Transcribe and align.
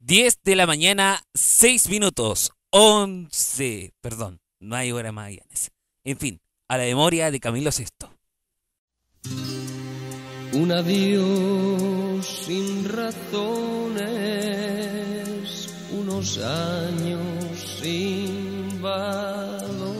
10 0.00 0.40
de 0.44 0.56
la 0.56 0.66
mañana, 0.66 1.22
6 1.34 1.90
minutos. 1.90 2.52
11. 2.70 3.92
Perdón, 4.00 4.40
no 4.58 4.74
hay 4.74 4.92
hora 4.92 5.12
más 5.12 5.32
En 6.04 6.16
fin, 6.16 6.40
a 6.68 6.78
la 6.78 6.84
memoria 6.84 7.30
de 7.30 7.38
Camilo 7.38 7.70
VI. 7.70 7.84
Un 10.54 10.72
adiós 10.72 12.26
sin 12.26 12.88
razones, 12.88 14.08
unos 15.92 16.38
años 16.38 17.78
sin 17.82 18.80
valor. 18.80 19.99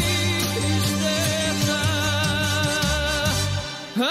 Algo 3.93 4.05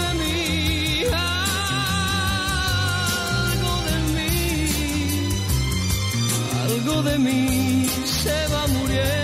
de 0.00 0.14
mí, 0.14 1.04
algo 3.52 3.74
de 3.88 3.98
mí, 4.14 4.30
algo 6.64 7.02
de 7.02 7.18
mí 7.18 7.86
se 8.06 8.48
va 8.48 8.66
muriendo. 8.68 9.23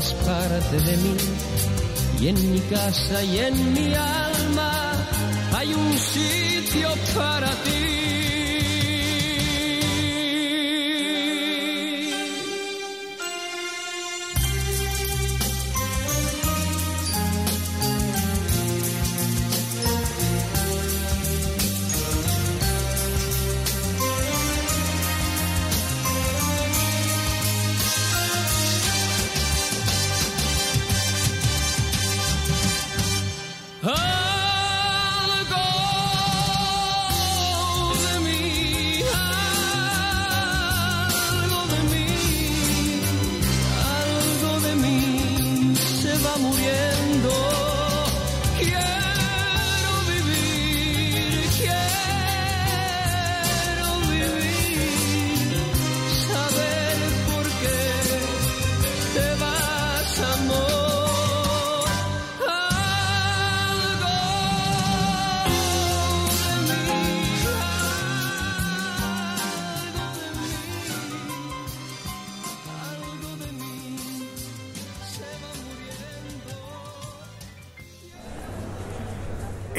formas 0.00 0.14
parte 0.24 0.80
de 0.80 0.96
mí. 0.98 1.16
Y 2.20 2.28
en 2.28 2.52
mi 2.52 2.60
casa 2.60 3.22
y 3.24 3.38
en 3.38 3.72
mi 3.74 3.94
alma 3.94 4.29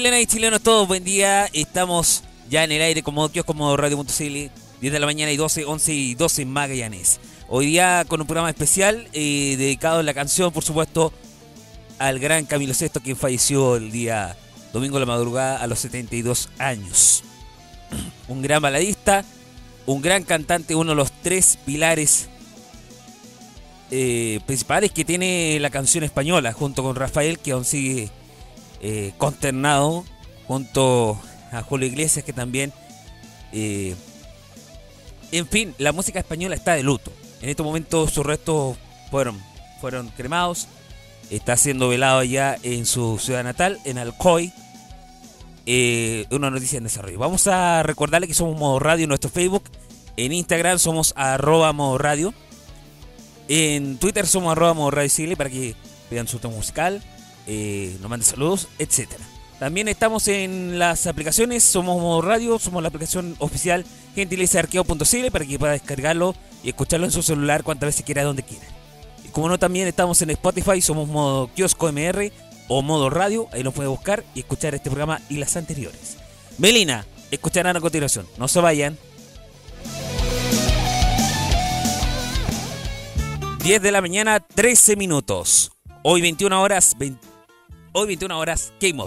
Chilenas 0.00 0.22
y 0.22 0.26
chilenos 0.26 0.62
todos. 0.62 0.88
Buen 0.88 1.04
día. 1.04 1.46
Estamos 1.52 2.24
ya 2.48 2.64
en 2.64 2.72
el 2.72 2.80
aire 2.80 3.02
como 3.02 3.30
como 3.44 3.76
Radio.cl. 3.76 4.08
10 4.08 4.50
de 4.80 4.98
la 4.98 5.04
mañana 5.04 5.30
y 5.30 5.36
12, 5.36 5.66
11 5.66 5.92
y 5.92 6.14
12 6.14 6.40
en 6.40 6.50
Magallanes. 6.50 7.20
Hoy 7.48 7.66
día 7.66 8.06
con 8.08 8.18
un 8.18 8.26
programa 8.26 8.48
especial 8.48 9.08
eh, 9.12 9.56
dedicado 9.58 9.98
a 9.98 10.02
la 10.02 10.14
canción, 10.14 10.52
por 10.52 10.64
supuesto, 10.64 11.12
al 11.98 12.18
gran 12.18 12.46
Camilo 12.46 12.72
Sesto, 12.72 13.02
quien 13.02 13.14
falleció 13.14 13.76
el 13.76 13.92
día 13.92 14.38
domingo 14.72 14.94
de 14.98 15.00
la 15.00 15.12
madrugada 15.12 15.58
a 15.58 15.66
los 15.66 15.80
72 15.80 16.48
años. 16.56 17.22
Un 18.28 18.40
gran 18.40 18.62
baladista, 18.62 19.22
un 19.84 20.00
gran 20.00 20.22
cantante, 20.22 20.74
uno 20.74 20.92
de 20.92 20.96
los 20.96 21.12
tres 21.12 21.58
pilares 21.66 22.30
eh, 23.90 24.40
principales 24.46 24.92
que 24.92 25.04
tiene 25.04 25.58
la 25.60 25.68
canción 25.68 26.04
española, 26.04 26.54
junto 26.54 26.82
con 26.82 26.96
Rafael, 26.96 27.38
que 27.38 27.52
aún 27.52 27.66
sigue 27.66 28.10
eh, 28.80 29.12
consternado 29.18 30.04
junto 30.46 31.20
a 31.52 31.62
Julio 31.62 31.86
Iglesias 31.86 32.24
que 32.24 32.32
también... 32.32 32.72
Eh, 33.52 33.94
en 35.32 35.46
fin, 35.46 35.74
la 35.78 35.92
música 35.92 36.18
española 36.18 36.54
está 36.54 36.74
de 36.74 36.82
luto. 36.82 37.12
En 37.40 37.48
este 37.48 37.62
momento 37.62 38.08
sus 38.08 38.26
restos 38.26 38.76
fueron, 39.10 39.40
fueron 39.80 40.08
cremados. 40.08 40.66
Está 41.30 41.56
siendo 41.56 41.88
velado 41.88 42.18
allá 42.18 42.58
en 42.64 42.86
su 42.86 43.18
ciudad 43.18 43.44
natal, 43.44 43.78
en 43.84 43.98
Alcoy. 43.98 44.52
Eh, 45.66 46.26
una 46.30 46.50
noticia 46.50 46.78
en 46.78 46.84
desarrollo. 46.84 47.18
Vamos 47.18 47.46
a 47.46 47.84
recordarle 47.84 48.26
que 48.26 48.34
somos 48.34 48.58
Modo 48.58 48.80
Radio 48.80 49.04
en 49.04 49.08
nuestro 49.08 49.30
Facebook. 49.30 49.62
En 50.16 50.32
Instagram 50.32 50.80
somos 50.80 51.12
arroba 51.16 51.72
Modo 51.72 51.98
Radio. 51.98 52.34
En 53.46 53.98
Twitter 53.98 54.26
somos 54.26 54.50
arroba 54.50 54.74
Modo 54.74 54.90
Radio 54.90 55.36
para 55.36 55.50
que 55.50 55.76
vean 56.10 56.26
su 56.26 56.38
tema 56.40 56.54
musical 56.54 57.00
eh, 57.46 57.96
nos 58.00 58.10
mande 58.10 58.24
saludos, 58.24 58.68
etcétera. 58.78 59.24
También 59.58 59.88
estamos 59.88 60.26
en 60.28 60.78
las 60.78 61.06
aplicaciones, 61.06 61.62
somos 61.62 62.00
Modo 62.00 62.22
Radio, 62.22 62.58
somos 62.58 62.82
la 62.82 62.88
aplicación 62.88 63.36
oficial 63.40 63.84
gentilizaarqueo.cl 64.14 65.30
para 65.30 65.44
que 65.44 65.58
pueda 65.58 65.72
descargarlo 65.72 66.34
y 66.62 66.70
escucharlo 66.70 67.04
en 67.04 67.12
su 67.12 67.22
celular 67.22 67.62
cuantas 67.62 67.88
veces 67.88 68.04
quiera, 68.04 68.24
donde 68.24 68.42
quiera. 68.42 68.64
Y 69.22 69.28
como 69.28 69.50
no, 69.50 69.58
también 69.58 69.86
estamos 69.86 70.22
en 70.22 70.30
Spotify, 70.30 70.80
somos 70.80 71.08
modo 71.08 71.50
kiosco 71.54 71.92
MR 71.92 72.32
o 72.68 72.80
modo 72.80 73.10
radio, 73.10 73.48
ahí 73.52 73.62
nos 73.62 73.74
puede 73.74 73.88
buscar 73.88 74.24
y 74.34 74.40
escuchar 74.40 74.74
este 74.74 74.88
programa 74.88 75.20
y 75.28 75.36
las 75.36 75.54
anteriores. 75.56 76.16
Melina, 76.56 77.04
escucharán 77.30 77.76
a 77.76 77.82
continuación, 77.82 78.26
no 78.38 78.48
se 78.48 78.60
vayan. 78.60 78.96
10 83.62 83.82
de 83.82 83.92
la 83.92 84.00
mañana, 84.00 84.40
13 84.40 84.96
minutos. 84.96 85.70
Hoy 86.02 86.22
21 86.22 86.62
horas, 86.62 86.96
20 86.98 87.29
Hoy 87.92 88.06
21 88.06 88.38
horas, 88.38 88.72
Game. 88.80 89.02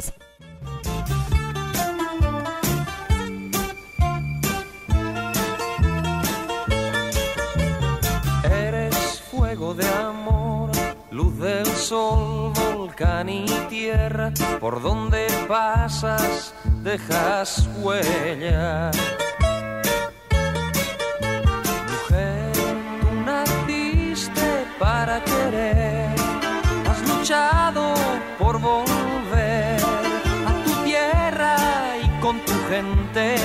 Eres 8.43 9.21
fuego 9.31 9.73
de 9.73 9.87
amor, 9.87 10.69
luz 11.11 11.39
del 11.39 11.65
sol, 11.65 12.51
volcán 12.75 13.29
y 13.29 13.45
tierra, 13.69 14.33
por 14.59 14.81
donde 14.81 15.27
pasas 15.47 16.53
dejas 16.83 17.69
huella. 17.77 18.91
Mujer, 21.89 22.51
tú 22.99 23.13
naciste 23.25 24.65
para 24.77 25.23
querer, 25.23 26.12
por 28.37 28.59
volver 28.59 29.79
a 30.47 30.63
tu 30.65 30.71
tierra 30.83 31.55
y 32.01 32.07
con 32.21 32.39
tu 32.45 32.53
gente. 32.69 33.35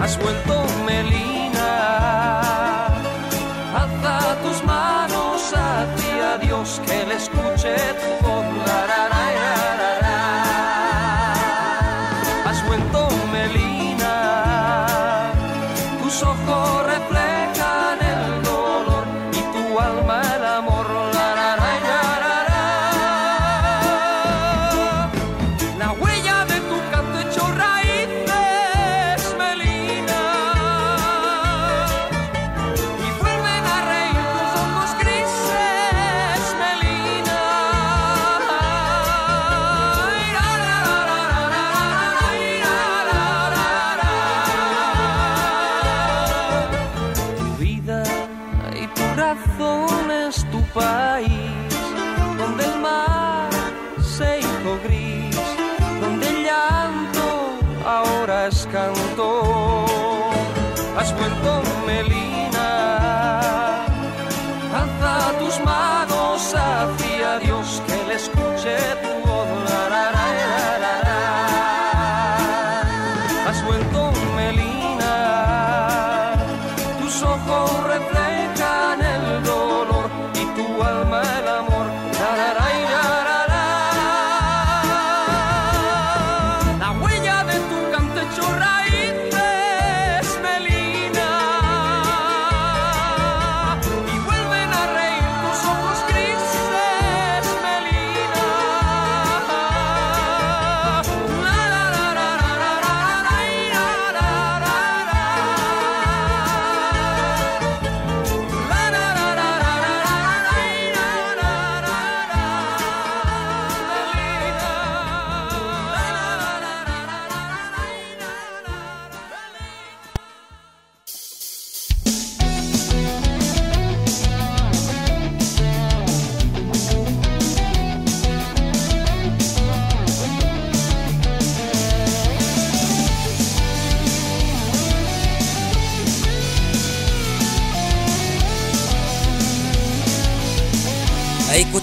Has 0.00 0.18
vuelto 0.18 0.64
Melina, 0.84 2.88
alza 3.74 4.36
tus 4.42 4.64
manos 4.64 5.52
hacia 5.52 6.38
Dios 6.38 6.80
que 6.86 7.06
le 7.06 7.16
escuche 7.16 7.74
tu 8.02 8.25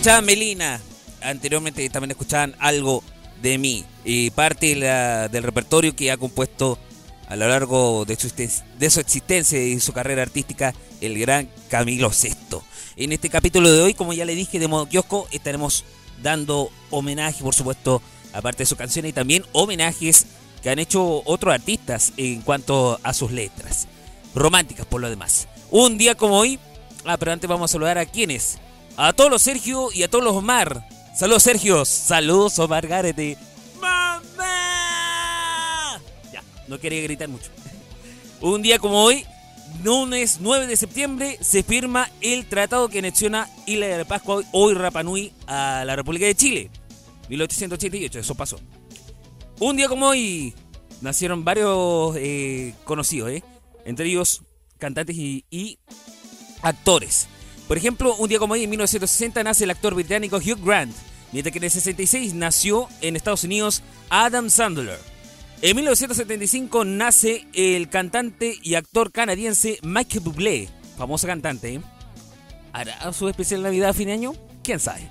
escuchaban 0.04 0.26
Melina. 0.26 0.82
Anteriormente 1.22 1.90
también 1.90 2.12
escuchaban 2.12 2.58
algo 2.60 3.02
de 3.42 3.58
mí. 3.58 3.86
Y 4.04 4.32
parte 4.32 4.76
del 4.76 5.44
repertorio 5.44 5.96
que 5.96 6.12
ha 6.12 6.18
compuesto 6.18 6.78
a 7.30 7.38
lo 7.38 7.48
largo 7.48 8.04
de 8.04 8.18
su, 8.18 8.28
de 8.28 8.90
su 8.90 9.00
existencia 9.00 9.64
y 9.64 9.80
su 9.80 9.94
carrera 9.94 10.22
artística 10.22 10.74
el 11.00 11.18
gran 11.18 11.50
Camilo 11.70 12.10
VI. 12.10 12.58
En 12.98 13.14
este 13.14 13.30
capítulo 13.30 13.72
de 13.72 13.82
hoy, 13.82 13.94
como 13.94 14.12
ya 14.12 14.26
le 14.26 14.36
dije 14.36 14.60
de 14.60 14.68
modo 14.68 14.90
kiosco, 14.90 15.30
estaremos 15.32 15.86
dando 16.22 16.70
homenaje, 16.90 17.42
por 17.42 17.56
supuesto, 17.56 18.02
aparte 18.34 18.64
de 18.64 18.68
sus 18.68 18.78
canciones, 18.78 19.12
y 19.12 19.14
también 19.14 19.46
homenajes 19.54 20.26
que 20.62 20.70
han 20.70 20.80
hecho 20.80 21.24
otros 21.24 21.54
artistas 21.54 22.12
en 22.18 22.42
cuanto 22.42 23.00
a 23.04 23.14
sus 23.14 23.32
letras. 23.32 23.88
Románticas 24.36 24.86
por 24.86 25.00
lo 25.00 25.10
demás. 25.10 25.48
Un 25.72 25.98
día 25.98 26.16
como 26.16 26.40
hoy, 26.40 26.60
ah, 27.06 27.16
pero 27.16 27.32
antes 27.32 27.50
vamos 27.50 27.72
a 27.72 27.72
saludar 27.72 27.98
a 27.98 28.06
quienes 28.06 28.60
a 28.98 29.14
todos 29.14 29.30
los 29.30 29.42
Sergio 29.42 29.90
y 29.94 30.04
a 30.04 30.10
todos 30.10 30.24
los 30.24 30.36
Omar 30.36 30.88
Saludos, 31.14 31.44
Sergio. 31.44 31.86
Saludos, 31.86 32.58
Omar 32.58 32.88
Garete. 32.88 33.38
¡Mamá! 33.80 34.42
Ya, 36.32 36.44
no 36.68 36.80
quería 36.80 37.04
gritar 37.04 37.30
mucho. 37.30 37.52
Un 38.42 38.64
día 38.64 38.80
como 38.80 39.04
hoy, 39.04 39.24
lunes 39.84 40.40
9 40.42 40.66
de 40.66 40.76
septiembre, 40.76 41.38
se 41.40 41.62
firma 41.62 42.10
el 42.20 42.48
tratado 42.48 42.90
que 42.90 42.98
anexiona 42.98 43.48
Isla 43.68 43.86
de 43.86 44.06
Pascua, 44.06 44.42
hoy 44.52 44.74
Rapanui, 44.74 45.32
a 45.46 45.84
la 45.86 45.96
República 45.96 46.26
de 46.26 46.34
Chile. 46.34 46.72
1888, 47.30 48.18
eso 48.20 48.34
pasó. 48.34 48.60
Un 49.60 49.78
día 49.78 49.88
como 49.88 50.08
hoy, 50.08 50.56
nacieron 51.02 51.46
varios 51.46 52.16
eh, 52.18 52.74
conocidos, 52.86 53.30
¿eh? 53.30 53.44
entre 53.86 54.08
ellos 54.08 54.42
cantantes 54.80 55.16
y 55.16 55.78
actores. 56.64 57.28
Por 57.68 57.78
ejemplo, 57.78 58.16
un 58.16 58.30
día 58.30 58.40
como 58.40 58.54
hoy, 58.54 58.64
en 58.64 58.70
1960, 58.70 59.44
nace 59.44 59.64
el 59.64 59.72
actor 59.72 59.96
británico 59.96 60.38
Hugh 60.38 60.64
Grant, 60.64 60.94
mientras 61.32 61.52
que 61.52 61.60
en 61.60 61.64
el 61.64 61.72
66 61.72 62.34
nació 62.34 62.90
en 63.02 63.16
Estados 63.16 63.44
Unidos 63.44 63.84
Adam 64.10 64.50
Sandler. 64.50 65.00
En 65.62 65.78
1975 65.78 66.84
nace 66.84 67.48
el 67.54 67.88
cantante 67.88 68.58
y 68.62 68.76
actor 68.76 69.14
canadiense 69.14 69.80
Michael 69.82 70.20
Bublé, 70.20 70.70
famoso 70.98 71.26
cantante. 71.26 71.76
¿eh? 71.76 71.82
¿Hará 72.74 73.14
su 73.14 73.30
especial 73.30 73.64
Navidad 73.64 73.92
a 73.92 73.94
fin 73.94 74.08
de 74.08 74.14
año? 74.14 74.34
¿Quién 74.62 74.82
sabe? 74.82 75.10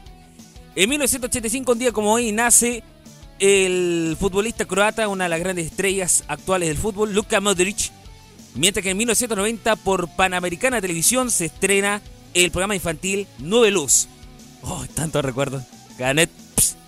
En 0.75 0.91
1985, 0.91 1.73
un 1.73 1.79
día 1.79 1.93
como 1.93 2.13
hoy, 2.13 2.33
nace 2.33 2.83
el 3.39 4.17
futbolista 4.21 4.67
croata, 4.67 5.09
una 5.09 5.25
de 5.25 5.31
las 5.31 5.41
grandes 5.41 5.67
estrellas 5.67 6.23
actuales 6.29 6.69
del 6.69 6.79
fútbol, 6.79 7.15
Luka 7.15 7.41
Modric. 7.41 7.91
Mientras 8.55 8.83
que 8.83 8.91
en 8.91 8.99
1990 8.99 9.77
por 9.77 10.09
Panamericana 10.15 10.81
Televisión 10.81 11.31
se 11.31 11.47
estrena 11.47 12.03
el 12.35 12.51
programa 12.51 12.75
infantil 12.75 13.27
Nube 13.39 13.71
Luz. 13.71 14.09
Oh, 14.63 14.85
tantos 14.95 15.25
recuerdos. 15.25 15.63
Ganet 15.99 16.31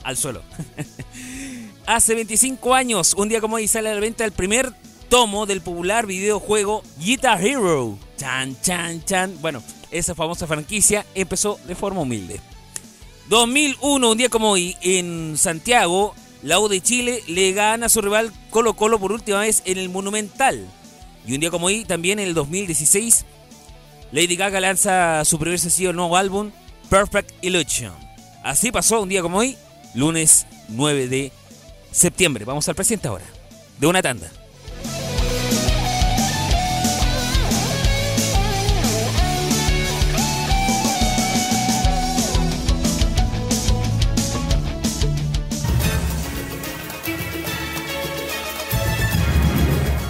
al 0.03 0.17
suelo. 0.17 0.43
Hace 1.87 2.15
25 2.15 2.75
años, 2.75 3.15
un 3.17 3.29
día 3.29 3.41
como 3.41 3.57
hoy 3.57 3.69
sale 3.69 3.91
a 3.91 3.95
la 3.95 4.01
venta 4.01 4.25
el 4.25 4.33
primer 4.33 4.73
tomo 5.09 5.47
del 5.47 5.61
popular 5.61 6.07
videojuego 6.07 6.83
Guitar 6.99 7.45
Hero. 7.45 7.99
Chan, 8.17 8.57
chan, 8.63 9.05
chan. 9.05 9.37
Bueno, 9.41 9.63
esa 9.91 10.15
famosa 10.15 10.47
franquicia 10.47 11.05
empezó 11.15 11.59
de 11.67 11.75
forma 11.75 12.01
humilde. 12.01 12.41
2001, 13.29 14.11
un 14.11 14.19
día 14.19 14.29
como 14.29 14.51
hoy, 14.51 14.77
en 14.83 15.37
Santiago, 15.37 16.15
la 16.43 16.59
U 16.59 16.69
de 16.69 16.81
Chile 16.81 17.23
le 17.27 17.53
gana 17.53 17.87
a 17.87 17.89
su 17.89 18.01
rival 18.03 18.33
Colo 18.51 18.75
Colo 18.75 18.99
por 18.99 19.13
última 19.13 19.41
vez 19.41 19.63
en 19.65 19.79
el 19.79 19.89
Monumental. 19.89 20.67
Y 21.27 21.35
un 21.35 21.41
día 21.41 21.51
como 21.51 21.67
hoy, 21.67 21.85
también 21.85 22.19
en 22.19 22.29
el 22.29 22.35
2016, 22.35 23.25
Lady 24.15 24.37
Gaga 24.37 24.61
lanza 24.61 25.25
su 25.25 25.41
primer 25.41 25.59
sencillo 25.59 25.93
nuevo 25.93 26.17
álbum, 26.17 26.53
Perfect 26.89 27.33
Illusion. 27.43 27.93
Así 28.45 28.71
pasó 28.71 29.03
un 29.03 29.09
día 29.09 29.23
como 29.23 29.39
hoy, 29.39 29.59
lunes 29.93 30.47
9 30.69 31.09
de 31.09 31.33
septiembre. 31.91 32.45
Vamos 32.45 32.69
al 32.69 32.77
presente 32.77 33.09
ahora, 33.09 33.25
de 33.81 33.89
una 33.89 34.03
tanda. 34.03 34.31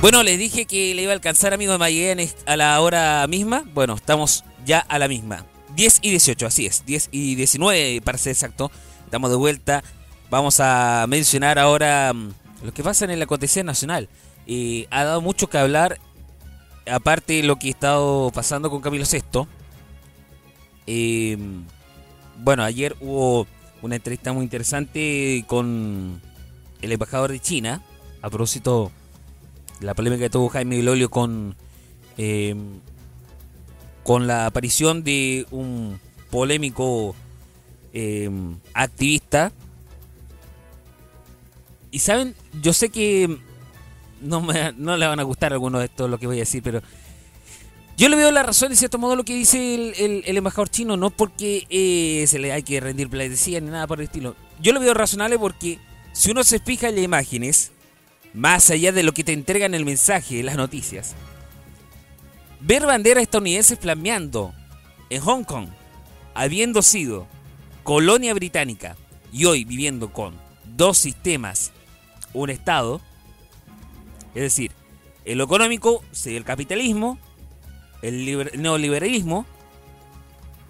Bueno, 0.05 0.23
les 0.23 0.39
dije 0.39 0.67
que 0.67 0.95
le 0.95 1.01
iba 1.01 1.13
a 1.13 1.15
alcanzar, 1.15 1.55
amigo 1.55 1.73
de 1.73 1.79
Magallanes, 1.79 2.37
a 2.45 2.59
la 2.59 2.79
hora 2.79 3.27
misma. 3.27 3.65
Bueno, 3.73 3.95
estamos 3.95 4.45
ya 4.67 4.81
a 4.81 4.99
la 4.99 5.09
misma. 5.09 5.47
10 5.77 6.01
y 6.03 6.11
18, 6.11 6.47
así 6.47 6.67
es. 6.67 6.85
10 6.85 7.09
y 7.11 7.37
19, 7.37 8.03
para 8.03 8.19
ser 8.19 8.33
exacto. 8.33 8.71
Estamos 9.07 9.31
de 9.31 9.37
vuelta. 9.37 9.83
Vamos 10.29 10.61
a 10.61 11.07
mencionar 11.09 11.59
ahora 11.59 12.13
mm, 12.13 12.35
lo 12.65 12.75
que 12.75 12.83
pasa 12.83 13.07
en 13.07 13.13
el 13.13 13.23
acontecer 13.23 13.65
nacional. 13.65 14.11
Eh, 14.47 14.87
ha 14.91 15.05
dado 15.05 15.23
mucho 15.23 15.49
que 15.49 15.57
hablar, 15.57 15.99
aparte 16.87 17.33
de 17.33 17.45
lo 17.45 17.57
que 17.57 17.69
ha 17.69 17.71
estado 17.71 18.31
pasando 18.31 18.69
con 18.69 18.83
Camilo 18.83 19.07
VI. 19.11 19.47
Eh, 20.87 21.39
bueno, 22.41 22.63
ayer 22.63 22.95
hubo 23.01 23.47
una 23.81 23.97
entrevista 23.97 24.35
muy 24.35 24.43
interesante 24.43 25.47
con 25.47 26.21
el 26.83 26.93
embajador 26.93 27.33
de 27.33 27.41
China 27.41 27.81
a 28.21 28.29
propósito 28.29 28.93
la 29.81 29.95
polémica 29.95 30.25
que 30.25 30.31
tuvo 30.31 30.49
Jaime 30.49 30.77
Vilolio 30.77 31.11
con, 31.11 31.57
eh, 32.17 32.55
con 34.03 34.27
la 34.27 34.47
aparición 34.47 35.05
de 35.05 35.47
un 35.51 36.01
polémico 36.31 37.15
eh, 37.93 38.31
activista. 38.73 39.53
Y 41.91 42.01
saben, 42.01 42.35
yo 42.61 42.73
sé 42.73 42.89
que 42.89 43.39
no, 44.21 44.41
me, 44.41 44.73
no 44.73 44.97
le 44.97 45.07
van 45.07 45.21
a 45.21 45.23
gustar 45.23 45.53
algunos 45.53 45.81
de 45.81 45.87
estos 45.87 46.11
lo 46.11 46.19
que 46.19 46.27
voy 46.27 46.37
a 46.37 46.41
decir, 46.41 46.63
pero 46.63 46.83
yo 47.97 48.09
le 48.09 48.17
veo 48.17 48.33
la 48.33 48.43
razón, 48.43 48.71
de 48.71 48.77
cierto 48.77 48.99
modo, 48.99 49.15
lo 49.15 49.25
que 49.25 49.35
dice 49.35 49.75
el, 49.75 50.37
embajador 50.37 50.69
chino, 50.69 50.97
no 50.97 51.11
porque 51.11 51.67
eh, 51.71 52.27
se 52.27 52.41
le 52.41 52.51
hay 52.51 52.65
que 52.65 52.81
rendir 52.81 53.09
pleitesía 53.09 53.61
ni 53.61 53.71
nada 53.71 53.87
por 53.87 54.01
el 54.01 54.07
estilo. 54.07 54.35
Yo 54.61 54.73
lo 54.73 54.81
veo 54.81 54.95
razonable 54.95 55.39
porque 55.39 55.79
si 56.13 56.33
uno 56.33 56.43
se 56.43 56.59
fija 56.59 56.89
en 56.89 56.97
las 56.97 57.05
imágenes, 57.05 57.71
más 58.35 58.69
allá 58.71 58.91
de 58.93 59.05
lo 59.05 59.15
que 59.15 59.25
te 59.25 59.33
entregan 59.33 59.75
el 59.75 59.85
mensaje, 59.85 60.43
las 60.43 60.57
noticias. 60.57 61.15
Ver 62.61 62.85
banderas 62.85 63.23
estadounidenses 63.23 63.79
flameando 63.79 64.53
en 65.09 65.23
Hong 65.23 65.45
Kong, 65.45 65.69
habiendo 66.35 66.83
sido 66.83 67.27
colonia 67.85 68.35
británica 68.35 68.97
y 69.33 69.45
hoy 69.45 69.65
viviendo 69.65 70.13
con 70.13 70.35
dos 70.65 70.99
sistemas, 70.99 71.73
un 72.33 72.51
Estado, 72.51 73.01
es 74.35 74.43
decir, 74.43 74.73
en 75.25 75.39
lo 75.39 75.45
económico 75.45 76.03
sigue 76.11 76.37
el 76.37 76.45
capitalismo, 76.45 77.19
el 78.03 78.51
neoliberalismo 78.61 79.47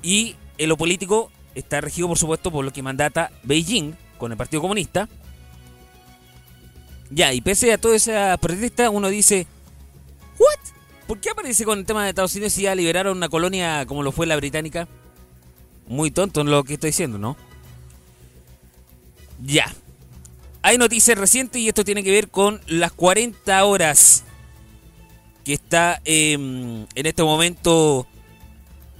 y 0.02 0.36
en 0.58 0.68
lo 0.68 0.76
político 0.76 1.32
está 1.54 1.80
regido 1.80 2.08
por 2.08 2.18
supuesto 2.18 2.50
por 2.50 2.64
lo 2.64 2.72
que 2.72 2.82
mandata 2.82 3.30
Beijing 3.42 3.94
con 4.18 4.30
el 4.30 4.36
Partido 4.36 4.60
Comunista 4.60 5.08
ya, 7.14 7.32
y 7.32 7.40
pese 7.40 7.72
a 7.72 7.78
toda 7.78 7.94
esa 7.94 8.36
protesta, 8.38 8.90
uno 8.90 9.08
dice, 9.08 9.46
¿what? 10.38 10.58
¿Por 11.06 11.20
qué 11.20 11.30
aparece 11.30 11.64
con 11.64 11.78
el 11.78 11.86
tema 11.86 12.02
de 12.02 12.10
Estados 12.10 12.34
Unidos 12.34 12.54
si 12.54 12.62
ya 12.62 12.74
liberaron 12.74 13.16
una 13.16 13.28
colonia 13.28 13.86
como 13.86 14.02
lo 14.02 14.10
fue 14.10 14.26
la 14.26 14.36
británica? 14.36 14.88
Muy 15.86 16.10
tonto 16.10 16.40
en 16.40 16.50
lo 16.50 16.64
que 16.64 16.74
estoy 16.74 16.88
diciendo, 16.88 17.18
¿no? 17.18 17.36
Ya. 19.44 19.72
Hay 20.62 20.76
noticias 20.76 21.16
recientes 21.16 21.60
y 21.60 21.68
esto 21.68 21.84
tiene 21.84 22.02
que 22.02 22.10
ver 22.10 22.30
con 22.30 22.60
las 22.66 22.90
40 22.92 23.64
horas 23.64 24.24
que 25.44 25.52
está 25.52 26.00
em, 26.04 26.86
en 26.94 27.06
este 27.06 27.22
momento 27.22 28.08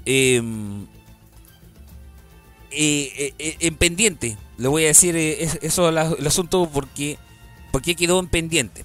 em, 0.04 0.84
eh, 2.70 3.12
eh, 3.16 3.34
eh, 3.38 3.56
en 3.60 3.76
pendiente. 3.76 4.36
Le 4.58 4.68
voy 4.68 4.84
a 4.84 4.88
decir 4.88 5.16
eso 5.16 5.88
el 5.88 6.26
asunto 6.26 6.68
porque 6.72 7.18
¿Por 7.74 7.82
qué 7.82 7.96
quedó 7.96 8.20
en 8.20 8.28
pendiente? 8.28 8.84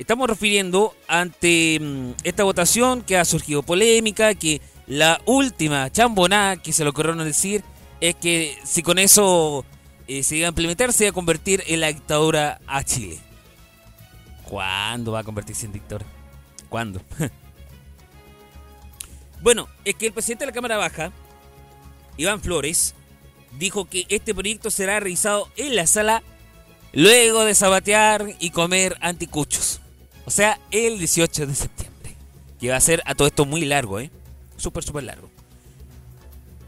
Estamos 0.00 0.28
refiriendo 0.28 0.96
ante 1.06 1.78
mm, 1.80 2.10
esta 2.24 2.42
votación 2.42 3.02
que 3.02 3.16
ha 3.16 3.24
surgido 3.24 3.62
polémica, 3.62 4.34
que 4.34 4.60
la 4.88 5.20
última 5.26 5.88
chambonada 5.88 6.56
que 6.56 6.72
se 6.72 6.82
lo 6.82 6.90
ocurrió 6.90 7.14
decir 7.14 7.62
es 8.00 8.16
que 8.16 8.58
si 8.64 8.82
con 8.82 8.98
eso 8.98 9.64
eh, 10.08 10.24
se 10.24 10.38
iba 10.38 10.46
a 10.46 10.48
implementar, 10.48 10.92
se 10.92 11.04
iba 11.04 11.10
a 11.10 11.14
convertir 11.14 11.62
en 11.68 11.80
la 11.80 11.86
dictadura 11.86 12.60
a 12.66 12.82
Chile. 12.82 13.20
¿Cuándo 14.42 15.12
va 15.12 15.20
a 15.20 15.24
convertirse 15.24 15.66
en 15.66 15.72
dictadura? 15.72 16.06
¿Cuándo? 16.68 17.00
bueno, 19.40 19.68
es 19.84 19.94
que 19.94 20.06
el 20.06 20.12
presidente 20.12 20.46
de 20.46 20.50
la 20.50 20.54
Cámara 20.54 20.78
Baja, 20.78 21.12
Iván 22.16 22.40
Flores, 22.40 22.96
dijo 23.56 23.84
que 23.84 24.04
este 24.08 24.34
proyecto 24.34 24.68
será 24.68 24.98
revisado 24.98 25.48
en 25.56 25.76
la 25.76 25.86
sala 25.86 26.24
luego 26.92 27.44
de 27.44 27.54
sabatear 27.54 28.34
y 28.38 28.50
comer 28.50 28.96
anticuchos. 29.00 29.80
O 30.24 30.30
sea, 30.30 30.60
el 30.70 30.98
18 30.98 31.46
de 31.46 31.54
septiembre. 31.54 32.16
Que 32.60 32.70
va 32.70 32.76
a 32.76 32.80
ser 32.80 33.02
a 33.06 33.14
todo 33.14 33.28
esto 33.28 33.46
muy 33.46 33.64
largo, 33.64 34.00
¿eh? 34.00 34.10
Súper, 34.56 34.82
súper 34.82 35.04
largo. 35.04 35.30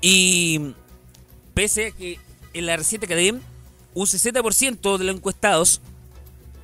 Y 0.00 0.74
pese 1.52 1.88
a 1.88 1.90
que 1.90 2.18
en 2.54 2.66
la 2.66 2.76
reciente 2.76 3.06
academia 3.06 3.42
un 3.94 4.06
60% 4.06 4.98
de 4.98 5.04
los 5.04 5.16
encuestados 5.16 5.80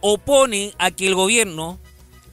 opone 0.00 0.72
a 0.78 0.90
que 0.90 1.06
el 1.06 1.14
gobierno 1.14 1.78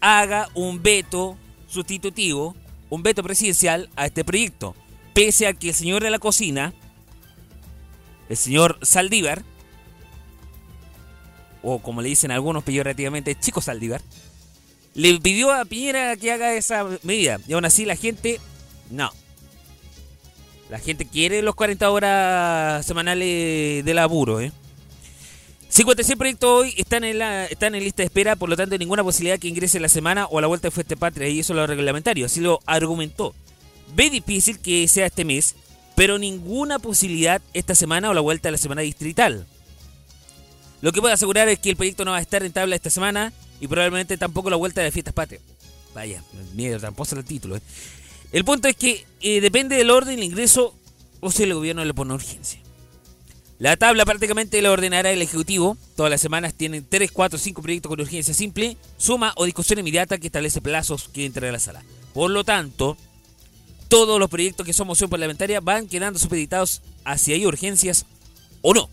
haga 0.01 0.49
un 0.53 0.83
veto 0.83 1.37
sustitutivo, 1.67 2.55
un 2.89 3.03
veto 3.03 3.23
presidencial 3.23 3.89
a 3.95 4.05
este 4.05 4.23
proyecto. 4.23 4.75
Pese 5.13 5.47
a 5.47 5.53
que 5.53 5.69
el 5.69 5.75
señor 5.75 6.03
de 6.03 6.11
la 6.11 6.19
cocina, 6.19 6.73
el 8.29 8.37
señor 8.37 8.77
Saldívar, 8.81 9.43
o 11.63 11.79
como 11.79 12.01
le 12.01 12.09
dicen 12.09 12.29
algunos 12.29 12.63
peyorativamente, 12.63 13.39
Chico 13.39 13.61
Saldívar, 13.61 14.01
le 14.93 15.19
pidió 15.19 15.51
a 15.51 15.65
Piñera 15.65 16.15
que 16.17 16.31
haga 16.31 16.53
esa 16.53 16.85
medida. 17.01 17.39
Y 17.47 17.53
aún 17.53 17.65
así 17.65 17.85
la 17.85 17.95
gente, 17.95 18.39
no. 18.91 19.09
La 20.69 20.79
gente 20.79 21.05
quiere 21.05 21.41
los 21.41 21.55
40 21.55 21.89
horas 21.89 22.85
semanales 22.85 23.83
del 23.83 23.95
laburo, 23.95 24.39
¿eh? 24.39 24.51
56 25.69 26.17
proyectos 26.17 26.49
hoy 26.49 26.73
están 26.77 27.03
en, 27.03 27.17
la, 27.17 27.47
están 27.47 27.73
en 27.73 27.83
lista 27.83 28.03
de 28.03 28.05
espera, 28.05 28.35
por 28.35 28.47
lo 28.47 28.55
tanto, 28.55 28.77
ninguna 28.77 29.03
posibilidad 29.03 29.39
que 29.39 29.47
ingrese 29.47 29.79
la 29.79 29.89
semana 29.89 30.27
o 30.29 30.39
la 30.39 30.45
vuelta 30.45 30.67
de 30.67 30.71
Fuerte 30.71 30.95
Patria, 30.95 31.27
y 31.29 31.39
eso 31.39 31.55
lo 31.55 31.65
reglamentario, 31.65 32.27
así 32.27 32.41
lo 32.41 32.59
argumentó. 32.67 33.33
Ve 33.95 34.11
difícil 34.11 34.59
que 34.59 34.87
sea 34.87 35.07
este 35.07 35.25
mes, 35.25 35.55
pero 35.95 36.19
ninguna 36.19 36.77
posibilidad 36.77 37.41
esta 37.53 37.73
semana 37.73 38.11
o 38.11 38.13
la 38.13 38.21
vuelta 38.21 38.49
de 38.49 38.51
la 38.51 38.59
semana 38.59 38.81
distrital. 38.81 39.47
Lo 40.83 40.91
que 40.91 40.99
puedo 40.99 41.13
asegurar 41.13 41.47
es 41.47 41.59
que 41.59 41.69
el 41.69 41.77
proyecto 41.77 42.03
no 42.03 42.11
va 42.11 42.17
a 42.17 42.21
estar 42.21 42.41
rentable 42.41 42.75
esta 42.75 42.89
semana 42.89 43.31
y 43.61 43.69
probablemente 43.69 44.17
tampoco 44.17 44.49
la 44.49 44.57
vuelta 44.57 44.81
de 44.81 44.91
fiestas 44.91 45.13
patrias. 45.13 45.41
Vaya, 45.95 46.21
miedo, 46.55 46.77
tramposo 46.77 47.17
el 47.17 47.23
título. 47.23 47.55
¿eh? 47.55 47.61
El 48.33 48.43
punto 48.43 48.67
es 48.67 48.75
que 48.75 49.05
eh, 49.21 49.39
depende 49.39 49.77
del 49.77 49.89
orden, 49.89 50.19
el 50.19 50.25
ingreso 50.25 50.75
o 51.21 51.31
si 51.31 51.43
el 51.43 51.53
gobierno 51.53 51.85
le 51.85 51.93
pone 51.93 52.13
urgencia. 52.13 52.59
La 53.59 53.77
tabla 53.77 54.03
prácticamente 54.03 54.61
la 54.61 54.73
ordenará 54.73 55.09
el 55.09 55.21
Ejecutivo. 55.21 55.77
Todas 55.95 56.09
las 56.09 56.19
semanas 56.19 56.53
tienen 56.53 56.85
3, 56.85 57.13
4, 57.13 57.39
5 57.39 57.61
proyectos 57.61 57.89
con 57.89 58.01
urgencia 58.01 58.33
simple, 58.33 58.75
suma 58.97 59.31
o 59.37 59.45
discusión 59.45 59.79
inmediata 59.79 60.17
que 60.17 60.27
establece 60.27 60.59
plazos 60.59 61.07
que 61.07 61.23
entre 61.25 61.47
a 61.47 61.53
la 61.53 61.59
sala. 61.59 61.81
Por 62.13 62.29
lo 62.29 62.43
tanto, 62.43 62.97
todos 63.87 64.19
los 64.19 64.29
proyectos 64.29 64.65
que 64.65 64.73
son 64.73 64.87
moción 64.87 65.09
parlamentaria 65.09 65.61
van 65.61 65.87
quedando 65.87 66.19
supeditados 66.19 66.81
a 67.05 67.17
si 67.17 67.31
hay 67.31 67.45
urgencias 67.45 68.05
o 68.61 68.73
no. 68.73 68.89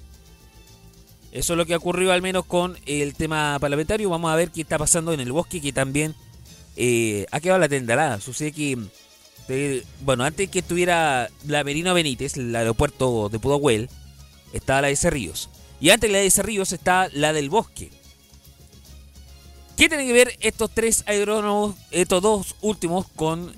Eso 1.33 1.53
es 1.53 1.57
lo 1.57 1.67
que 1.67 1.77
ocurrió 1.77 2.13
al 2.13 2.23
menos 2.23 2.45
con 2.45 2.77
el 2.87 3.15
tema 3.15 3.57
parlamentario. 3.61 4.11
Vamos 4.11 4.33
a 4.33 4.37
ver 4.37 4.51
qué 4.51 4.63
está 4.63 4.79
pasando 4.79 5.13
en 5.13 5.21
el 5.21 5.33
bosque, 5.33 5.61
que 5.61 5.73
también 5.73 6.15
eh, 6.77 7.27
ha 7.31 7.41
quedado 7.41 7.61
la 7.61 7.69
tendalada. 7.69 8.21
Sucede 8.21 8.53
que, 8.53 8.79
eh, 9.49 9.85
bueno, 10.01 10.25
antes 10.25 10.51
que 10.51 10.59
estuviera 10.59 11.29
la 11.47 11.63
Merino 11.63 11.95
Benítez, 11.95 12.37
el 12.37 12.55
aeropuerto 12.55 13.29
de 13.29 13.39
Pudahuel, 13.39 13.89
estaba 14.53 14.83
la 14.83 14.89
de 14.89 14.97
Cerrillos. 14.97 15.51
Y 15.81 15.91
antes 15.91 16.11
de 16.11 16.17
la 16.17 16.23
de 16.23 16.31
Cerrillos 16.31 16.73
está 16.73 17.09
la 17.13 17.33
del 17.33 17.49
bosque. 17.49 17.91
¿Qué 19.77 19.89
tienen 19.89 20.09
que 20.09 20.13
ver 20.13 20.37
estos 20.41 20.71
tres 20.75 21.05
aerónomos, 21.07 21.77
estos 21.91 22.21
dos 22.21 22.57
últimos, 22.61 23.07
con 23.17 23.53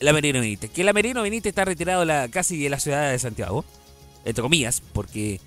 la 0.00 0.12
Merino 0.12 0.40
Benítez. 0.40 0.70
Que 0.70 0.84
la 0.84 0.92
Merino 0.92 1.22
Benítez 1.22 1.50
está 1.50 1.64
retirado 1.64 2.04
la, 2.04 2.28
casi 2.28 2.62
de 2.62 2.68
la 2.68 2.78
ciudad 2.78 3.10
de 3.10 3.18
Santiago, 3.18 3.64
entre 4.24 4.42
comillas, 4.42 4.82
porque 4.92 5.40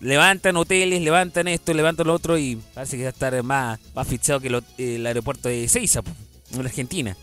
levantan 0.00 0.56
hoteles, 0.56 1.02
levantan 1.02 1.48
esto, 1.48 1.72
levantan 1.74 2.06
lo 2.06 2.14
otro 2.14 2.38
y 2.38 2.56
parece 2.74 2.96
que 2.96 3.04
va 3.04 3.08
a 3.08 3.12
estar 3.12 3.42
más, 3.42 3.80
más 3.94 4.06
fichado 4.08 4.40
que 4.40 4.62
el 4.78 5.06
aeropuerto 5.06 5.48
de 5.48 5.68
Seiza, 5.68 6.02
en 6.52 6.60
Argentina. 6.60 7.16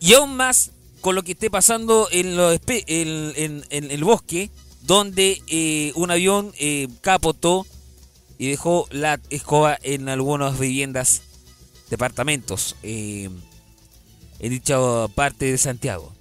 Y 0.00 0.14
aún 0.14 0.36
más 0.36 0.70
con 1.04 1.14
lo 1.14 1.22
que 1.22 1.32
esté 1.32 1.50
pasando 1.50 2.08
en, 2.10 2.38
en, 2.86 3.90
el 3.90 4.04
bosque, 4.04 4.50
donde 4.80 5.42
eh, 5.48 5.92
un 5.96 6.10
avión 6.10 6.52
eh, 6.58 6.88
capotó 7.02 7.66
y 8.38 8.48
dejó 8.48 8.86
la 8.90 9.20
escoba 9.28 9.78
en 9.82 10.08
algunas 10.08 10.58
viviendas 10.58 11.20
departamentos 11.90 12.76
eh, 12.82 13.28
en 14.38 14.50
dicha 14.50 14.78
parte 15.14 15.44
de 15.44 15.58
Santiago. 15.58 16.13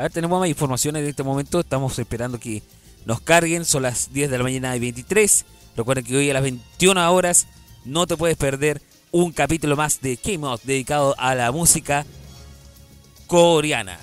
A 0.00 0.04
ver, 0.04 0.12
tenemos 0.12 0.40
más 0.40 0.48
informaciones 0.48 1.02
en 1.02 1.10
este 1.10 1.22
momento. 1.22 1.60
Estamos 1.60 1.98
esperando 1.98 2.40
que 2.40 2.62
nos 3.04 3.20
carguen. 3.20 3.66
Son 3.66 3.82
las 3.82 4.10
10 4.10 4.30
de 4.30 4.38
la 4.38 4.44
mañana 4.44 4.74
y 4.74 4.80
23. 4.80 5.44
Recuerden 5.76 6.06
que 6.06 6.16
hoy 6.16 6.30
a 6.30 6.32
las 6.32 6.42
21 6.42 7.12
horas 7.12 7.46
no 7.84 8.06
te 8.06 8.16
puedes 8.16 8.38
perder 8.38 8.80
un 9.10 9.30
capítulo 9.30 9.76
más 9.76 10.00
de 10.00 10.16
K-Mod 10.16 10.60
dedicado 10.64 11.14
a 11.18 11.34
la 11.34 11.52
música 11.52 12.06
coreana. 13.26 14.00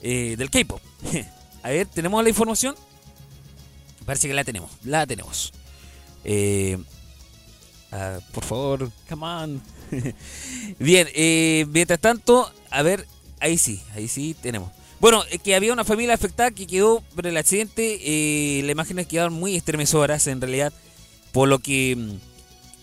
Eh, 0.00 0.36
del 0.38 0.48
K-Pop. 0.48 0.80
a 1.64 1.68
ver, 1.68 1.88
¿tenemos 1.88 2.22
la 2.22 2.28
información? 2.28 2.76
Parece 4.06 4.28
que 4.28 4.34
la 4.34 4.44
tenemos. 4.44 4.70
La 4.84 5.08
tenemos. 5.08 5.52
Eh, 6.22 6.78
por 8.32 8.44
favor, 8.44 8.92
come 9.08 9.26
on. 9.26 9.62
Bien, 10.78 11.08
eh, 11.16 11.66
mientras 11.68 11.98
tanto, 11.98 12.48
a 12.70 12.82
ver, 12.82 13.08
ahí 13.42 13.58
sí, 13.58 13.82
ahí 13.94 14.08
sí 14.08 14.34
tenemos. 14.40 14.70
Bueno, 15.00 15.24
es 15.30 15.42
que 15.42 15.54
había 15.54 15.72
una 15.72 15.84
familia 15.84 16.14
afectada 16.14 16.52
que 16.52 16.66
quedó 16.66 17.02
por 17.14 17.26
el 17.26 17.36
accidente. 17.36 17.98
Eh, 18.02 18.62
las 18.62 18.72
imágenes 18.72 19.08
quedaron 19.08 19.34
muy 19.34 19.56
estremezoras 19.56 20.28
en 20.28 20.40
realidad, 20.40 20.72
por 21.32 21.48
lo 21.48 21.58
que 21.58 21.96
mm, 21.96 22.10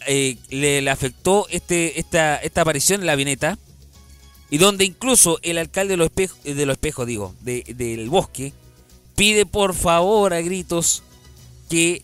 eh, 0.06 0.38
le, 0.50 0.90
afectó 0.90 1.48
este, 1.50 2.00
esta, 2.00 2.36
esta 2.36 2.62
aparición 2.62 3.00
en 3.00 3.08
la 3.08 3.14
avioneta. 3.14 3.58
Y 4.52 4.58
donde 4.58 4.84
incluso 4.84 5.40
el 5.44 5.60
alcalde 5.60 5.94
de 5.94 5.98
los 5.98 6.08
espejos, 6.08 6.44
de 6.44 6.66
los 6.66 6.74
espejos 6.74 7.08
digo, 7.08 7.36
del 7.42 8.10
bosque, 8.10 8.52
pide 9.16 9.46
por 9.46 9.76
favor 9.76 10.34
a 10.34 10.42
gritos 10.42 11.04
que 11.70 12.04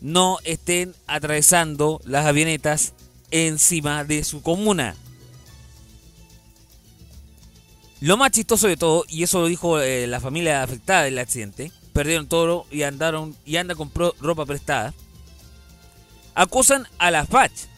no 0.00 0.38
estén 0.44 0.94
atravesando 1.06 2.00
las 2.04 2.26
avionetas 2.26 2.92
encima 3.30 4.04
de 4.04 4.24
su 4.24 4.42
comuna. 4.42 4.94
Lo 8.00 8.16
más 8.16 8.30
chistoso 8.30 8.68
de 8.68 8.76
todo, 8.76 9.04
y 9.08 9.22
eso 9.22 9.40
lo 9.40 9.46
dijo 9.46 9.80
eh, 9.80 10.06
la 10.06 10.20
familia 10.20 10.62
afectada 10.62 11.04
del 11.04 11.18
accidente, 11.18 11.72
perdieron 11.94 12.28
todo 12.28 12.66
y 12.70 12.82
andaron 12.82 13.34
y 13.46 13.56
anda 13.56 13.74
compró 13.74 14.14
ropa 14.20 14.44
prestada. 14.44 14.92
Acusan 16.34 16.86
a 16.98 17.10
la 17.10 17.24
FACH 17.24 17.68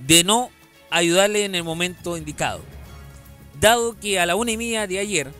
de 0.00 0.24
no 0.24 0.50
ayudarle 0.90 1.44
en 1.44 1.54
el 1.54 1.62
momento 1.62 2.16
indicado. 2.16 2.60
Dado 3.60 3.96
que 4.00 4.18
a 4.18 4.26
la 4.26 4.34
una 4.34 4.50
y 4.50 4.56
media 4.56 4.88
de 4.88 4.98
ayer, 4.98 5.32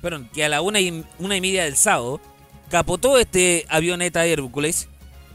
perdón, 0.00 0.28
que 0.34 0.44
a 0.44 0.48
la 0.48 0.62
una 0.62 0.80
y, 0.80 1.04
una 1.20 1.36
y 1.36 1.40
media 1.40 1.62
del 1.62 1.76
sábado, 1.76 2.20
capotó 2.68 3.18
este 3.18 3.66
avioneta 3.68 4.22
de 4.22 4.32
Hércules, 4.32 4.88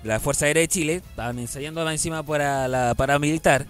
la 0.04 0.20
Fuerza 0.20 0.48
Aérea 0.48 0.62
de 0.62 0.68
Chile, 0.68 0.96
estaban 0.96 1.40
ensayando 1.40 1.90
encima 1.90 2.24
para 2.24 2.68
la 2.68 2.94
paramilitar. 2.96 3.66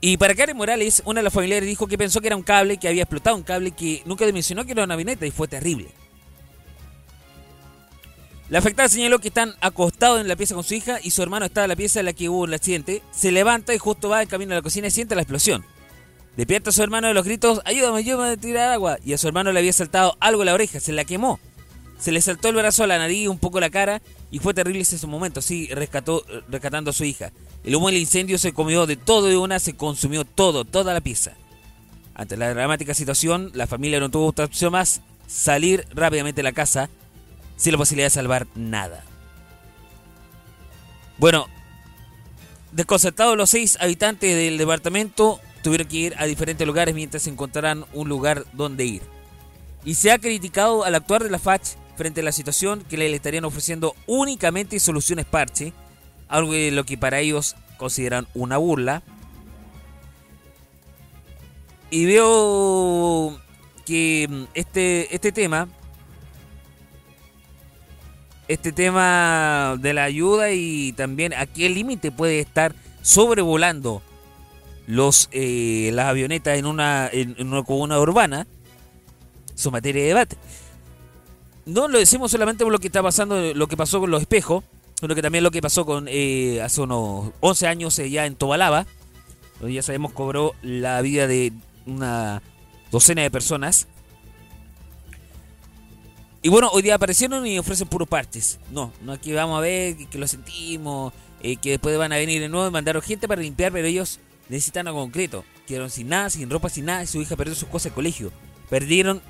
Y 0.00 0.16
para 0.18 0.34
Karen 0.34 0.56
Morales, 0.56 1.02
una 1.04 1.20
de 1.20 1.24
las 1.24 1.32
familiares 1.32 1.68
dijo 1.68 1.86
que 1.86 1.98
pensó 1.98 2.20
que 2.20 2.26
era 2.28 2.36
un 2.36 2.42
cable, 2.42 2.76
que 2.76 2.88
había 2.88 3.02
explotado 3.02 3.36
un 3.36 3.42
cable, 3.42 3.70
que 3.70 4.02
nunca 4.04 4.26
dimensionó 4.26 4.64
que 4.64 4.72
era 4.72 4.84
una 4.84 4.94
avioneta 4.94 5.26
y 5.26 5.30
fue 5.30 5.48
terrible. 5.48 5.88
La 8.48 8.60
afectada 8.60 8.88
señaló 8.88 9.18
que 9.18 9.28
están 9.28 9.54
acostados 9.60 10.20
en 10.20 10.28
la 10.28 10.36
pieza 10.36 10.54
con 10.54 10.62
su 10.62 10.74
hija 10.74 11.00
y 11.02 11.10
su 11.10 11.20
hermano 11.20 11.46
está 11.46 11.64
en 11.64 11.70
la 11.70 11.76
pieza 11.76 11.98
en 11.98 12.06
la 12.06 12.12
que 12.12 12.28
hubo 12.28 12.44
el 12.44 12.54
accidente. 12.54 13.02
Se 13.10 13.32
levanta 13.32 13.74
y 13.74 13.78
justo 13.78 14.08
va 14.08 14.22
en 14.22 14.28
camino 14.28 14.52
a 14.52 14.56
la 14.56 14.62
cocina 14.62 14.86
y 14.86 14.92
siente 14.92 15.16
la 15.16 15.22
explosión. 15.22 15.64
Despierta 16.36 16.70
a 16.70 16.72
su 16.72 16.82
hermano 16.82 17.08
de 17.08 17.14
los 17.14 17.24
gritos, 17.24 17.60
ayúdame, 17.64 17.98
ayúdame 17.98 18.32
a 18.32 18.36
tirar 18.36 18.70
agua. 18.70 18.98
Y 19.04 19.14
a 19.14 19.18
su 19.18 19.26
hermano 19.26 19.50
le 19.50 19.58
había 19.58 19.72
saltado 19.72 20.16
algo 20.20 20.42
en 20.42 20.46
la 20.46 20.54
oreja, 20.54 20.78
se 20.78 20.92
la 20.92 21.04
quemó. 21.04 21.40
Se 21.98 22.12
le 22.12 22.20
saltó 22.20 22.50
el 22.50 22.56
brazo 22.56 22.84
a 22.84 22.86
la 22.86 22.98
nariz, 22.98 23.26
un 23.28 23.38
poco 23.38 23.58
la 23.58 23.70
cara, 23.70 24.00
y 24.36 24.38
fue 24.38 24.52
terrible 24.52 24.82
ese 24.82 25.06
momento, 25.06 25.40
sí, 25.40 25.66
rescató, 25.68 26.22
rescatando 26.50 26.90
a 26.90 26.92
su 26.92 27.04
hija. 27.04 27.32
El 27.64 27.74
humo 27.74 27.86
del 27.86 27.96
incendio 27.96 28.36
se 28.36 28.52
comió 28.52 28.84
de 28.84 28.96
todo 28.96 29.28
de 29.28 29.38
una, 29.38 29.58
se 29.58 29.74
consumió 29.74 30.26
todo, 30.26 30.66
toda 30.66 30.92
la 30.92 31.00
pieza. 31.00 31.32
Ante 32.14 32.36
la 32.36 32.52
dramática 32.52 32.92
situación, 32.92 33.50
la 33.54 33.66
familia 33.66 33.98
no 33.98 34.10
tuvo 34.10 34.26
otra 34.26 34.44
opción 34.44 34.72
más, 34.72 35.00
salir 35.26 35.86
rápidamente 35.94 36.40
de 36.40 36.42
la 36.42 36.52
casa, 36.52 36.90
sin 37.56 37.72
la 37.72 37.78
posibilidad 37.78 38.08
de 38.08 38.10
salvar 38.10 38.46
nada. 38.54 39.04
Bueno, 41.16 41.46
desconcertados 42.72 43.38
los 43.38 43.48
seis 43.48 43.78
habitantes 43.80 44.36
del 44.36 44.58
departamento, 44.58 45.40
tuvieron 45.62 45.88
que 45.88 45.96
ir 45.96 46.14
a 46.18 46.26
diferentes 46.26 46.66
lugares 46.66 46.94
mientras 46.94 47.26
encontrarán 47.26 47.86
un 47.94 48.10
lugar 48.10 48.44
donde 48.52 48.84
ir. 48.84 49.02
Y 49.86 49.94
se 49.94 50.12
ha 50.12 50.18
criticado 50.18 50.84
al 50.84 50.94
actuar 50.94 51.24
de 51.24 51.30
la 51.30 51.38
FACH 51.38 51.85
frente 51.96 52.20
a 52.20 52.24
la 52.24 52.32
situación 52.32 52.84
que 52.88 52.96
le 52.96 53.12
estarían 53.14 53.44
ofreciendo 53.44 53.94
únicamente 54.06 54.78
soluciones 54.78 55.24
parche, 55.24 55.72
algo 56.28 56.52
de 56.52 56.70
lo 56.70 56.84
que 56.84 56.98
para 56.98 57.20
ellos 57.20 57.56
consideran 57.76 58.26
una 58.34 58.56
burla. 58.58 59.02
Y 61.90 62.04
veo 62.04 63.40
que 63.84 64.28
este, 64.54 65.14
este 65.14 65.32
tema, 65.32 65.68
este 68.48 68.72
tema 68.72 69.76
de 69.78 69.94
la 69.94 70.04
ayuda 70.04 70.50
y 70.50 70.92
también 70.92 71.32
a 71.32 71.46
qué 71.46 71.68
límite 71.68 72.10
puede 72.10 72.40
estar 72.40 72.74
sobrevolando 73.02 74.02
los 74.86 75.28
eh, 75.32 75.90
las 75.92 76.06
avionetas 76.06 76.58
en 76.58 76.66
una, 76.66 77.08
en, 77.12 77.34
una 77.46 77.62
comuna 77.64 77.98
urbana 77.98 78.46
su 79.54 79.70
materia 79.70 80.02
de 80.02 80.08
debate. 80.08 80.36
No 81.66 81.88
lo 81.88 81.98
decimos 81.98 82.30
solamente 82.30 82.62
por 82.62 82.72
lo 82.72 82.78
que 82.78 82.86
está 82.86 83.02
pasando, 83.02 83.52
lo 83.52 83.66
que 83.66 83.76
pasó 83.76 83.98
con 83.98 84.10
los 84.10 84.20
espejos, 84.20 84.62
sino 85.00 85.16
que 85.16 85.22
también 85.22 85.42
lo 85.42 85.50
que 85.50 85.60
pasó 85.60 85.84
con 85.84 86.06
eh, 86.08 86.62
hace 86.62 86.80
unos 86.80 87.32
11 87.40 87.66
años 87.66 87.98
eh, 87.98 88.08
ya 88.08 88.24
en 88.24 88.36
Tobalaba, 88.36 88.86
donde 89.58 89.74
ya 89.74 89.82
sabemos 89.82 90.12
cobró 90.12 90.54
la 90.62 91.02
vida 91.02 91.26
de 91.26 91.52
una 91.84 92.40
docena 92.92 93.22
de 93.22 93.32
personas. 93.32 93.88
Y 96.40 96.48
bueno, 96.48 96.70
hoy 96.72 96.82
día 96.82 96.94
aparecieron 96.94 97.44
y 97.44 97.58
ofrecen 97.58 97.88
puros 97.88 98.06
parches. 98.06 98.60
No, 98.70 98.92
no 99.02 99.12
aquí 99.12 99.32
vamos 99.32 99.58
a 99.58 99.60
ver 99.60 99.96
que, 99.96 100.18
lo 100.18 100.28
sentimos, 100.28 101.12
eh, 101.42 101.56
que 101.56 101.70
después 101.70 101.98
van 101.98 102.12
a 102.12 102.16
venir 102.16 102.40
de 102.40 102.48
nuevo 102.48 102.68
y 102.68 102.70
mandaron 102.70 103.02
gente 103.02 103.26
para 103.26 103.42
limpiar, 103.42 103.72
pero 103.72 103.88
ellos 103.88 104.20
necesitan 104.48 104.86
algo 104.86 105.00
concreto. 105.00 105.44
Quedaron 105.66 105.90
sin 105.90 106.08
nada, 106.10 106.30
sin 106.30 106.48
ropa, 106.48 106.68
sin 106.68 106.84
nada, 106.84 107.02
y 107.02 107.08
su 107.08 107.20
hija 107.20 107.34
perdió 107.34 107.56
sus 107.56 107.68
cosas 107.68 107.90
de 107.90 107.96
colegio. 107.96 108.30
Perdieron 108.70 109.20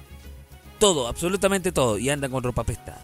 todo, 0.78 1.08
absolutamente 1.08 1.72
todo, 1.72 1.98
y 1.98 2.10
andan 2.10 2.30
con 2.30 2.42
ropa 2.42 2.64
prestada. 2.64 3.02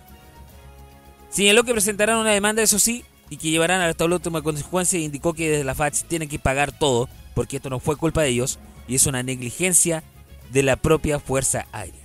Señaló 1.30 1.64
que 1.64 1.72
presentarán 1.72 2.18
una 2.18 2.30
demanda, 2.30 2.62
eso 2.62 2.78
sí, 2.78 3.04
y 3.30 3.38
que 3.38 3.50
llevarán 3.50 3.80
hasta 3.80 4.06
la 4.06 4.16
última 4.16 4.42
consecuencia 4.42 4.98
indicó 4.98 5.32
que 5.32 5.50
desde 5.50 5.64
la 5.64 5.74
FACH 5.74 6.04
tienen 6.04 6.28
que 6.28 6.38
pagar 6.38 6.78
todo, 6.78 7.08
porque 7.34 7.56
esto 7.56 7.70
no 7.70 7.80
fue 7.80 7.96
culpa 7.96 8.22
de 8.22 8.28
ellos, 8.28 8.58
y 8.86 8.94
es 8.94 9.06
una 9.06 9.22
negligencia 9.22 10.02
de 10.50 10.62
la 10.62 10.76
propia 10.76 11.18
Fuerza 11.18 11.66
Aérea. 11.72 12.02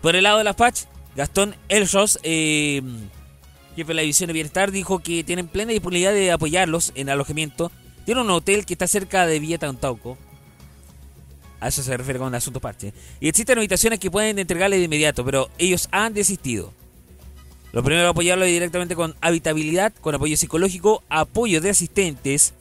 Por 0.00 0.16
el 0.16 0.24
lado 0.24 0.38
de 0.38 0.44
la 0.44 0.54
FACH, 0.54 0.84
Gastón 1.16 1.56
Elros, 1.68 2.18
eh, 2.22 2.82
jefe 3.76 3.88
de 3.88 3.94
la 3.94 4.02
División 4.02 4.28
de 4.28 4.34
Bienestar, 4.34 4.70
dijo 4.70 5.00
que 5.00 5.24
tienen 5.24 5.48
plena 5.48 5.72
disponibilidad 5.72 6.12
de 6.12 6.32
apoyarlos 6.32 6.92
en 6.94 7.08
alojamiento. 7.08 7.70
Tiene 8.04 8.20
un 8.20 8.30
hotel 8.30 8.66
que 8.66 8.74
está 8.74 8.86
cerca 8.86 9.26
de 9.26 9.38
Villa 9.38 9.58
Tauco. 9.58 10.18
A 11.62 11.68
eso 11.68 11.80
se 11.84 11.96
refiere 11.96 12.18
con 12.18 12.26
un 12.26 12.34
asunto 12.34 12.58
parte. 12.58 12.92
Y 13.20 13.28
existen 13.28 13.56
habitaciones 13.56 14.00
que 14.00 14.10
pueden 14.10 14.36
entregarle 14.40 14.78
de 14.78 14.84
inmediato, 14.84 15.24
pero 15.24 15.48
ellos 15.58 15.88
han 15.92 16.12
desistido. 16.12 16.72
Lo 17.72 17.84
primero 17.84 18.02
es 18.02 18.10
apoyarlo 18.10 18.44
directamente 18.44 18.96
con 18.96 19.14
habitabilidad, 19.20 19.92
con 20.00 20.12
apoyo 20.12 20.36
psicológico, 20.36 21.04
apoyo 21.08 21.60
de 21.60 21.70
asistentes 21.70 22.52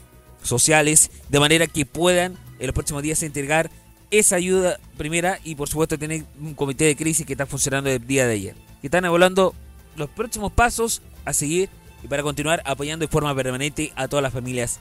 sociales, 0.43 1.09
de 1.29 1.39
manera 1.39 1.65
que 1.65 1.83
puedan 1.83 2.37
en 2.59 2.67
los 2.67 2.75
próximos 2.75 3.01
días 3.01 3.23
entregar 3.23 3.71
esa 4.11 4.35
ayuda 4.35 4.79
primera 4.97 5.39
y 5.43 5.55
por 5.55 5.67
supuesto 5.67 5.97
tener 5.97 6.25
un 6.39 6.53
comité 6.53 6.85
de 6.85 6.95
crisis 6.95 7.25
que 7.25 7.33
está 7.33 7.47
funcionando 7.47 7.89
el 7.89 8.05
día 8.05 8.27
de 8.27 8.33
ayer. 8.33 8.55
Que 8.81 8.87
están 8.87 9.03
evaluando 9.03 9.55
los 9.95 10.09
próximos 10.11 10.51
pasos 10.51 11.01
a 11.25 11.33
seguir 11.33 11.69
y 12.03 12.07
para 12.07 12.21
continuar 12.21 12.61
apoyando 12.65 13.03
de 13.05 13.11
forma 13.11 13.33
permanente 13.33 13.91
a 13.95 14.07
todas 14.07 14.21
las 14.21 14.33
familias 14.33 14.79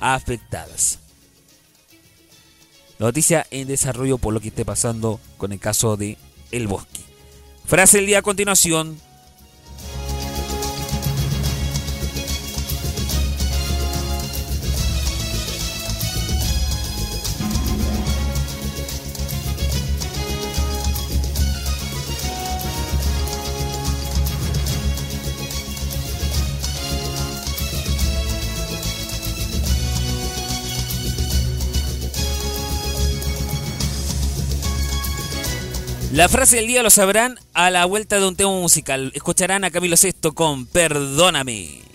afectadas. 0.00 0.99
Noticia 3.00 3.46
en 3.50 3.66
desarrollo 3.66 4.18
por 4.18 4.34
lo 4.34 4.40
que 4.40 4.48
esté 4.48 4.66
pasando 4.66 5.20
con 5.38 5.52
el 5.52 5.58
caso 5.58 5.96
de 5.96 6.18
El 6.52 6.66
Bosque. 6.66 7.00
Frase 7.64 7.96
del 7.96 8.06
día 8.06 8.18
a 8.18 8.22
continuación 8.22 9.00
'La 36.20 36.28
frase 36.28 36.56
del 36.56 36.66
día 36.66 36.82
lo 36.82 36.90
sabrán 36.90 37.38
a 37.54 37.70
la 37.70 37.86
vuelta 37.86 38.20
de 38.20 38.28
un 38.28 38.36
tema 38.36 38.50
musical. 38.50 39.10
Escucharán 39.14 39.64
a 39.64 39.70
Camilo 39.70 39.96
Sesto 39.96 40.34
con 40.34 40.66
Perdóname. 40.66 41.89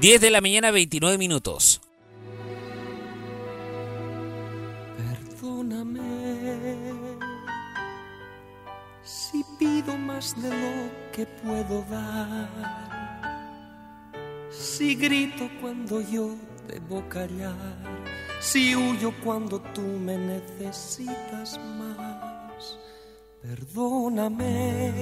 10 0.00 0.20
de 0.20 0.30
la 0.30 0.40
mañana, 0.40 0.70
29 0.70 1.18
minutos. 1.18 1.80
Perdóname 4.96 6.00
si 9.02 9.44
pido 9.58 9.96
más 9.96 10.40
de 10.40 10.50
lo 10.50 10.92
que 11.12 11.26
puedo 11.26 11.84
dar. 11.90 12.48
Si 14.50 14.94
grito 14.94 15.50
cuando 15.60 16.00
yo 16.00 16.36
debo 16.68 17.08
callar. 17.08 17.98
Si 18.40 18.76
huyo 18.76 19.12
cuando 19.24 19.60
tú 19.74 19.82
me 19.82 20.16
necesitas 20.16 21.58
más. 21.76 22.78
Perdóname 23.42 24.92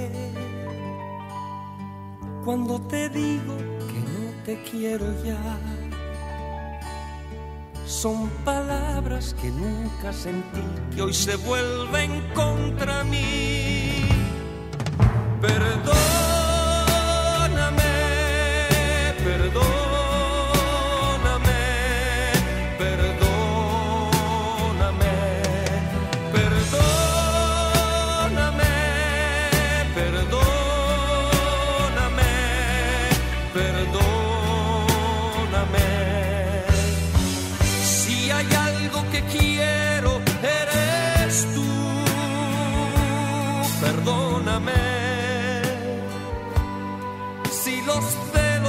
cuando 2.47 2.81
te 2.87 3.09
digo 3.11 3.57
que 3.89 4.06
te 4.47 4.57
quiero 4.71 5.07
ya. 5.25 5.59
Son 7.85 8.29
palabras 8.45 9.35
que 9.43 9.51
nunca 9.51 10.13
sentí, 10.13 10.63
que 10.95 11.03
hoy 11.03 11.13
se 11.13 11.35
vuelven 11.35 12.23
contra 12.33 13.03
mí. 13.03 14.07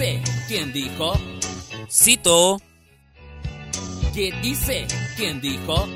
dice? 0.00 0.22
¿Quién 0.48 0.72
dijo? 0.72 1.12
Cito. 1.90 2.60
¿Qué 4.14 4.32
dice? 4.42 4.86
¿Quién 5.16 5.40
dijo? 5.40 5.86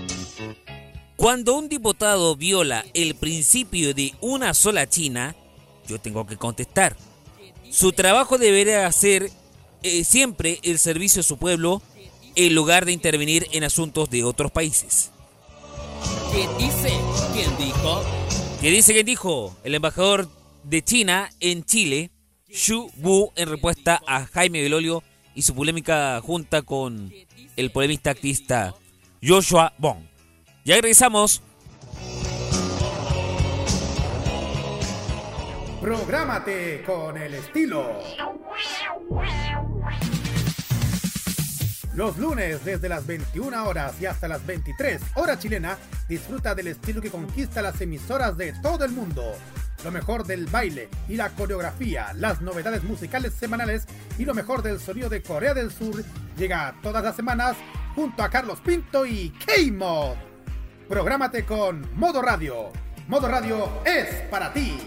Cuando 1.17 1.55
un 1.55 1.69
diputado 1.69 2.37
viola 2.37 2.85
el 2.93 3.15
principio 3.15 3.95
de 3.95 4.15
una 4.21 4.53
sola 4.53 4.89
China, 4.89 5.35
yo 5.87 5.99
tengo 5.99 6.27
que 6.27 6.37
contestar. 6.37 6.97
Su 7.71 7.93
trabajo 7.93 8.37
debería 8.37 8.91
ser 8.93 9.31
eh, 9.83 10.05
siempre 10.05 10.59
el 10.63 10.79
servicio 10.79 11.21
a 11.21 11.25
su 11.25 11.39
pueblo 11.39 11.81
en 12.37 12.55
lugar 12.55 12.85
de 12.85 12.93
intervenir 12.93 13.49
en 13.53 13.65
asuntos 13.65 14.11
de 14.11 14.23
otros 14.23 14.51
países. 14.53 15.11
¿Qué 16.31 16.49
dice? 16.63 16.93
¿Quién 17.33 17.57
dijo? 17.57 18.03
¿Qué 18.61 18.71
dice 18.71 18.93
quién 18.93 19.07
dijo? 19.07 19.57
El 19.65 19.75
embajador 19.75 20.29
de 20.63 20.83
China 20.83 21.31
en 21.41 21.65
Chile, 21.65 22.11
Xu 22.51 22.91
Wu, 22.99 23.33
en 23.37 23.49
respuesta 23.49 24.01
a 24.07 24.27
Jaime 24.27 24.63
Belolio 24.63 25.03
y 25.35 25.43
su 25.43 25.55
polémica 25.55 26.21
junta 26.21 26.63
con 26.63 27.13
el 27.57 27.71
polemista 27.73 28.11
activista 28.11 28.75
Joshua 29.23 29.73
Bong. 29.79 29.99
Ya 30.65 30.75
regresamos. 30.77 31.43
Prográmate 35.81 36.83
con 36.85 37.17
el 37.17 37.35
estilo. 37.35 38.01
Los 41.95 42.19
lunes 42.19 42.65
desde 42.65 42.89
las 42.89 43.07
21 43.07 43.69
horas 43.69 43.95
y 44.01 44.07
hasta 44.07 44.27
las 44.27 44.45
23 44.45 45.01
horas 45.15 45.39
chilena, 45.39 45.79
disfruta 46.09 46.55
del 46.55 46.69
estilo 46.69 47.01
que 47.01 47.11
conquista 47.11 47.63
las 47.63 47.81
emisoras 47.81 48.37
de 48.37 48.53
todo 48.61 48.85
el 48.85 48.93
mundo. 48.93 49.23
Lo 49.83 49.91
mejor 49.91 50.27
del 50.27 50.47
baile 50.47 50.89
y 51.09 51.17
la 51.17 51.31
coreografía, 51.31 52.13
las 52.15 52.41
novedades 52.41 52.85
musicales 52.85 53.35
semanales 53.35 53.87
y 54.19 54.25
lo 54.25 54.35
mejor 54.35 54.63
del 54.63 54.81
sonido 54.81 55.09
de 55.09 55.23
Corea 55.23 55.55
del 55.55 55.73
Sur 55.73 56.05
llega 56.37 56.77
todas 56.83 57.03
las 57.03 57.17
semanas 57.17 57.57
junto 57.95 58.23
a 58.23 58.31
Carlos 58.31 58.61
Pinto 58.61 59.05
y 59.07 59.31
K-Mod. 59.31 60.17
Prográmate 60.89 61.45
con 61.45 61.89
Modo 61.95 62.23
Radio. 62.23 62.71
Modo 63.09 63.29
Radio 63.29 63.83
es 63.85 64.23
para 64.31 64.53
ti. 64.53 64.79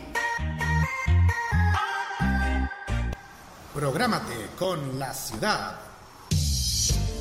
Prográmate 3.74 4.34
con 4.58 4.98
la 4.98 5.14
ciudad. 5.14 5.76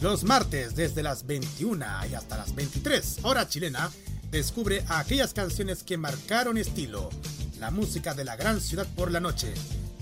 Los 0.00 0.24
martes 0.24 0.74
desde 0.74 1.02
las 1.02 1.26
21 1.26 1.84
y 2.10 2.14
hasta 2.14 2.36
las 2.36 2.54
23 2.54 3.20
hora 3.22 3.48
chilena, 3.48 3.90
descubre 4.30 4.84
aquellas 4.88 5.32
canciones 5.32 5.82
que 5.82 5.96
marcaron 5.96 6.58
estilo, 6.58 7.10
la 7.58 7.70
música 7.70 8.14
de 8.14 8.24
la 8.24 8.36
gran 8.36 8.60
ciudad 8.60 8.86
por 8.96 9.10
la 9.10 9.20
noche, 9.20 9.52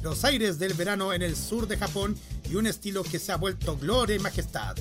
los 0.02 0.24
aires 0.24 0.58
del 0.58 0.74
verano 0.74 1.12
en 1.12 1.22
el 1.22 1.36
sur 1.36 1.66
de 1.66 1.76
Japón 1.76 2.16
y 2.50 2.56
un 2.56 2.66
estilo 2.66 3.02
que 3.02 3.18
se 3.18 3.32
ha 3.32 3.36
vuelto 3.36 3.76
gloria 3.76 4.16
y 4.16 4.18
majestad. 4.18 4.76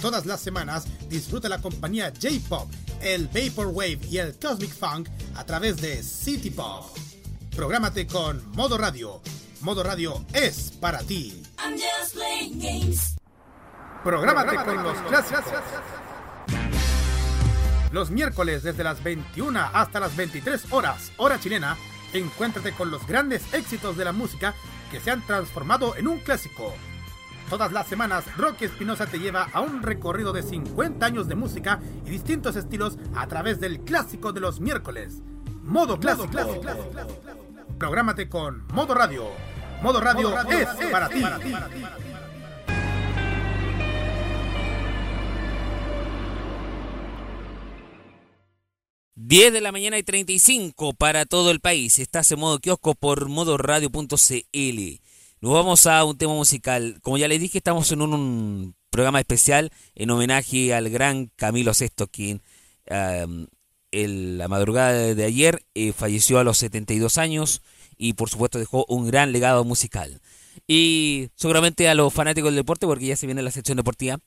Todas 0.00 0.26
las 0.26 0.40
semanas 0.40 0.84
disfruta 1.08 1.48
la 1.48 1.60
compañía 1.60 2.12
J-Pop, 2.20 2.70
el 3.00 3.28
Vaporwave 3.28 4.00
y 4.10 4.18
el 4.18 4.38
Cosmic 4.38 4.74
Funk 4.74 5.08
a 5.34 5.44
través 5.44 5.78
de 5.78 6.02
City 6.02 6.50
Pop. 6.50 6.96
Prográmate 7.54 8.06
con 8.06 8.50
Modo 8.52 8.76
Radio. 8.76 9.22
Modo 9.62 9.82
Radio 9.82 10.24
es 10.32 10.72
para 10.72 10.98
ti. 11.00 11.42
Prográmate 14.04 14.56
con 14.56 14.82
los 14.82 14.98
clásicos. 15.08 15.44
Los 17.92 18.10
miércoles 18.10 18.62
desde 18.62 18.84
las 18.84 19.02
21 19.02 19.58
hasta 19.72 20.00
las 20.00 20.14
23 20.14 20.66
horas, 20.70 21.12
hora 21.16 21.40
chilena, 21.40 21.78
encuéntrate 22.18 22.72
con 22.72 22.90
los 22.90 23.06
grandes 23.06 23.52
éxitos 23.52 23.96
de 23.96 24.04
la 24.04 24.12
música 24.12 24.54
que 24.90 25.00
se 25.00 25.10
han 25.10 25.24
transformado 25.26 25.96
en 25.96 26.08
un 26.08 26.18
clásico. 26.18 26.72
Todas 27.48 27.70
las 27.70 27.86
semanas, 27.86 28.24
Rocky 28.36 28.64
Espinosa 28.64 29.06
te 29.06 29.18
lleva 29.18 29.48
a 29.52 29.60
un 29.60 29.82
recorrido 29.82 30.32
de 30.32 30.42
50 30.42 31.06
años 31.06 31.28
de 31.28 31.36
música 31.36 31.80
y 32.04 32.10
distintos 32.10 32.56
estilos 32.56 32.98
a 33.14 33.26
través 33.28 33.60
del 33.60 33.80
clásico 33.80 34.32
de 34.32 34.40
los 34.40 34.60
miércoles. 34.60 35.22
Modo 35.62 35.98
clásico. 35.98 36.30
Prográmate 37.78 38.28
con 38.28 38.66
Modo 38.72 38.94
Radio. 38.94 39.26
Modo 39.82 40.00
Radio, 40.00 40.34
es, 40.48 40.68
para, 40.90 41.08
ti. 41.08 41.22
10 49.28 49.52
de 49.52 49.60
la 49.60 49.72
mañana 49.72 49.98
y 49.98 50.04
35 50.04 50.94
para 50.94 51.26
todo 51.26 51.50
el 51.50 51.58
país. 51.58 51.98
Estás 51.98 52.30
en 52.30 52.38
modo 52.38 52.60
kiosco 52.60 52.94
por 52.94 53.28
modoradio.cl. 53.28 55.00
Nos 55.40 55.52
vamos 55.52 55.86
a 55.88 56.04
un 56.04 56.16
tema 56.16 56.34
musical. 56.34 57.00
Como 57.02 57.18
ya 57.18 57.26
les 57.26 57.40
dije, 57.40 57.58
estamos 57.58 57.90
en 57.90 58.02
un, 58.02 58.76
programa 58.88 59.18
especial 59.18 59.72
en 59.96 60.10
homenaje 60.10 60.72
al 60.72 60.90
gran 60.90 61.32
Camilo 61.34 61.74
Sesto, 61.74 62.06
quien 62.06 62.40
la 62.88 64.46
madrugada 64.46 64.92
de 64.92 65.24
ayer 65.24 65.64
eh, 65.74 65.92
falleció 65.92 66.38
a 66.38 66.44
los 66.44 66.58
72 66.58 67.18
años 67.18 67.62
y 67.98 68.12
por 68.12 68.30
supuesto 68.30 68.60
dejó 68.60 68.84
un 68.88 69.08
gran 69.08 69.32
legado 69.32 69.64
musical. 69.64 70.20
Y 70.68 71.30
seguramente 71.34 71.88
a 71.88 71.96
los 71.96 72.14
fanáticos 72.14 72.52
del 72.52 72.60
deporte, 72.60 72.86
porque 72.86 73.06
ya 73.06 73.16
se 73.16 73.26
viene 73.26 73.42
la 73.42 73.50
sección 73.50 73.76
deportiva, 73.76 74.20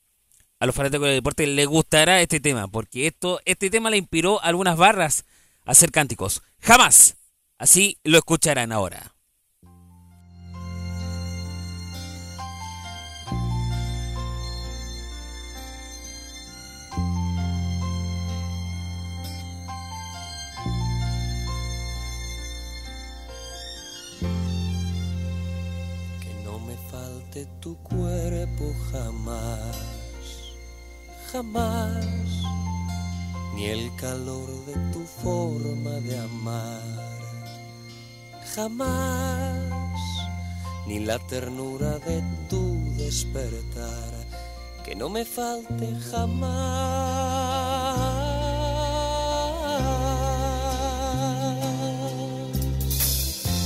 a 0.60 0.66
los 0.66 0.74
fanáticos 0.74 1.06
del 1.06 1.16
deporte 1.16 1.46
les 1.46 1.66
gustará 1.66 2.20
este 2.20 2.38
tema, 2.38 2.68
porque 2.68 3.06
esto, 3.06 3.40
este 3.46 3.70
tema 3.70 3.90
le 3.90 3.96
inspiró 3.96 4.42
algunas 4.42 4.76
barras 4.76 5.24
a 5.64 5.72
hacer 5.72 5.90
cánticos. 5.90 6.42
Jamás. 6.60 7.16
Así 7.58 7.98
lo 8.04 8.18
escucharán 8.18 8.70
ahora. 8.70 9.14
Que 26.20 26.34
no 26.44 26.58
me 26.58 26.76
falte 26.90 27.46
tu 27.60 27.76
cuerpo 27.82 28.74
jamás 28.92 29.19
jamás, 31.32 32.04
ni 33.54 33.66
el 33.66 33.94
calor 33.94 34.48
de 34.66 34.74
tu 34.92 35.04
forma 35.22 35.90
de 36.00 36.18
amar, 36.18 36.82
jamás, 38.54 40.00
ni 40.86 40.98
la 40.98 41.18
ternura 41.18 41.98
de 42.00 42.22
tu 42.48 42.78
despertar, 42.96 44.12
que 44.84 44.96
no 44.96 45.08
me 45.08 45.24
falte 45.24 45.94
jamás. 46.10 46.50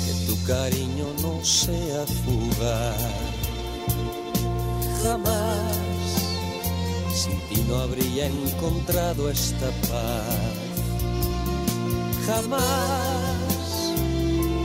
Que 0.05 0.13
tu 0.27 0.37
cariño 0.45 1.07
no 1.23 1.43
sea 1.43 2.05
fugaz, 2.25 2.97
jamás 5.03 5.84
sin 7.15 7.39
ti 7.49 7.65
no 7.69 7.77
habría 7.77 8.27
encontrado 8.27 9.31
esta 9.31 9.71
paz. 9.89 10.55
Jamás 12.27 13.93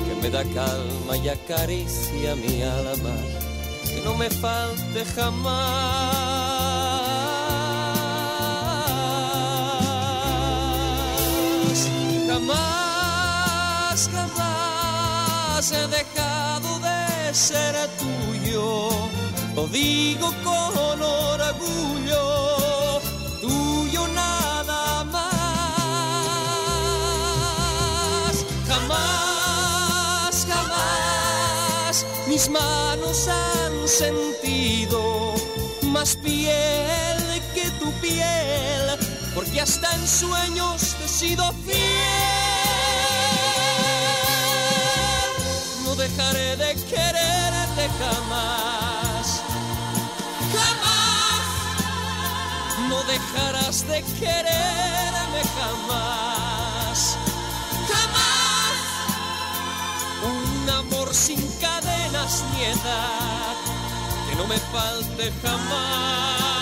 que 0.05 0.15
me 0.21 0.29
da 0.29 0.43
calma 0.43 1.17
y 1.17 1.29
acaricia 1.29 2.35
mi 2.35 2.63
alma, 2.63 3.15
que 3.85 4.01
no 4.03 4.15
me 4.15 4.29
falte 4.29 5.05
jamás. 5.15 6.39
Jamás, 12.27 14.09
jamás 14.11 15.71
he 15.71 15.87
dejado 15.87 16.79
de 16.79 17.33
ser 17.33 17.75
tuyo 17.99 19.18
lo 19.59 19.67
digo 19.67 20.27
con 20.41 21.01
orgullo, 21.01 22.23
tuyo 23.41 24.07
nada 24.07 25.03
más. 25.03 25.25
Jamás, 28.69 30.33
jamás 30.47 32.05
mis 32.27 32.49
manos 32.49 33.27
han 33.27 33.87
sentido 33.87 35.33
más 35.83 36.15
piel 36.15 37.19
que 37.53 37.69
tu 37.79 37.91
piel, 37.99 38.97
porque 39.35 39.59
hasta 39.59 39.93
en 39.93 40.07
sueños 40.07 40.95
te 40.97 41.03
he 41.03 41.07
sido 41.09 41.43
fiel. 41.65 41.79
No 45.83 45.95
dejaré 45.95 46.55
de 46.55 46.75
quererte 46.91 47.89
jamás 47.99 48.88
no 52.89 53.03
dejarás 53.03 53.87
de 53.87 54.03
quererme 54.19 55.41
jamás, 55.57 57.17
jamás. 57.87 58.77
Un 60.23 60.69
amor 60.69 61.13
sin 61.13 61.41
cadena 61.61 61.89
apenas 62.09 62.43
ni 62.53 62.63
edad, 62.63 63.55
que 64.29 64.35
no 64.35 64.47
me 64.47 64.57
falte 64.57 65.31
jamás. 65.41 66.58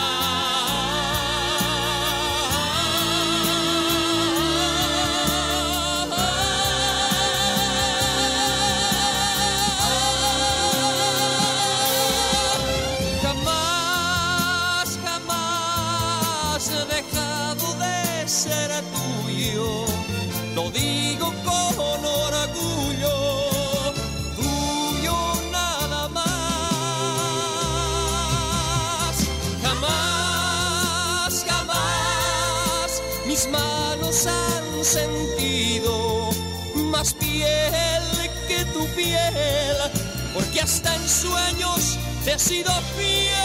Porque 40.34 40.62
hasta 40.62 40.96
en 40.96 41.08
sueños 41.08 41.98
te 42.26 42.34
he 42.34 42.40
sido 42.40 42.72
fiel. 42.96 43.36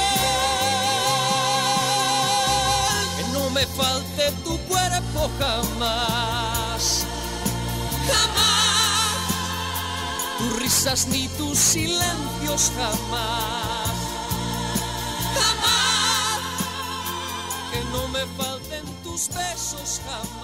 Que 3.16 3.24
no 3.32 3.50
me 3.50 3.66
falte 3.66 4.32
tu 4.44 4.58
cuerpo 4.60 5.30
jamás, 5.38 7.04
jamás. 8.06 9.16
Tus 10.38 10.56
risas 10.58 11.06
ni 11.08 11.28
tus 11.28 11.58
silencios 11.58 12.72
jamás, 12.74 13.90
jamás. 15.34 16.40
Que 17.72 17.84
no 17.92 18.08
me 18.08 18.26
falten 18.38 18.84
tus 19.02 19.28
besos 19.28 20.00
jamás. 20.06 20.41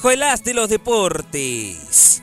Bajo 0.00 0.12
el 0.12 0.22
as 0.22 0.42
de 0.42 0.54
los 0.54 0.70
deportes. 0.70 2.22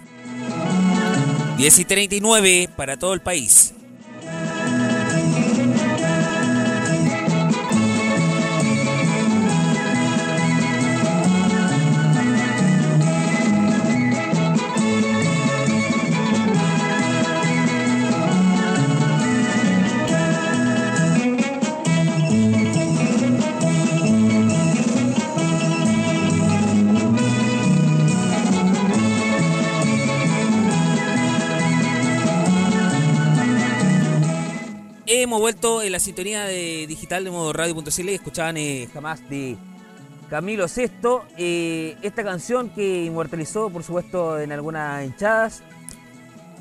10 1.58 1.80
y 1.80 1.86
39 1.86 2.70
para 2.76 2.98
todo 2.98 3.14
el 3.14 3.22
país. 3.22 3.76
Sintonía 36.00 36.46
de 36.46 36.86
digital 36.88 37.24
de 37.24 37.32
modo 37.32 37.54
radio.cl. 37.54 38.10
Escuchaban 38.10 38.58
eh, 38.58 38.88
jamás 38.94 39.28
de 39.30 39.58
Camilo 40.30 40.66
VI. 40.68 40.90
eh, 41.38 41.96
esta 42.02 42.24
canción 42.24 42.70
que 42.70 43.06
inmortalizó, 43.06 43.70
por 43.70 43.84
supuesto, 43.84 44.40
en 44.40 44.52
algunas 44.52 45.06
hinchadas. 45.06 45.64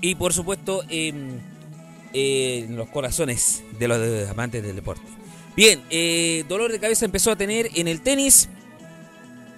Y 0.01 0.15
por 0.15 0.33
supuesto, 0.33 0.83
en, 0.89 1.41
en 2.13 2.77
los 2.77 2.89
corazones 2.89 3.63
de 3.79 3.89
los 3.89 4.29
amantes 4.29 4.63
del 4.63 4.77
deporte. 4.77 5.03
Bien, 5.57 5.83
eh, 5.91 6.45
dolor 6.49 6.71
de 6.71 6.79
cabeza 6.79 7.07
empezó 7.07 7.31
a 7.31 7.37
tener 7.37 7.71
en 7.75 7.89
el 7.89 8.03
tenis. 8.03 8.49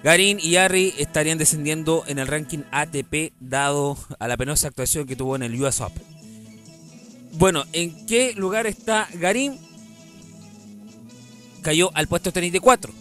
Garín 0.04 0.38
y 0.40 0.54
Harry 0.56 0.94
estarían 0.96 1.38
descendiendo 1.38 2.04
en 2.06 2.20
el 2.20 2.28
ranking 2.28 2.60
ATP 2.70 3.32
dado 3.40 3.98
a 4.20 4.28
la 4.28 4.36
penosa 4.36 4.68
actuación 4.68 5.06
que 5.06 5.16
tuvo 5.16 5.34
en 5.34 5.42
el 5.42 5.60
US 5.60 5.80
Open. 5.80 6.02
Bueno, 7.32 7.64
¿en 7.72 8.06
qué 8.06 8.32
lugar 8.34 8.66
está 8.66 9.08
Garín? 9.14 9.58
Cayó 11.62 11.90
al 11.94 12.08
puesto 12.08 12.32
34. 12.32 12.92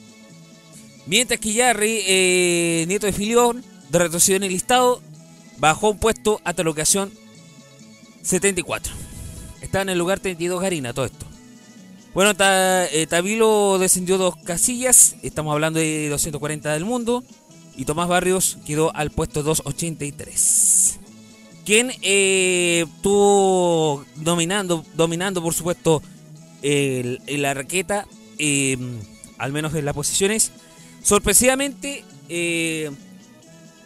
Mientras 1.05 1.39
que 1.39 1.53
Yarry, 1.53 2.01
eh, 2.05 2.85
nieto 2.87 3.05
de 3.05 3.13
Filión, 3.13 3.63
retrocedió 3.91 4.37
en 4.37 4.43
el 4.43 4.51
listado, 4.51 5.01
bajó 5.57 5.89
un 5.91 5.99
puesto 5.99 6.41
hasta 6.43 6.63
la 6.63 6.69
ocasión 6.71 7.11
74. 8.23 8.93
Está 9.61 9.81
en 9.81 9.89
el 9.89 9.97
lugar 9.97 10.19
32 10.19 10.61
Garín 10.61 10.85
a 10.85 10.93
todo 10.93 11.05
esto. 11.05 11.25
Bueno, 12.13 12.33
Ta- 12.35 12.85
eh, 12.87 13.05
Tabilo 13.07 13.77
descendió 13.79 14.17
dos 14.17 14.35
casillas, 14.37 15.15
estamos 15.21 15.53
hablando 15.53 15.79
de 15.79 16.09
240 16.09 16.73
del 16.73 16.83
mundo, 16.85 17.23
y 17.75 17.85
Tomás 17.85 18.07
Barrios 18.07 18.57
quedó 18.65 18.93
al 18.95 19.11
puesto 19.11 19.43
283 19.43 20.99
quien 21.63 21.91
eh, 22.01 22.85
estuvo 22.87 24.05
dominando, 24.15 24.85
dominando 24.95 25.43
por 25.43 25.53
supuesto 25.53 26.01
la 26.63 27.53
raqueta, 27.53 28.07
eh, 28.39 28.77
al 29.37 29.51
menos 29.51 29.73
en 29.75 29.85
las 29.85 29.93
posiciones. 29.95 30.51
Sorpresivamente 31.03 32.03
eh, 32.29 32.91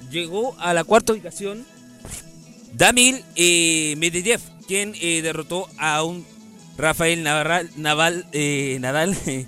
llegó 0.09 0.55
a 0.59 0.73
la 0.73 0.83
cuarta 0.83 1.13
ubicación 1.13 1.65
Damil 2.73 3.23
eh, 3.35 3.95
Medvedev, 3.97 4.39
quien 4.67 4.93
eh, 5.01 5.21
derrotó 5.21 5.67
a 5.77 6.03
un 6.03 6.25
Rafael 6.77 7.21
Navarra- 7.23 7.65
Naval, 7.75 8.25
Nadal. 8.79 9.15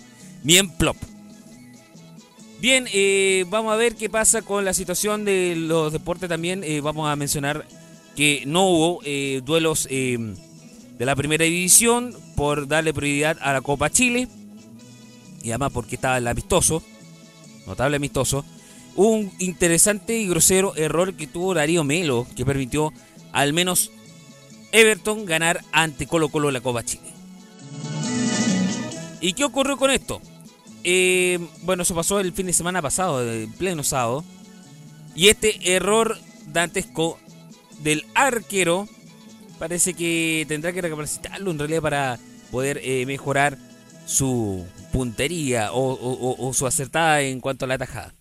Bien, 2.59 2.85
eh, 2.93 3.45
vamos 3.49 3.73
a 3.73 3.75
ver 3.77 3.95
qué 3.95 4.09
pasa 4.09 4.41
con 4.41 4.63
la 4.65 4.73
situación 4.73 5.25
de 5.25 5.53
los 5.57 5.91
deportes 5.91 6.29
también. 6.29 6.63
Vamos 6.81 7.09
a 7.09 7.15
mencionar 7.15 7.65
que 8.15 8.43
no 8.45 8.67
hubo 8.69 9.01
duelos 9.43 9.87
eh, 9.89 10.17
de 10.97 11.05
la 11.05 11.15
primera 11.15 11.43
división 11.45 12.15
por 12.35 12.67
darle 12.67 12.93
prioridad 12.93 13.37
a 13.41 13.53
la 13.53 13.61
Copa 13.61 13.89
Chile. 13.89 14.27
Y 15.43 15.51
además 15.51 15.71
porque 15.73 15.95
estaba 15.95 16.17
el 16.17 16.27
amistoso, 16.27 16.81
notable 17.67 17.97
amistoso. 17.97 18.43
Un 18.95 19.31
interesante 19.39 20.17
y 20.17 20.27
grosero 20.27 20.75
error 20.75 21.13
que 21.13 21.27
tuvo 21.27 21.53
Darío 21.53 21.83
Melo, 21.83 22.25
que 22.35 22.45
permitió 22.45 22.93
al 23.31 23.53
menos 23.53 23.91
Everton 24.71 25.25
ganar 25.25 25.63
ante 25.71 26.07
Colo 26.07 26.29
Colo 26.29 26.49
la 26.49 26.61
Copa 26.61 26.83
Chile. 26.83 27.11
¿Y 29.19 29.33
qué 29.33 29.43
ocurrió 29.43 29.77
con 29.77 29.91
esto? 29.91 30.21
Eh, 30.83 31.39
bueno, 31.61 31.83
eso 31.83 31.95
pasó 31.95 32.19
el 32.19 32.33
fin 32.33 32.45
de 32.45 32.53
semana 32.53 32.81
pasado, 32.81 33.29
en 33.29 33.51
pleno 33.53 33.83
sábado. 33.83 34.23
Y 35.15 35.27
este 35.27 35.75
error 35.75 36.17
dantesco 36.47 37.19
del 37.81 38.05
arquero 38.15 38.87
parece 39.59 39.93
que 39.93 40.45
tendrá 40.47 40.73
que 40.73 40.81
recapacitarlo 40.81 41.51
en 41.51 41.59
realidad 41.59 41.81
para 41.81 42.19
poder 42.51 42.79
eh, 42.83 43.05
mejorar 43.05 43.57
su 44.05 44.65
puntería 44.93 45.71
o, 45.73 46.53
su 46.53 46.65
acertada 46.65 47.19
en 47.21 47.41
cuanto 47.41 47.65
a 47.65 47.67
la 47.67 47.77
tajada. 47.77 48.13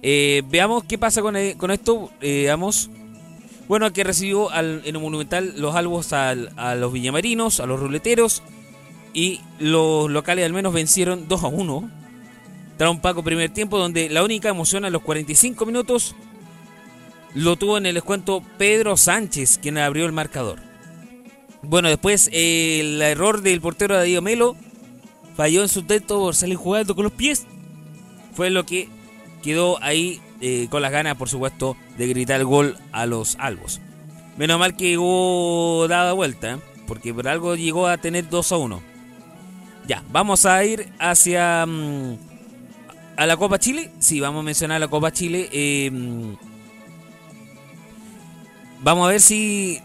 Eh, 0.00 0.42
veamos 0.48 0.84
qué 0.84 0.96
pasa 0.96 1.20
con, 1.20 1.36
eh, 1.36 1.56
con 1.58 1.70
esto. 1.70 2.10
Eh, 2.22 2.44
veamos. 2.44 2.88
Bueno, 3.68 3.92
que 3.92 4.04
recibió 4.04 4.50
al- 4.50 4.80
en 4.84 4.96
el 4.96 5.02
Monumental 5.02 5.54
los 5.58 5.74
albos 5.74 6.12
al- 6.12 6.50
a 6.56 6.74
los 6.74 6.92
villamarinos, 6.92 7.60
a 7.60 7.66
los 7.66 7.78
ruleteros. 7.78 8.42
Y 9.12 9.40
los 9.58 10.10
locales 10.10 10.46
al 10.46 10.52
menos 10.54 10.72
vencieron 10.72 11.28
2 11.28 11.44
a 11.44 11.48
1. 11.48 11.90
Tras 12.78 12.90
un 12.90 13.00
Paco 13.00 13.22
primer 13.22 13.50
tiempo 13.50 13.78
donde 13.78 14.08
la 14.08 14.24
única 14.24 14.48
emoción 14.48 14.84
a 14.84 14.90
los 14.90 15.02
45 15.02 15.66
minutos 15.66 16.14
lo 17.34 17.56
tuvo 17.56 17.76
en 17.78 17.86
el 17.86 17.94
descuento 17.94 18.42
Pedro 18.58 18.96
Sánchez, 18.96 19.58
quien 19.60 19.78
abrió 19.78 20.06
el 20.06 20.12
marcador. 20.12 20.58
Bueno, 21.62 21.88
después 21.88 22.28
eh, 22.32 22.80
el 22.80 23.00
error 23.02 23.42
del 23.42 23.60
portero 23.60 23.94
Darío 23.96 24.20
Melo 24.22 24.56
falló 25.42 25.62
en 25.62 25.68
su 25.68 25.80
intento 25.80 26.20
por 26.20 26.36
salir 26.36 26.56
jugando 26.56 26.94
con 26.94 27.02
los 27.02 27.12
pies. 27.12 27.46
Fue 28.32 28.48
lo 28.48 28.64
que 28.64 28.88
quedó 29.42 29.82
ahí 29.82 30.20
eh, 30.40 30.68
con 30.70 30.82
las 30.82 30.92
ganas, 30.92 31.16
por 31.16 31.28
supuesto, 31.28 31.76
de 31.98 32.06
gritar 32.06 32.38
el 32.38 32.46
gol 32.46 32.76
a 32.92 33.06
los 33.06 33.34
albos. 33.40 33.80
Menos 34.36 34.60
mal 34.60 34.76
que 34.76 34.90
llegó 34.90 35.88
dada 35.88 36.12
vuelta, 36.12 36.60
porque 36.86 37.12
por 37.12 37.26
algo 37.26 37.56
llegó 37.56 37.88
a 37.88 37.98
tener 37.98 38.28
2 38.28 38.52
a 38.52 38.56
1. 38.56 38.82
Ya, 39.88 40.04
vamos 40.12 40.46
a 40.46 40.64
ir 40.64 40.92
hacia... 41.00 41.66
Mm, 41.66 42.18
a 43.16 43.26
la 43.26 43.36
Copa 43.36 43.58
Chile. 43.58 43.90
Sí, 43.98 44.20
vamos 44.20 44.42
a 44.42 44.44
mencionar 44.44 44.78
la 44.78 44.86
Copa 44.86 45.10
Chile. 45.10 45.48
Eh, 45.50 45.90
mm, 45.90 46.34
vamos 48.80 49.08
a 49.08 49.10
ver 49.10 49.20
si... 49.20 49.80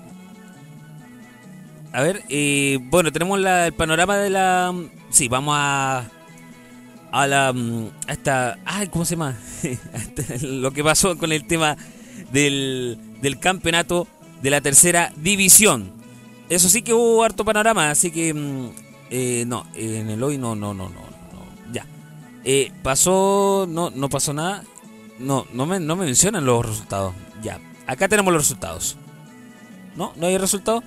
A 1.94 2.02
ver, 2.02 2.24
eh, 2.30 2.80
bueno, 2.82 3.12
tenemos 3.12 3.40
el 3.40 3.74
panorama 3.74 4.18
de 4.18 4.30
la... 4.30 4.74
Sí, 5.10 5.28
vamos 5.28 5.56
a... 5.58 6.06
A 7.12 7.28
la... 7.28 7.54
Mm, 7.54 7.90
a 8.08 8.14
esta... 8.14 8.60
Ay, 8.66 8.88
¿cómo 8.88 9.06
se 9.06 9.16
llama? 9.16 9.38
Lo 10.42 10.72
que 10.72 10.84
pasó 10.84 11.18
con 11.18 11.32
el 11.32 11.48
tema 11.48 11.78
del, 12.32 12.98
del 13.22 13.40
campeonato 13.40 14.08
de 14.42 14.50
la 14.50 14.62
tercera 14.62 15.12
división. 15.16 15.92
Eso 16.50 16.70
sí 16.70 16.82
que 16.82 16.94
hubo 16.94 17.24
harto 17.24 17.44
panorama, 17.44 17.90
así 17.90 18.12
que 18.12 18.34
eh, 19.10 19.46
no, 19.48 19.66
en 19.74 20.10
el 20.10 20.22
hoy 20.24 20.38
no, 20.38 20.56
no, 20.56 20.74
no, 20.74 20.90
no, 20.90 21.00
no. 21.00 21.74
Ya. 21.74 21.86
Eh, 22.44 22.72
pasó, 22.84 23.66
no, 23.68 23.90
no 23.90 24.10
pasó 24.10 24.34
nada. 24.34 24.64
No, 25.20 25.46
no 25.54 25.66
me, 25.66 25.80
no 25.80 25.96
me 25.96 26.06
mencionan 26.06 26.46
los 26.46 26.66
resultados. 26.66 27.14
Ya. 27.42 27.60
Acá 27.86 28.08
tenemos 28.08 28.34
los 28.34 28.44
resultados. 28.44 28.98
¿No? 29.96 30.14
¿No 30.16 30.28
hay 30.28 30.38
resultado? 30.38 30.84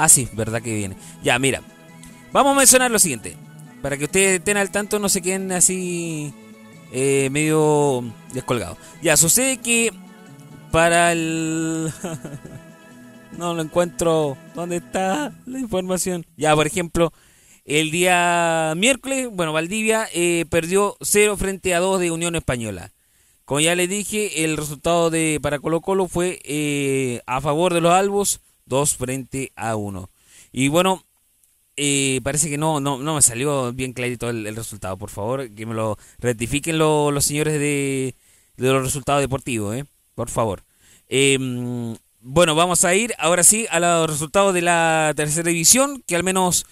Ah, 0.00 0.08
sí, 0.08 0.26
verdad 0.32 0.62
que 0.62 0.74
viene. 0.74 0.96
Ya, 1.22 1.38
mira. 1.38 1.60
Vamos 2.32 2.54
a 2.54 2.58
mencionar 2.58 2.90
lo 2.90 2.98
siguiente. 2.98 3.36
Para 3.82 3.98
que 3.98 4.04
ustedes 4.04 4.38
estén 4.38 4.56
al 4.56 4.70
tanto, 4.70 4.98
no 4.98 5.10
se 5.10 5.20
queden 5.20 5.52
así 5.52 6.32
eh, 6.90 7.28
medio 7.30 8.02
descolgados. 8.32 8.78
Ya, 9.02 9.18
sucede 9.18 9.58
que 9.58 9.92
para 10.72 11.12
el... 11.12 11.92
No 13.36 13.52
lo 13.52 13.60
encuentro. 13.60 14.38
¿Dónde 14.54 14.76
está 14.76 15.34
la 15.44 15.58
información? 15.58 16.24
Ya, 16.38 16.54
por 16.54 16.66
ejemplo, 16.66 17.12
el 17.66 17.90
día 17.90 18.72
miércoles, 18.78 19.28
bueno, 19.30 19.52
Valdivia 19.52 20.08
eh, 20.14 20.46
perdió 20.48 20.96
0 21.02 21.36
frente 21.36 21.74
a 21.74 21.80
2 21.80 22.00
de 22.00 22.10
Unión 22.10 22.36
Española. 22.36 22.90
Como 23.44 23.60
ya 23.60 23.74
les 23.74 23.88
dije, 23.90 24.44
el 24.44 24.56
resultado 24.56 25.10
de 25.10 25.40
para 25.42 25.58
Colo 25.58 25.82
Colo 25.82 26.08
fue 26.08 26.40
eh, 26.44 27.20
a 27.26 27.42
favor 27.42 27.74
de 27.74 27.82
los 27.82 27.92
albos, 27.92 28.40
2 28.70 28.96
frente 28.96 29.52
a 29.56 29.76
1. 29.76 30.08
Y 30.52 30.68
bueno, 30.68 31.04
eh, 31.76 32.20
parece 32.22 32.48
que 32.48 32.56
no, 32.56 32.80
no, 32.80 32.98
no 32.98 33.16
me 33.16 33.22
salió 33.22 33.72
bien 33.74 33.92
clarito 33.92 34.30
el, 34.30 34.56
resultado. 34.56 34.96
Por 34.96 35.10
favor, 35.10 35.50
que 35.50 35.66
me 35.66 35.74
lo 35.74 35.98
rectifiquen 36.18 36.78
los 36.78 37.24
señores 37.24 37.54
de, 37.54 38.14
de 38.56 38.72
los 38.72 38.82
resultados 38.82 39.20
deportivos, 39.20 39.76
¿eh? 39.76 39.84
Por 40.14 40.30
favor. 40.30 40.62
Eh, 41.08 41.38
bueno, 42.20 42.54
vamos 42.54 42.84
a 42.84 42.94
ir 42.94 43.14
ahora 43.18 43.42
sí 43.42 43.66
a 43.70 43.80
los 43.80 44.08
resultados 44.08 44.52
de 44.52 44.60
la 44.62 45.12
tercera 45.16 45.48
división, 45.48 46.02
que 46.06 46.16
al 46.16 46.22
menos, 46.22 46.66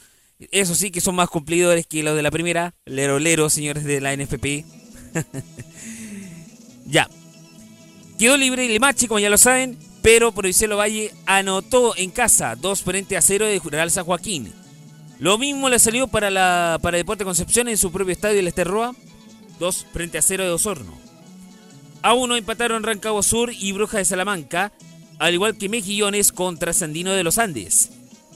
eso 0.53 0.74
sí, 0.74 0.90
que 0.90 1.01
son 1.01 1.14
más 1.14 1.30
cumplidores 1.30 1.86
que 1.86 2.03
los 2.03 2.14
de 2.14 2.22
la 2.22 2.30
primera. 2.30 2.74
Lero, 2.84 3.18
lero, 3.18 3.49
señores 3.49 3.84
de 3.84 4.01
la 4.01 4.14
NFP. 4.14 4.64
ya. 6.86 7.09
Quedó 8.18 8.36
libre 8.36 8.66
el 8.66 8.78
Machi, 8.78 9.07
como 9.07 9.20
ya 9.20 9.30
lo 9.30 9.38
saben, 9.38 9.78
pero 10.03 10.32
Provincial 10.32 10.78
Valle 10.78 11.12
anotó 11.26 11.96
en 11.96 12.11
casa 12.11 12.57
2 12.57 12.82
frente 12.82 13.16
a 13.16 13.22
0 13.22 13.46
de 13.46 13.61
Real 13.64 13.90
San 13.90 14.05
Joaquín. 14.05 14.53
Lo 15.18 15.38
mismo 15.38 15.68
le 15.68 15.78
salió 15.78 16.07
para, 16.07 16.30
la, 16.30 16.78
para 16.80 16.96
Deporte 16.96 17.24
Concepción 17.24 17.68
en 17.68 17.76
su 17.76 17.90
propio 17.90 18.12
estadio, 18.12 18.38
el 18.38 18.49
Esterroa, 18.49 18.94
2 19.59 19.86
frente 19.92 20.18
a 20.18 20.22
0 20.22 20.44
de 20.44 20.51
Osorno. 20.51 21.09
A 22.03 22.14
uno 22.14 22.36
empataron 22.36 22.84
Rancagua 22.84 23.22
Sur 23.22 23.53
y 23.53 23.72
Bruja 23.72 23.99
de 23.99 24.05
Salamanca, 24.05 24.72
al 25.18 25.34
igual 25.34 25.59
que 25.59 25.68
Mejillones 25.68 26.30
contra 26.30 26.72
Sandino 26.72 27.12
de 27.12 27.24
los 27.24 27.38
Andes. 27.38 27.90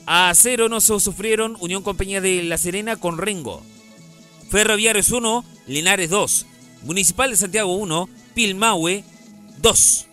A 0.04 0.32
cero 0.34 0.68
no 0.68 0.80
se 0.80 0.98
sufrieron 0.98 1.56
Unión 1.60 1.84
Compañía 1.84 2.20
de 2.20 2.42
La 2.42 2.58
Serena 2.58 2.96
con 2.96 3.18
Rengo. 3.18 3.62
Ferroviarios 4.50 5.10
1, 5.10 5.44
Linares 5.68 6.10
2. 6.10 6.46
Municipal 6.82 7.30
de 7.30 7.36
Santiago 7.36 7.74
1, 7.76 8.08
Pilmahue 8.34 9.04
2. 9.58 10.06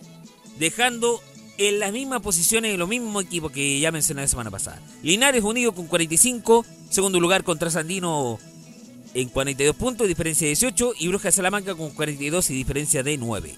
Dejando 0.58 1.20
en 1.60 1.78
las 1.78 1.92
mismas 1.92 2.22
posiciones 2.22 2.72
en 2.72 2.78
los 2.78 2.88
mismos 2.88 3.22
equipos 3.22 3.52
que 3.52 3.78
ya 3.78 3.92
mencioné 3.92 4.22
la 4.22 4.28
semana 4.28 4.50
pasada. 4.50 4.80
Linares 5.02 5.44
unido 5.44 5.72
con 5.72 5.88
45, 5.88 6.64
segundo 6.88 7.20
lugar 7.20 7.44
contra 7.44 7.70
Sandino 7.70 8.38
en 9.12 9.28
42 9.28 9.76
puntos, 9.76 10.08
diferencia 10.08 10.46
de 10.46 10.52
18, 10.52 10.94
y 10.98 11.08
Bruja 11.08 11.30
Salamanca 11.30 11.74
con 11.74 11.90
42 11.90 12.48
y 12.48 12.54
diferencia 12.54 13.02
de 13.02 13.18
9. 13.18 13.54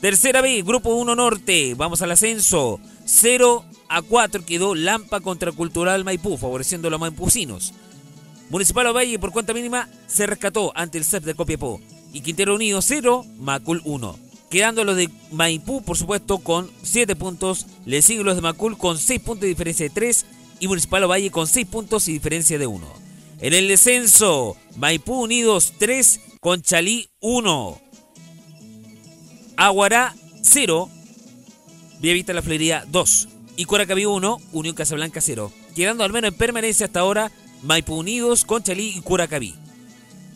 Tercera 0.00 0.40
B, 0.40 0.60
Grupo 0.62 0.90
1 0.96 1.14
Norte. 1.14 1.74
Vamos 1.76 2.02
al 2.02 2.10
ascenso. 2.10 2.80
0 3.04 3.64
a 3.88 4.02
4 4.02 4.44
quedó 4.44 4.74
Lampa 4.74 5.20
contra 5.20 5.52
Cultural 5.52 6.02
Maipú, 6.02 6.36
favoreciendo 6.36 6.88
a 6.88 6.90
los 6.90 6.98
maipucinos. 6.98 7.72
Municipal 8.50 8.92
Valle 8.92 9.20
por 9.20 9.30
cuenta 9.30 9.54
mínima 9.54 9.88
se 10.08 10.26
rescató 10.26 10.72
ante 10.74 10.98
el 10.98 11.04
CEP 11.04 11.22
de 11.22 11.34
Copiapó. 11.34 11.80
Y 12.12 12.22
Quintero 12.22 12.56
Unido 12.56 12.82
0, 12.82 13.24
Macul 13.38 13.82
1. 13.84 14.25
Quedando 14.50 14.84
los 14.84 14.96
de 14.96 15.10
Maipú, 15.32 15.82
por 15.82 15.96
supuesto, 15.96 16.38
con 16.38 16.70
7 16.82 17.16
puntos. 17.16 17.66
Le 17.84 18.02
siguen 18.02 18.26
los 18.26 18.36
de 18.36 18.42
Macul 18.42 18.78
con 18.78 18.98
6 18.98 19.20
puntos 19.20 19.42
de 19.42 19.48
diferencia 19.48 19.86
de 19.86 19.90
3. 19.90 20.26
Y 20.60 20.68
Municipal 20.68 21.10
Valle 21.10 21.30
con 21.30 21.46
6 21.46 21.66
puntos 21.66 22.08
y 22.08 22.12
diferencia 22.12 22.58
de 22.58 22.66
1. 22.66 23.06
En 23.40 23.52
el 23.52 23.68
descenso, 23.68 24.56
Maipú 24.76 25.24
Unidos 25.24 25.74
3, 25.78 26.20
Conchalí 26.40 27.10
1. 27.20 27.80
Aguará 29.58 30.14
0, 30.42 30.88
Vista 32.00 32.32
La 32.32 32.42
Floría 32.42 32.84
2 32.88 33.28
y 33.56 33.64
Coracaví 33.64 34.06
1, 34.06 34.40
Unión 34.52 34.74
Casablanca 34.74 35.20
0. 35.20 35.52
Quedando 35.74 36.04
al 36.04 36.12
menos 36.12 36.30
en 36.30 36.38
permanencia 36.38 36.86
hasta 36.86 37.00
ahora 37.00 37.30
Maipú 37.62 37.96
Unidos, 37.96 38.44
Conchalí 38.44 38.94
y 38.96 39.00
Curacaví. 39.00 39.54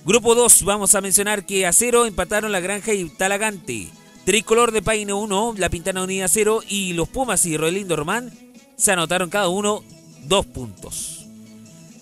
Grupo 0.05 0.35
2, 0.35 0.65
vamos 0.65 0.95
a 0.95 1.01
mencionar 1.01 1.47
que 1.47 1.67
a 1.67 1.73
0 1.73 2.07
empataron 2.07 2.53
La 2.53 2.61
Granja 2.61 2.93
y 2.93 3.09
Talagante. 3.09 3.89
Tricolor 4.25 4.71
de 4.73 4.83
Paine 4.83 5.13
1, 5.13 5.55
La 5.57 5.71
Pintana 5.71 6.03
Unida 6.03 6.29
0 6.29 6.63
y 6.69 6.93
los 6.93 7.09
Pumas 7.09 7.47
y 7.47 7.57
Roelindo 7.57 7.97
Román 7.97 8.33
se 8.77 8.93
anotaron 8.93 9.31
cada 9.31 9.49
uno 9.49 9.83
2 10.27 10.47
puntos. 10.47 11.27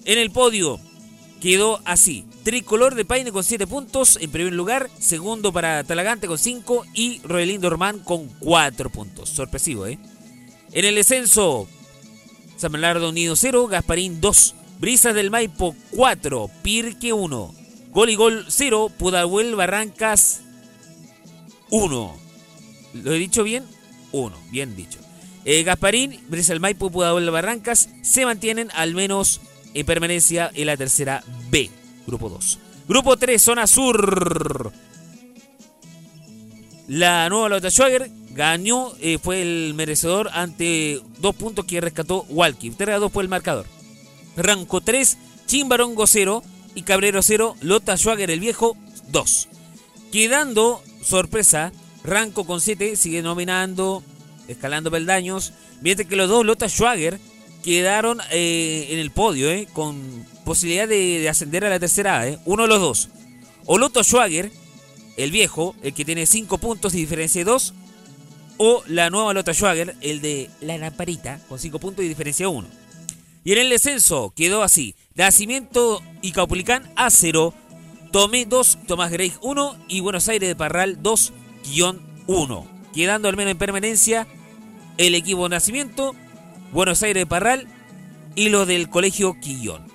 En 0.05 0.19
el 0.19 0.31
podio 0.31 0.81
quedó 1.41 1.81
así. 1.85 2.25
Tricolor 2.43 2.95
de 2.95 3.05
Paine 3.05 3.31
con 3.31 3.45
7 3.45 3.67
puntos 3.67 4.19
en 4.21 4.31
primer 4.31 4.53
lugar. 4.53 4.91
Segundo 4.99 5.53
para 5.53 5.85
Talagante 5.85 6.27
con 6.27 6.39
5 6.39 6.87
y 6.95 7.21
Roelindo 7.23 7.71
Román 7.71 8.01
con 8.01 8.27
4 8.41 8.91
puntos. 8.91 9.29
Sorpresivo, 9.29 9.87
¿eh? 9.87 9.99
En 10.73 10.85
el 10.85 10.97
descenso, 10.97 11.69
San 12.57 12.73
Bernardo 12.73 13.09
Unido 13.09 13.37
0, 13.37 13.69
Gasparín 13.69 14.21
2, 14.21 14.55
Brisas 14.81 15.15
del 15.15 15.31
Maipo 15.31 15.77
4, 15.93 16.51
Pirque 16.63 17.13
1, 17.13 17.55
Gol 17.91 18.11
y 18.11 18.15
Gol 18.17 18.45
0, 18.49 18.91
Pudahuel 18.99 19.55
Barrancas 19.55 20.43
1. 21.71 22.17
¿Lo 22.95 23.13
he 23.13 23.19
dicho 23.19 23.43
bien? 23.43 23.65
1, 24.13 24.37
bien 24.51 24.77
dicho. 24.77 24.99
Eh, 25.45 25.63
Gasparín, 25.63 26.21
Brisas 26.29 26.49
del 26.49 26.61
Maipo, 26.61 26.91
Pudahuel 26.91 27.31
Barrancas 27.31 27.89
se 28.03 28.25
mantienen 28.25 28.71
al 28.75 28.95
menos 28.95 29.41
en 29.75 29.87
permanencia 29.87 30.51
en 30.55 30.67
la 30.67 30.77
tercera 30.77 31.23
B, 31.51 31.71
grupo 32.07 32.29
2. 32.29 32.59
Grupo 32.89 33.17
3, 33.17 33.41
zona 33.41 33.67
sur. 33.67 34.73
La 36.87 37.29
nueva 37.29 37.51
Lota 37.51 37.71
Schwager 37.71 38.11
ganó, 38.31 38.95
eh, 39.01 39.19
fue 39.23 39.43
el 39.43 39.75
merecedor 39.75 40.31
ante 40.33 41.03
dos 41.19 41.35
puntos 41.35 41.67
que 41.67 41.81
rescató 41.81 42.25
Walkie. 42.31 42.71
3 42.71 42.97
a 42.97 42.99
2 42.99 43.13
fue 43.13 43.23
el 43.23 43.29
marcador. 43.29 43.67
Ranco 44.37 44.81
3, 44.81 45.19
Chimbarongo 45.47 46.07
0 46.07 46.43
y 46.75 46.83
Cabrero 46.83 47.23
0, 47.23 47.57
Lota 47.61 47.97
Schwager 47.97 48.31
el 48.31 48.41
viejo 48.41 48.77
2. 49.09 49.49
Quedando 50.13 50.83
sorpresa, 51.09 51.73
Ranco 52.05 52.45
con 52.45 52.61
7 52.61 52.97
sigue 52.97 53.23
nominando, 53.23 54.03
escalando 54.47 54.91
peldaños, 54.91 55.53
mientras 55.81 56.09
que 56.09 56.17
los 56.17 56.29
dos 56.29 56.45
Lota 56.45 56.69
Schwager 56.69 57.19
quedaron 57.63 58.19
eh, 58.31 58.89
en 58.91 58.99
el 58.99 59.11
podio, 59.11 59.51
eh, 59.51 59.67
con 59.73 60.25
posibilidad 60.45 60.89
de, 60.89 61.29
ascender 61.29 61.65
a 61.65 61.71
la 61.71 61.81
tercera 61.81 62.21
A. 62.21 62.29
Eh. 62.29 62.39
Uno 62.45 62.63
de 62.63 62.69
los 62.69 62.81
dos. 62.81 63.09
O 63.67 63.79
Loto 63.79 64.03
Schwager, 64.03 64.51
el 65.17 65.31
viejo, 65.31 65.75
el 65.83 65.93
que 65.93 66.05
tiene 66.05 66.27
5 66.27 66.59
puntos 66.59 66.95
y 66.95 66.99
diferencia 66.99 67.41
de 67.41 67.51
2. 67.51 67.75
O 68.59 68.83
la 68.87 69.11
nueva 69.11 69.35
Loto 69.35 69.53
Schwager, 69.53 69.95
el 70.01 70.21
de 70.21 70.51
la 70.61 70.79
lamparita, 70.79 71.41
con 71.49 71.59
5 71.59 71.79
puntos 71.79 72.05
y 72.05 72.09
diferencia 72.09 72.47
de 72.47 72.53
1. 72.53 72.69
Y 73.45 73.53
en 73.53 73.59
el 73.59 73.71
descenso 73.71 74.33
quedó 74.35 74.63
así. 74.63 74.95
Nacimiento 75.15 76.03
y 76.23 76.33
Caupulicán 76.33 76.91
a 76.97 77.11
0. 77.11 77.55
Tomé 78.11 78.47
2, 78.47 78.79
Tomás 78.87 79.11
Grey 79.11 79.33
1 79.43 79.77
y 79.89 80.01
Buenos 80.01 80.29
Aires 80.29 80.49
de 80.49 80.57
Parral 80.57 81.03
2-1. 81.03 82.67
Quedando 82.95 83.29
al 83.29 83.37
menos 83.37 83.53
en 83.53 83.59
permanencia 83.59 84.27
el 84.97 85.15
equipo 85.15 85.49
Nacimiento 85.49 86.15
Buenos 86.73 87.03
Aires 87.03 87.23
de 87.23 87.27
Parral 87.27 87.67
y 88.35 88.49
los 88.49 88.67
del 88.67 88.89
Colegio 88.89 89.39
Quillón. 89.41 89.87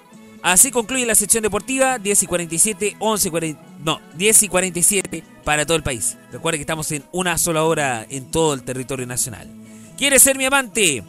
Así 0.42 0.72
concluye 0.72 1.06
la 1.06 1.16
sección 1.16 1.42
deportiva, 1.42 2.00
10 2.00 2.24
y 2.24 2.28
47, 2.28 2.96
11 3.00 3.30
y 3.30 3.58
no, 3.84 4.02
10 4.16 4.44
y 4.44 4.48
47 4.50 5.24
para 5.44 5.66
todo 5.66 5.78
el 5.78 5.84
país. 5.84 6.18
Recuerden 6.32 6.60
que 6.60 6.64
estamos 6.64 6.92
en 6.92 7.04
una 7.14 7.38
sola 7.38 7.64
hora 7.64 8.06
en 8.10 8.30
todo 8.30 8.54
el 8.54 8.64
territorio 8.64 9.08
nacional. 9.08 9.50
¿Quieres 9.98 10.22
ser 10.22 10.38
mi 10.38 10.46
amante? 10.46 11.04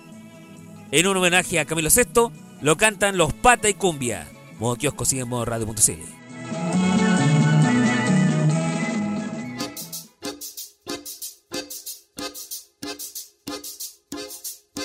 En 0.92 1.06
un 1.06 1.16
homenaje 1.16 1.58
a 1.58 1.64
Camilo 1.64 1.88
VI, 1.90 2.30
lo 2.60 2.76
cantan 2.76 3.16
los 3.16 3.32
Pata 3.32 3.68
y 3.68 3.74
Cumbia. 3.74 4.28
Modo 4.60 4.76
kiosco 4.76 5.04
sigue 5.04 5.22
en 5.22 5.28
modo 5.28 5.44
radio.cl. 5.44 6.23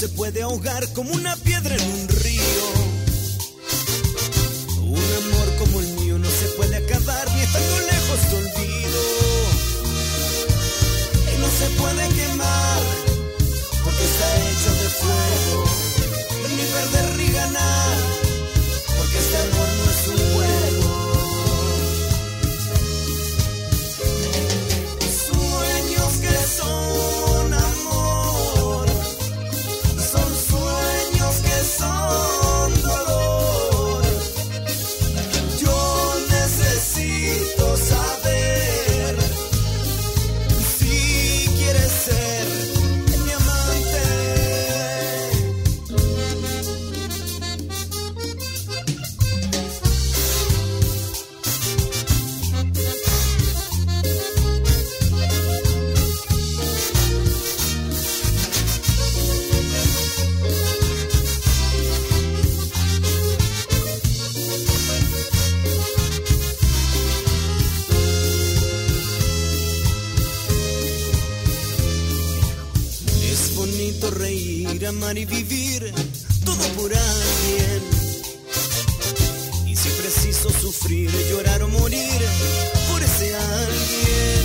Se 0.00 0.08
puede 0.08 0.40
ahogar 0.40 0.90
como 0.94 1.12
una 1.12 1.36
piedra 1.36 1.76
en 1.76 1.82
un 1.82 2.08
río. 2.08 2.64
Un 4.80 4.96
amor 4.96 5.56
como 5.58 5.80
el 5.80 5.88
mío 5.88 6.18
no 6.18 6.30
se 6.30 6.46
puede 6.56 6.74
acabar 6.74 7.30
ni 7.34 7.42
estando 7.42 7.80
lejos 7.80 8.30
de 8.30 8.36
olvido. 8.38 9.02
Y 11.34 11.38
no 11.38 11.48
se 11.50 11.66
puede 11.76 12.08
quemar 12.14 12.80
porque 13.84 14.04
está 14.04 14.36
hecho 14.48 14.72
de 14.82 14.88
fuego. 14.88 15.39
Amar 74.90 75.16
y 75.16 75.24
vivir 75.24 75.92
todo 76.44 76.64
por 76.76 76.92
alguien. 76.92 77.80
Y 79.66 79.76
si 79.76 79.88
preciso 79.90 80.50
sufrir, 80.50 81.10
llorar 81.30 81.62
o 81.62 81.68
morir 81.68 82.20
por 82.90 83.00
ese 83.00 83.34
alguien, 83.36 84.39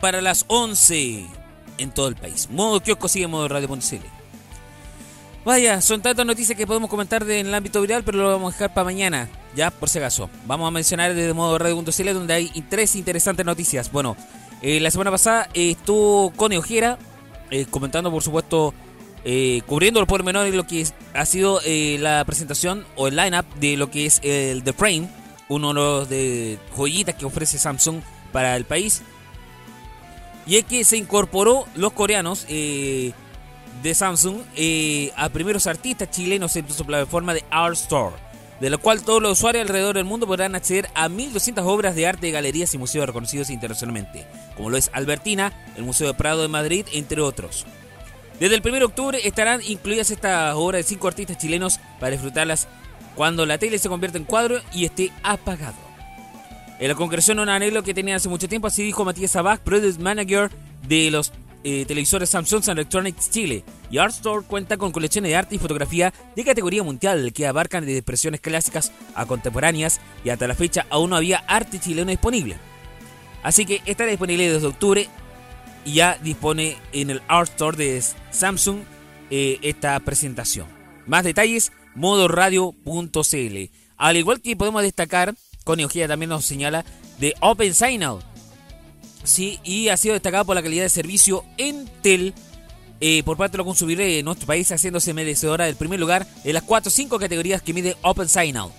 para 0.00 0.20
las 0.20 0.44
11 0.48 1.26
en 1.78 1.90
todo 1.92 2.08
el 2.08 2.16
país. 2.16 2.48
Modo 2.50 2.80
kiosco 2.82 3.08
sigue 3.08 3.26
modo 3.26 3.48
radio.cl. 3.48 3.96
Vaya, 5.44 5.80
son 5.80 6.02
tantas 6.02 6.26
noticias 6.26 6.56
que 6.56 6.66
podemos 6.66 6.90
comentar 6.90 7.24
de- 7.24 7.40
en 7.40 7.46
el 7.46 7.54
ámbito 7.54 7.80
viral, 7.80 8.04
pero 8.04 8.18
lo 8.18 8.28
vamos 8.28 8.52
a 8.52 8.56
dejar 8.56 8.74
para 8.74 8.84
mañana, 8.84 9.28
ya 9.56 9.70
por 9.70 9.88
si 9.88 9.98
acaso. 9.98 10.28
Vamos 10.46 10.68
a 10.68 10.70
mencionar 10.70 11.14
desde 11.14 11.32
modo 11.32 11.58
radio.cl 11.58 12.12
donde 12.12 12.34
hay 12.34 12.48
tres 12.68 12.94
interesantes 12.94 13.46
noticias. 13.46 13.90
Bueno, 13.90 14.16
eh, 14.60 14.80
la 14.80 14.90
semana 14.90 15.10
pasada 15.10 15.48
eh, 15.54 15.70
estuvo 15.70 16.30
Connie 16.36 16.58
Ojera 16.58 16.98
eh, 17.50 17.64
comentando, 17.70 18.10
por 18.10 18.22
supuesto, 18.22 18.74
cubriendo 19.66 20.00
los 20.00 20.08
pormenores 20.08 20.50
de 20.50 20.56
lo 20.56 20.66
que 20.66 20.86
ha 21.14 21.26
sido 21.26 21.60
la 21.66 22.24
presentación 22.24 22.86
o 22.96 23.06
el 23.08 23.16
lineup 23.16 23.44
de 23.56 23.76
lo 23.76 23.90
que 23.90 24.06
es 24.06 24.18
el 24.22 24.62
The 24.62 24.72
Frame, 24.72 25.08
uno 25.48 25.68
de 25.68 25.74
los 25.74 26.08
de 26.08 26.58
joyitas 26.76 27.14
que 27.16 27.24
ofrece 27.26 27.58
Samsung 27.58 28.00
para 28.32 28.56
el 28.56 28.64
país. 28.64 29.02
Y 30.50 30.56
es 30.56 30.64
que 30.64 30.82
se 30.82 30.96
incorporó 30.96 31.64
los 31.76 31.92
coreanos 31.92 32.44
eh, 32.48 33.12
de 33.84 33.94
Samsung 33.94 34.38
eh, 34.56 35.12
a 35.14 35.28
primeros 35.28 35.68
artistas 35.68 36.10
chilenos 36.10 36.56
en 36.56 36.68
su 36.68 36.84
plataforma 36.84 37.32
de 37.34 37.44
Art 37.50 37.74
Store, 37.74 38.16
de 38.58 38.68
lo 38.68 38.80
cual 38.80 39.04
todos 39.04 39.22
los 39.22 39.38
usuarios 39.38 39.62
alrededor 39.62 39.94
del 39.94 40.06
mundo 40.06 40.26
podrán 40.26 40.56
acceder 40.56 40.88
a 40.96 41.08
1.200 41.08 41.62
obras 41.66 41.94
de 41.94 42.08
arte 42.08 42.26
de 42.26 42.32
galerías 42.32 42.74
y 42.74 42.78
museos 42.78 43.06
reconocidos 43.06 43.48
internacionalmente, 43.48 44.26
como 44.56 44.70
lo 44.70 44.76
es 44.76 44.90
Albertina, 44.92 45.52
el 45.76 45.84
Museo 45.84 46.08
de 46.08 46.14
Prado 46.14 46.42
de 46.42 46.48
Madrid, 46.48 46.84
entre 46.94 47.20
otros. 47.20 47.64
Desde 48.40 48.56
el 48.56 48.62
1 48.64 48.72
de 48.74 48.84
octubre 48.84 49.20
estarán 49.22 49.60
incluidas 49.64 50.10
estas 50.10 50.56
obras 50.56 50.80
de 50.80 50.88
cinco 50.88 51.06
artistas 51.06 51.38
chilenos 51.38 51.78
para 52.00 52.10
disfrutarlas 52.10 52.66
cuando 53.14 53.46
la 53.46 53.58
tele 53.58 53.78
se 53.78 53.88
convierta 53.88 54.18
en 54.18 54.24
cuadro 54.24 54.58
y 54.72 54.84
esté 54.84 55.12
apagado. 55.22 55.89
En 56.80 56.88
la 56.88 56.94
concreción 56.94 57.38
un 57.38 57.50
anhelo 57.50 57.82
que 57.82 57.92
tenía 57.92 58.16
hace 58.16 58.30
mucho 58.30 58.48
tiempo, 58.48 58.66
así 58.66 58.82
dijo 58.82 59.04
Matías 59.04 59.32
Sabag, 59.32 59.62
Product 59.62 60.00
Manager 60.00 60.50
de 60.88 61.10
los 61.10 61.30
eh, 61.62 61.84
televisores 61.84 62.30
Samsung 62.30 62.66
Electronics 62.70 63.28
Chile. 63.28 63.64
Y 63.90 63.98
Art 63.98 64.14
Store 64.14 64.46
cuenta 64.46 64.78
con 64.78 64.90
colecciones 64.90 65.28
de 65.28 65.36
arte 65.36 65.56
y 65.56 65.58
fotografía 65.58 66.10
de 66.34 66.42
categoría 66.42 66.82
mundial 66.82 67.34
que 67.34 67.46
abarcan 67.46 67.84
desde 67.84 67.98
expresiones 67.98 68.40
clásicas 68.40 68.92
a 69.14 69.26
contemporáneas 69.26 70.00
y 70.24 70.30
hasta 70.30 70.48
la 70.48 70.54
fecha 70.54 70.86
aún 70.88 71.10
no 71.10 71.16
había 71.16 71.44
arte 71.46 71.78
chileno 71.78 72.10
disponible. 72.10 72.56
Así 73.42 73.66
que 73.66 73.82
estará 73.84 74.08
disponible 74.08 74.50
desde 74.50 74.66
octubre 74.66 75.06
y 75.84 75.92
ya 75.92 76.18
dispone 76.22 76.78
en 76.92 77.10
el 77.10 77.20
Art 77.28 77.50
Store 77.50 77.76
de 77.76 78.02
Samsung 78.30 78.78
eh, 79.30 79.58
esta 79.60 80.00
presentación. 80.00 80.66
Más 81.06 81.24
detalles, 81.24 81.72
modoradio.cl. 81.94 83.70
Al 83.98 84.16
igual 84.16 84.40
que 84.40 84.56
podemos 84.56 84.80
destacar, 84.80 85.34
Connie 85.70 85.84
Ojeda 85.84 86.08
también 86.08 86.30
nos 86.30 86.44
señala 86.44 86.84
de 87.20 87.32
Open 87.38 87.72
Signal. 87.74 88.18
Sí, 89.22 89.60
y 89.62 89.88
ha 89.88 89.96
sido 89.96 90.14
destacado 90.14 90.44
por 90.44 90.56
la 90.56 90.64
calidad 90.64 90.82
de 90.82 90.88
servicio 90.88 91.44
Entel 91.58 92.34
eh, 93.00 93.22
por 93.22 93.36
parte 93.36 93.52
de 93.52 93.58
los 93.58 93.68
consumidores 93.68 94.16
de 94.16 94.24
nuestro 94.24 94.48
país, 94.48 94.72
haciéndose 94.72 95.14
merecedora 95.14 95.66
del 95.66 95.76
primer 95.76 96.00
lugar 96.00 96.26
en 96.42 96.54
las 96.54 96.64
4 96.64 96.88
o 96.88 96.90
5 96.90 97.20
categorías 97.20 97.62
que 97.62 97.72
mide 97.72 97.96
Open 98.02 98.28
Signal, 98.28 98.70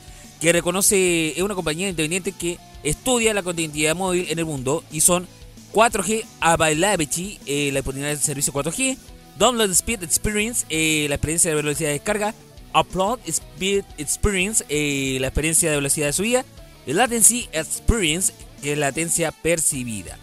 que 0.41 0.51
reconoce, 0.51 1.29
es 1.29 1.41
una 1.41 1.55
compañía 1.55 1.87
independiente 1.87 2.33
que 2.33 2.57
estudia 2.83 3.33
la 3.33 3.41
conectividad 3.41 3.95
móvil 3.95 4.27
en 4.29 4.39
el 4.39 4.45
mundo 4.45 4.83
y 4.91 4.99
son 4.99 5.29
4G 5.71 6.25
Availability, 6.41 7.39
eh, 7.45 7.69
la 7.71 7.79
oportunidad 7.79 8.09
del 8.09 8.19
servicio 8.19 8.51
4G, 8.51 8.97
Download 9.39 9.71
Speed 9.71 10.03
Experience, 10.03 10.65
eh, 10.67 11.05
la 11.07 11.15
experiencia 11.15 11.51
de 11.51 11.55
velocidad 11.55 11.87
de 11.87 11.93
descarga, 11.93 12.35
Upload 12.73 13.19
Speed 13.25 13.85
Experience, 13.97 14.65
eh, 14.69 15.17
la 15.21 15.27
experiencia 15.27 15.69
de 15.69 15.77
velocidad 15.77 16.07
de 16.07 16.13
subida, 16.13 16.45
y 16.85 16.93
Latency 16.93 17.49
Experience, 17.51 18.33
que 18.61 18.73
es 18.73 18.77
latencia 18.77 19.31
percibida. 19.31 20.17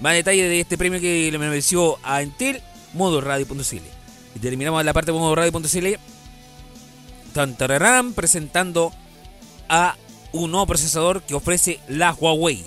Más 0.00 0.14
detalle 0.14 0.48
de 0.48 0.60
este 0.60 0.76
premio 0.76 1.00
que 1.00 1.30
le 1.30 1.38
mereció 1.38 1.98
a 2.02 2.22
Entel, 2.22 2.60
modoradio.cl. 2.94 3.76
Y 4.34 4.38
terminamos 4.40 4.84
la 4.84 4.92
parte 4.92 5.12
de 5.12 5.18
modoradio.cl. 5.18 5.86
Tantararán 7.32 8.12
presentando 8.12 8.92
a 9.68 9.96
un 10.32 10.50
nuevo 10.50 10.66
procesador 10.66 11.22
que 11.22 11.34
ofrece 11.34 11.80
la 11.88 12.12
Huawei. 12.12 12.64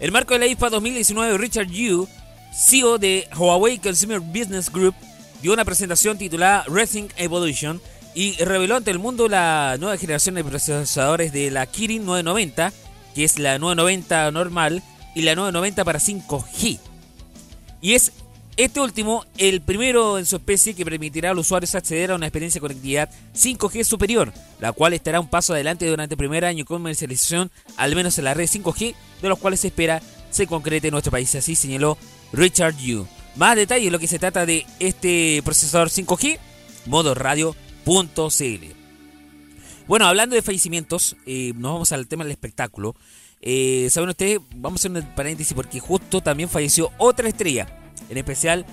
El 0.00 0.12
marco 0.12 0.34
de 0.34 0.40
la 0.40 0.46
IFA 0.46 0.70
2019, 0.70 1.38
Richard 1.38 1.68
Yu, 1.68 2.08
CEO 2.52 2.98
de 2.98 3.28
Huawei 3.36 3.78
Consumer 3.78 4.20
Business 4.20 4.70
Group, 4.70 4.94
dio 5.42 5.52
una 5.52 5.64
presentación 5.64 6.18
titulada 6.18 6.64
Racing 6.68 7.08
Evolution 7.16 7.80
y 8.14 8.34
reveló 8.44 8.76
ante 8.76 8.90
el 8.90 8.98
mundo 8.98 9.28
la 9.28 9.76
nueva 9.78 9.96
generación 9.96 10.34
de 10.34 10.44
procesadores 10.44 11.32
de 11.32 11.50
la 11.50 11.66
Kirin 11.66 12.04
990, 12.04 12.72
que 13.14 13.24
es 13.24 13.38
la 13.38 13.58
990 13.58 14.30
normal 14.30 14.82
y 15.14 15.22
la 15.22 15.34
990 15.34 15.84
para 15.84 15.98
5G. 15.98 16.78
Y 17.80 17.94
es 17.94 18.12
este 18.56 18.80
último 18.80 19.24
el 19.38 19.62
primero 19.62 20.18
en 20.18 20.26
su 20.26 20.36
especie 20.36 20.74
que 20.74 20.84
permitirá 20.84 21.30
a 21.30 21.34
los 21.34 21.46
usuarios 21.46 21.74
acceder 21.74 22.10
a 22.10 22.16
una 22.16 22.26
experiencia 22.26 22.58
de 22.58 22.62
conectividad 22.62 23.10
5G 23.34 23.84
superior, 23.84 24.32
la 24.60 24.72
cual 24.72 24.92
estará 24.92 25.20
un 25.20 25.28
paso 25.28 25.54
adelante 25.54 25.86
durante 25.86 26.14
el 26.14 26.18
primer 26.18 26.44
año 26.44 26.58
de 26.58 26.64
comercialización, 26.64 27.50
al 27.76 27.96
menos 27.96 28.18
en 28.18 28.24
la 28.24 28.34
red 28.34 28.46
5G, 28.46 28.94
de 29.22 29.28
los 29.28 29.38
cuales 29.38 29.60
se 29.60 29.68
espera 29.68 30.02
se 30.30 30.46
concrete 30.46 30.88
en 30.88 30.92
nuestro 30.92 31.10
país, 31.10 31.34
así 31.34 31.54
señaló 31.54 31.98
Richard 32.32 32.76
Yu. 32.76 33.06
Más 33.36 33.56
detalles 33.56 33.86
de 33.86 33.90
lo 33.90 33.98
que 33.98 34.06
se 34.06 34.18
trata 34.18 34.44
de 34.44 34.66
este 34.78 35.40
procesador 35.44 35.88
5G, 35.88 36.38
Bueno, 39.88 40.06
hablando 40.06 40.36
de 40.36 40.42
fallecimientos, 40.42 41.16
eh, 41.26 41.52
nos 41.56 41.72
vamos 41.72 41.92
al 41.92 42.06
tema 42.06 42.22
del 42.22 42.30
espectáculo. 42.30 42.94
Eh, 43.40 43.88
Saben 43.90 44.10
ustedes, 44.10 44.38
vamos 44.54 44.80
a 44.84 44.88
hacer 44.88 45.02
un 45.02 45.14
paréntesis 45.14 45.52
porque 45.54 45.80
justo 45.80 46.20
también 46.20 46.48
falleció 46.48 46.92
otra 46.98 47.28
estrella. 47.28 47.66
En 48.08 48.16
especial, 48.16 48.64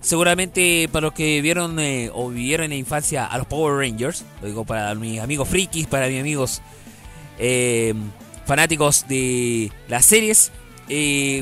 seguramente 0.00 0.88
para 0.92 1.06
los 1.06 1.14
que 1.14 1.40
vieron 1.40 1.78
eh, 1.78 2.10
o 2.12 2.28
vivieron 2.28 2.64
en 2.64 2.70
la 2.70 2.76
infancia 2.76 3.24
a 3.24 3.38
los 3.38 3.46
Power 3.46 3.76
Rangers, 3.76 4.24
lo 4.42 4.48
digo 4.48 4.64
para 4.64 4.94
mis 4.94 5.20
amigos 5.20 5.48
frikis, 5.48 5.86
para 5.86 6.08
mis 6.08 6.20
amigos 6.20 6.60
fanáticos 8.44 9.06
de 9.08 9.72
las 9.88 10.04
series. 10.04 10.52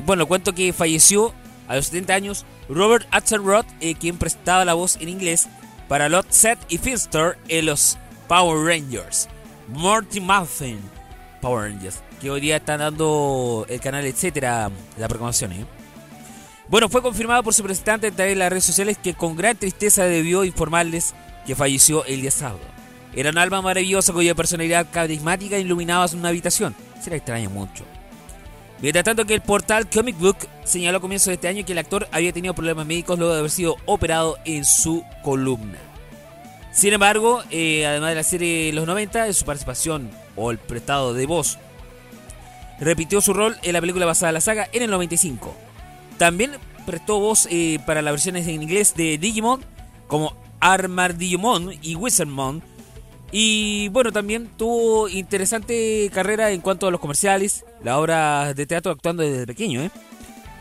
Bueno, 0.05 0.27
cuento 0.27 0.55
que 0.55 0.73
falleció 0.73 1.35
a 1.67 1.75
los 1.75 1.87
70 1.87 2.15
años 2.15 2.45
Robert 2.69 3.07
Axelrod, 3.11 3.65
quien 3.99 4.19
prestaba 4.19 4.65
la 4.65 4.75
voz 4.75 4.97
en 5.01 5.09
inglés 5.09 5.49
para 5.89 6.09
Lot 6.09 6.31
Set 6.31 6.59
y 6.69 6.79
Finster 6.79 7.39
en 7.49 7.67
los 7.67 7.99
Power 8.29 8.65
Rangers. 8.67 9.29
Morty 9.69 10.21
Muffin, 10.21 10.81
Power 11.41 11.71
Rangers 11.71 12.03
que 12.21 12.31
hoy 12.31 12.41
día 12.41 12.57
están 12.57 12.81
dando 12.81 13.67
el 13.69 13.81
canal, 13.81 14.05
etcétera, 14.05 14.71
la 14.97 15.09
programación. 15.09 15.53
¿eh? 15.53 15.67
Bueno, 16.69 16.89
fue 16.89 17.03
confirmado 17.03 17.43
por 17.43 17.55
su 17.55 17.63
representante 17.63 18.09
a 18.09 18.11
través 18.11 18.35
de 18.35 18.39
las 18.39 18.51
redes 18.51 18.65
sociales 18.65 18.99
que 19.03 19.15
con 19.15 19.37
gran 19.37 19.57
tristeza 19.57 20.05
debió 20.05 20.45
informarles 20.45 21.15
que 21.47 21.55
falleció 21.55 22.05
el 22.07 22.23
día 22.23 22.31
sábado. 22.31 22.61
Era 23.15 23.31
un 23.31 23.39
alma 23.39 23.63
maravillosa 23.63 24.13
cuya 24.13 24.35
personalidad 24.35 24.89
carismática 24.91 25.59
iluminaba 25.59 26.07
una 26.13 26.29
habitación. 26.29 26.75
Se 27.01 27.11
la 27.11 27.17
extraña 27.17 27.49
mucho. 27.49 27.85
Mientras 28.81 29.05
tanto 29.05 29.25
que 29.25 29.35
el 29.35 29.41
portal 29.41 29.89
Comic 29.89 30.19
Book 30.19 30.37
señaló 30.65 30.99
a 30.99 31.01
comienzos 31.01 31.29
de 31.29 31.35
este 31.35 31.49
año 31.49 31.65
que 31.65 31.73
el 31.73 31.79
actor 31.79 32.09
había 32.13 32.33
tenido 32.33 32.55
problemas 32.55 32.87
médicos 32.87 33.19
luego 33.19 33.33
de 33.33 33.39
haber 33.39 33.51
sido 33.51 33.77
operado 33.87 34.37
en 34.45 34.65
su 34.65 35.03
columna. 35.23 35.79
Sin 36.73 36.93
embargo, 36.93 37.43
eh, 37.51 37.87
además 37.87 38.11
de 38.11 38.15
la 38.17 38.23
serie 38.23 38.73
Los 38.75 38.87
90, 38.87 39.25
de 39.25 39.33
su 39.33 39.47
participación 39.47 40.11
o 40.37 40.51
el 40.51 40.59
prestado 40.59 41.15
de 41.15 41.25
voz 41.25 41.59
repitió 42.79 43.23
su 43.23 43.33
rol 43.33 43.57
en 43.63 43.73
la 43.73 43.81
película 43.81 44.05
basada 44.05 44.31
en 44.31 44.35
la 44.35 44.41
saga 44.43 44.69
en 44.73 44.83
el 44.83 44.91
95. 44.91 45.57
También 46.19 46.53
prestó 46.85 47.19
voz 47.19 47.49
eh, 47.51 47.79
para 47.87 48.03
las 48.03 48.13
versiones 48.13 48.47
en 48.47 48.63
inglés 48.63 48.95
de 48.95 49.17
Digimon, 49.19 49.65
como 50.07 50.37
Armadillomon 50.61 51.73
y 51.83 51.95
Wizardmon. 51.95 52.63
Y 53.33 53.89
bueno, 53.89 54.13
también 54.13 54.49
tuvo 54.57 55.09
interesante 55.09 56.11
carrera 56.13 56.53
en 56.53 56.61
cuanto 56.61 56.87
a 56.87 56.91
los 56.91 57.01
comerciales, 57.01 57.65
la 57.83 57.99
obra 57.99 58.55
de 58.55 58.67
teatro 58.67 58.93
actuando 58.93 59.23
desde 59.23 59.47
pequeño. 59.47 59.83
¿eh? 59.83 59.91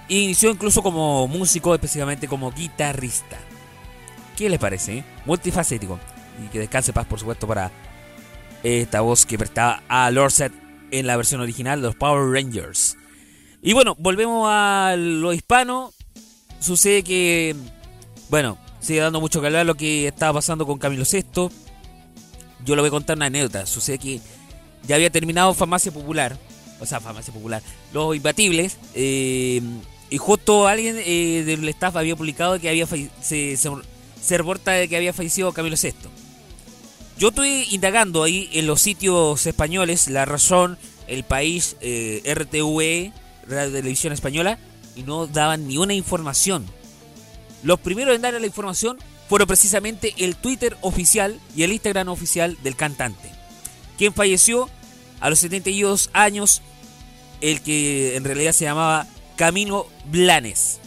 Inició 0.10 0.50
incluso 0.52 0.82
como 0.82 1.28
músico, 1.28 1.74
específicamente 1.74 2.28
como 2.28 2.52
guitarrista. 2.52 3.38
¿Qué 4.36 4.50
les 4.50 4.60
parece? 4.60 5.00
Eh? 5.00 5.06
Multifacético. 5.26 6.00
Y 6.44 6.50
que 6.50 6.60
descanse 6.60 6.92
paz, 6.92 7.06
por 7.06 7.20
supuesto, 7.20 7.48
para 7.48 7.72
esta 8.64 9.02
voz 9.02 9.26
que 9.26 9.38
prestaba 9.38 9.84
a 9.88 10.10
Lord 10.12 10.32
Set 10.32 10.52
en 10.92 11.08
la 11.08 11.18
versión 11.18 11.42
original 11.42 11.82
de 11.82 11.88
los 11.88 11.96
Power 11.96 12.32
Rangers. 12.32 12.98
Y 13.62 13.74
bueno, 13.74 13.96
volvemos 13.98 14.48
a 14.50 14.96
lo 14.98 15.34
hispano. 15.34 15.94
Sucede 16.60 17.04
que, 17.04 17.56
bueno, 18.30 18.58
sigue 18.80 19.00
dando 19.00 19.22
mucho 19.22 19.40
que 19.40 19.48
hablar 19.48 19.66
lo 19.66 19.76
que 19.76 20.08
estaba 20.08 20.34
pasando 20.34 20.66
con 20.66 20.78
Camilo 20.78 21.04
VI. 21.10 21.50
Yo 22.66 22.76
lo 22.76 22.82
voy 22.82 22.88
a 22.88 22.92
contar 22.92 23.16
una 23.16 23.28
anécdota. 23.28 23.66
Sucede 23.66 24.00
que 24.00 24.20
ya 24.88 24.96
había 24.96 25.10
terminado 25.10 25.54
Farmacia 25.54 25.92
Popular. 25.92 26.38
O 26.80 26.86
sea, 26.86 27.00
Farmacia 27.00 27.34
Popular. 27.34 27.62
Los 27.94 28.16
Imbatibles. 28.16 28.78
Eh, 28.96 29.62
y 30.10 30.18
justo 30.18 30.68
alguien 30.68 30.98
eh, 31.00 31.44
del 31.46 31.68
staff 31.70 31.96
había 31.96 32.16
publicado 32.16 32.60
que 32.60 32.70
había 32.70 32.88
se, 32.88 33.58
se, 33.58 34.38
reporta 34.38 34.88
que 34.88 34.96
había 34.98 35.14
fallecido 35.14 35.52
Camilo 35.52 35.76
VI. 35.82 35.94
Yo 37.18 37.30
estoy 37.30 37.68
indagando 37.72 38.24
ahí 38.24 38.50
en 38.54 38.68
los 38.68 38.82
sitios 38.82 39.46
españoles, 39.46 40.10
La 40.10 40.26
Razón, 40.26 40.78
El 41.08 41.24
País, 41.24 41.78
eh, 41.82 42.22
RTV, 42.26 43.14
Radio 43.50 43.72
Televisión 43.72 44.12
Española, 44.12 44.60
y 44.96 45.04
no 45.04 45.28
daban 45.28 45.68
ni 45.68 45.78
una 45.78 45.94
información. 45.94 46.66
Los 47.64 47.80
primeros 47.80 48.16
en 48.16 48.22
dar 48.22 48.34
la 48.34 48.46
información 48.46 48.98
fueron 49.28 49.48
precisamente 49.48 50.14
el 50.18 50.36
Twitter 50.36 50.78
oficial 50.82 51.40
y 51.56 51.64
el 51.64 51.74
Instagram 51.74 52.10
oficial 52.10 52.58
del 52.64 52.76
cantante, 52.76 53.30
quien 53.98 54.14
falleció 54.14 54.70
a 55.20 55.30
los 55.30 55.40
72 55.40 56.10
años, 56.14 56.62
el 57.42 57.62
que 57.62 58.16
en 58.16 58.24
realidad 58.24 58.52
se 58.52 58.66
llamaba 58.66 59.08
Camino 59.36 59.88
Blanes. 60.06 60.80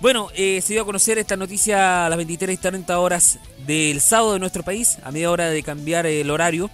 Bueno, 0.00 0.28
eh, 0.34 0.60
se 0.62 0.74
dio 0.74 0.82
a 0.82 0.84
conocer 0.84 1.18
esta 1.18 1.36
noticia 1.36 2.06
a 2.06 2.08
las 2.10 2.18
23 2.18 2.54
y 2.54 2.58
40 2.58 2.98
horas 2.98 3.38
del 3.66 4.00
sábado 4.00 4.34
de 4.34 4.38
nuestro 4.38 4.62
país, 4.62 4.98
a 5.02 5.10
media 5.10 5.30
hora 5.30 5.48
de 5.48 5.62
cambiar 5.62 6.06
el 6.06 6.30
horario. 6.30 6.70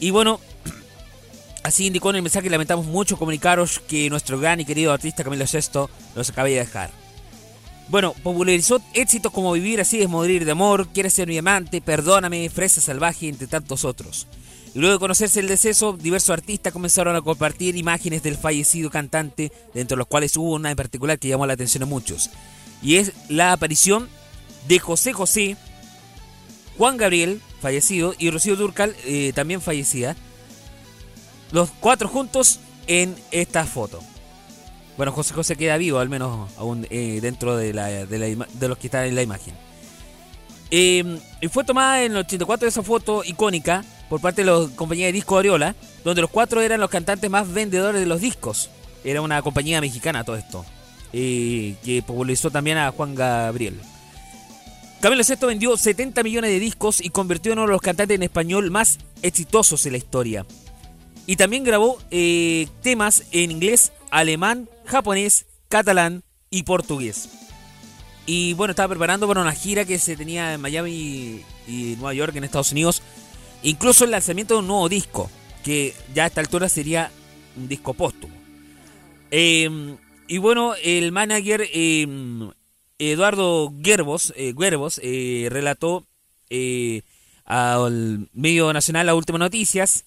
Y 0.00 0.10
bueno, 0.10 0.40
así 1.62 1.86
indicó 1.86 2.10
en 2.10 2.16
el 2.16 2.22
mensaje, 2.22 2.50
lamentamos 2.50 2.86
mucho 2.86 3.16
comunicaros 3.16 3.78
que 3.78 4.10
nuestro 4.10 4.38
gran 4.38 4.60
y 4.60 4.64
querido 4.64 4.92
artista 4.92 5.22
Camilo 5.22 5.46
Sesto 5.46 5.88
nos 6.16 6.28
acaba 6.28 6.48
de 6.48 6.56
dejar. 6.56 6.90
Bueno, 7.88 8.14
popularizó 8.22 8.82
éxitos 8.92 9.32
como 9.32 9.52
Vivir 9.52 9.80
así 9.80 10.02
es 10.02 10.08
morir 10.08 10.44
de 10.44 10.52
amor, 10.52 10.88
Quieres 10.88 11.14
ser 11.14 11.26
mi 11.26 11.38
amante, 11.38 11.80
Perdóname, 11.80 12.50
Fresa 12.50 12.82
salvaje, 12.82 13.28
entre 13.28 13.46
tantos 13.46 13.84
otros. 13.84 14.26
Y 14.74 14.78
luego 14.78 14.94
de 14.94 14.98
conocerse 14.98 15.40
el 15.40 15.48
deceso, 15.48 15.94
diversos 15.94 16.30
artistas 16.30 16.72
comenzaron 16.72 17.16
a 17.16 17.22
compartir 17.22 17.76
imágenes 17.76 18.22
del 18.22 18.36
fallecido 18.36 18.90
cantante, 18.90 19.50
dentro 19.72 19.96
de 19.96 20.00
los 20.00 20.06
cuales 20.06 20.36
hubo 20.36 20.52
una 20.52 20.70
en 20.70 20.76
particular 20.76 21.18
que 21.18 21.28
llamó 21.28 21.46
la 21.46 21.54
atención 21.54 21.82
a 21.82 21.86
muchos. 21.86 22.28
Y 22.82 22.96
es 22.96 23.12
la 23.28 23.52
aparición 23.52 24.08
de 24.68 24.78
José 24.78 25.14
José, 25.14 25.56
Juan 26.76 26.98
Gabriel, 26.98 27.40
fallecido, 27.62 28.14
y 28.18 28.30
Rocío 28.30 28.54
Durcal, 28.54 28.94
eh, 29.06 29.32
también 29.34 29.62
fallecida. 29.62 30.14
Los 31.50 31.70
cuatro 31.70 32.08
juntos 32.08 32.60
en 32.86 33.16
esta 33.30 33.64
foto. 33.64 34.00
Bueno, 34.98 35.12
José 35.12 35.32
José 35.32 35.54
queda 35.54 35.76
vivo, 35.76 36.00
al 36.00 36.08
menos 36.08 36.50
aún 36.58 36.84
eh, 36.90 37.20
dentro 37.22 37.56
de, 37.56 37.72
los 37.72 38.78
que 38.78 38.88
están 38.88 39.06
en 39.06 39.14
la 39.14 39.22
imagen. 39.22 39.54
Eh, 40.72 41.20
fue 41.52 41.62
tomada 41.62 42.02
en 42.02 42.12
el 42.12 42.18
84 42.18 42.66
esa 42.66 42.82
foto 42.82 43.22
icónica 43.24 43.84
por 44.08 44.20
parte 44.20 44.44
de 44.44 44.50
la 44.50 44.68
compañía 44.74 45.06
de 45.06 45.12
disco 45.12 45.38
Ariola, 45.38 45.76
donde 46.02 46.20
los 46.20 46.30
cuatro 46.30 46.60
eran 46.62 46.80
los 46.80 46.90
cantantes 46.90 47.30
más 47.30 47.50
vendedores 47.50 48.00
de 48.00 48.08
los 48.08 48.20
discos. 48.20 48.70
Era 49.04 49.22
una 49.22 49.40
compañía 49.40 49.80
mexicana 49.80 50.24
todo 50.24 50.34
esto, 50.34 50.64
eh, 51.12 51.76
que 51.84 52.02
popularizó 52.02 52.50
también 52.50 52.78
a 52.78 52.90
Juan 52.90 53.14
Gabriel. 53.14 53.80
Camilo 55.00 55.22
VI 55.22 55.46
vendió 55.46 55.76
70 55.76 56.24
millones 56.24 56.50
de 56.50 56.58
discos 56.58 57.00
y 57.00 57.10
convirtió 57.10 57.52
en 57.52 57.60
uno 57.60 57.68
de 57.68 57.72
los 57.74 57.82
cantantes 57.82 58.16
en 58.16 58.24
español 58.24 58.72
más 58.72 58.98
exitosos 59.22 59.86
en 59.86 59.92
la 59.92 59.98
historia. 59.98 60.44
Y 61.24 61.36
también 61.36 61.62
grabó 61.62 62.00
temas 62.82 63.22
en 63.30 63.52
inglés, 63.52 63.92
alemán, 64.10 64.68
japonés, 64.88 65.46
catalán 65.68 66.22
y 66.50 66.64
portugués. 66.64 67.28
Y 68.26 68.52
bueno, 68.54 68.72
estaba 68.72 68.90
preparando 68.90 69.26
para 69.26 69.40
una 69.40 69.52
gira 69.52 69.84
que 69.84 69.98
se 69.98 70.16
tenía 70.16 70.54
en 70.54 70.60
Miami 70.60 71.42
y 71.66 71.94
Nueva 71.96 72.14
York, 72.14 72.36
en 72.36 72.44
Estados 72.44 72.72
Unidos. 72.72 73.02
Incluso 73.62 74.04
el 74.04 74.10
lanzamiento 74.10 74.54
de 74.54 74.60
un 74.60 74.66
nuevo 74.66 74.88
disco, 74.88 75.30
que 75.64 75.94
ya 76.14 76.24
a 76.24 76.26
esta 76.26 76.40
altura 76.40 76.68
sería 76.68 77.10
un 77.56 77.68
disco 77.68 77.94
póstumo. 77.94 78.34
Em, 79.30 79.96
y 80.26 80.38
bueno, 80.38 80.74
el 80.82 81.12
manager 81.12 81.66
em, 81.72 82.50
Eduardo 82.98 83.72
Gerbos, 83.82 84.32
eh, 84.36 84.54
eh, 85.02 85.48
relató 85.50 86.06
eh, 86.50 87.02
al 87.44 88.28
medio 88.32 88.72
nacional 88.72 89.06
las 89.06 89.14
últimas 89.14 89.40
noticias 89.40 90.04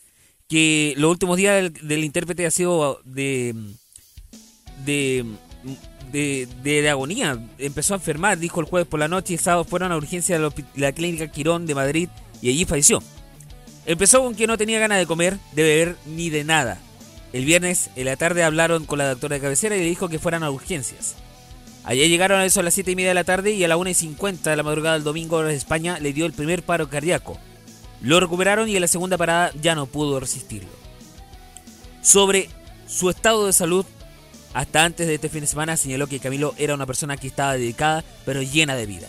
que 0.48 0.94
los 0.98 1.12
últimos 1.12 1.38
días 1.38 1.72
del 1.82 2.04
intérprete 2.04 2.46
ha 2.46 2.52
sido 2.52 3.02
de 3.06 3.56
de, 4.86 5.26
de, 6.12 6.90
agonía. 6.90 7.40
Empezó 7.58 7.94
a 7.94 7.98
enfermar, 7.98 8.38
dijo 8.38 8.60
el 8.60 8.66
jueves 8.66 8.88
por 8.88 9.00
la 9.00 9.08
noche 9.08 9.34
y 9.34 9.38
el 9.38 9.42
sábado 9.42 9.64
fueron 9.64 9.92
a 9.92 9.98
urgencia 9.98 10.40
de 10.40 10.52
la 10.76 10.92
clínica 10.92 11.28
Quirón 11.30 11.66
de 11.66 11.76
Madrid 11.76 12.10
y 12.42 12.50
allí 12.50 12.66
falleció. 12.66 13.02
Empezó 13.86 14.22
con 14.22 14.36
que 14.36 14.48
no 14.48 14.58
tenía 14.58 14.80
ganas 14.80 15.00
de 15.00 15.08
comer, 15.08 15.38
de 15.54 15.64
beber 15.64 15.96
ni 16.06 16.30
de 16.30 16.44
nada. 16.44 16.80
El 17.34 17.46
viernes 17.46 17.90
en 17.96 18.06
la 18.06 18.18
tarde 18.18 18.44
hablaron 18.44 18.86
con 18.86 19.00
la 19.00 19.10
doctora 19.10 19.36
de 19.36 19.42
cabecera 19.42 19.76
y 19.76 19.80
le 19.80 19.86
dijo 19.86 20.10
que 20.10 20.20
fueran 20.20 20.44
a 20.44 20.52
urgencias. 20.52 21.16
Allí 21.84 22.08
llegaron 22.08 22.40
a 22.40 22.46
eso 22.46 22.60
a 22.60 22.64
las 22.64 22.76
7 22.76 22.92
y 22.92 22.96
media 22.96 23.10
de 23.10 23.16
la 23.16 23.24
tarde 23.24 23.52
y 23.52 23.64
a 23.64 23.68
las 23.68 23.78
1 23.78 23.90
y 23.90 23.94
50 23.94 24.50
de 24.50 24.56
la 24.56 24.64
madrugada 24.64 24.96
del 24.96 25.04
domingo 25.04 25.42
de 25.42 25.56
España 25.56 25.98
le 26.00 26.14
dio 26.14 26.26
el 26.26 26.34
primer 26.34 26.62
paro 26.64 26.90
cardíaco. 26.90 27.40
Lo 28.02 28.20
recuperaron 28.20 28.70
y 28.70 28.76
en 28.76 28.82
la 28.82 28.88
segunda 28.88 29.18
parada 29.18 29.52
ya 29.62 29.74
no 29.74 29.88
pudo 29.88 30.20
resistirlo. 30.20 30.70
Sobre 32.02 32.50
su 32.88 33.10
estado 33.10 33.46
de 33.46 33.54
salud, 33.54 33.86
hasta 34.54 34.84
antes 34.84 35.08
de 35.08 35.16
este 35.16 35.30
fin 35.30 35.42
de 35.42 35.48
semana 35.48 35.78
señaló 35.78 36.08
que 36.08 36.20
Camilo 36.20 36.54
era 36.58 36.74
una 36.74 36.86
persona 36.86 37.18
que 37.18 37.28
estaba 37.28 37.54
dedicada 37.54 38.04
pero 38.26 38.42
llena 38.42 38.76
de 38.76 38.86
vida. 38.86 39.08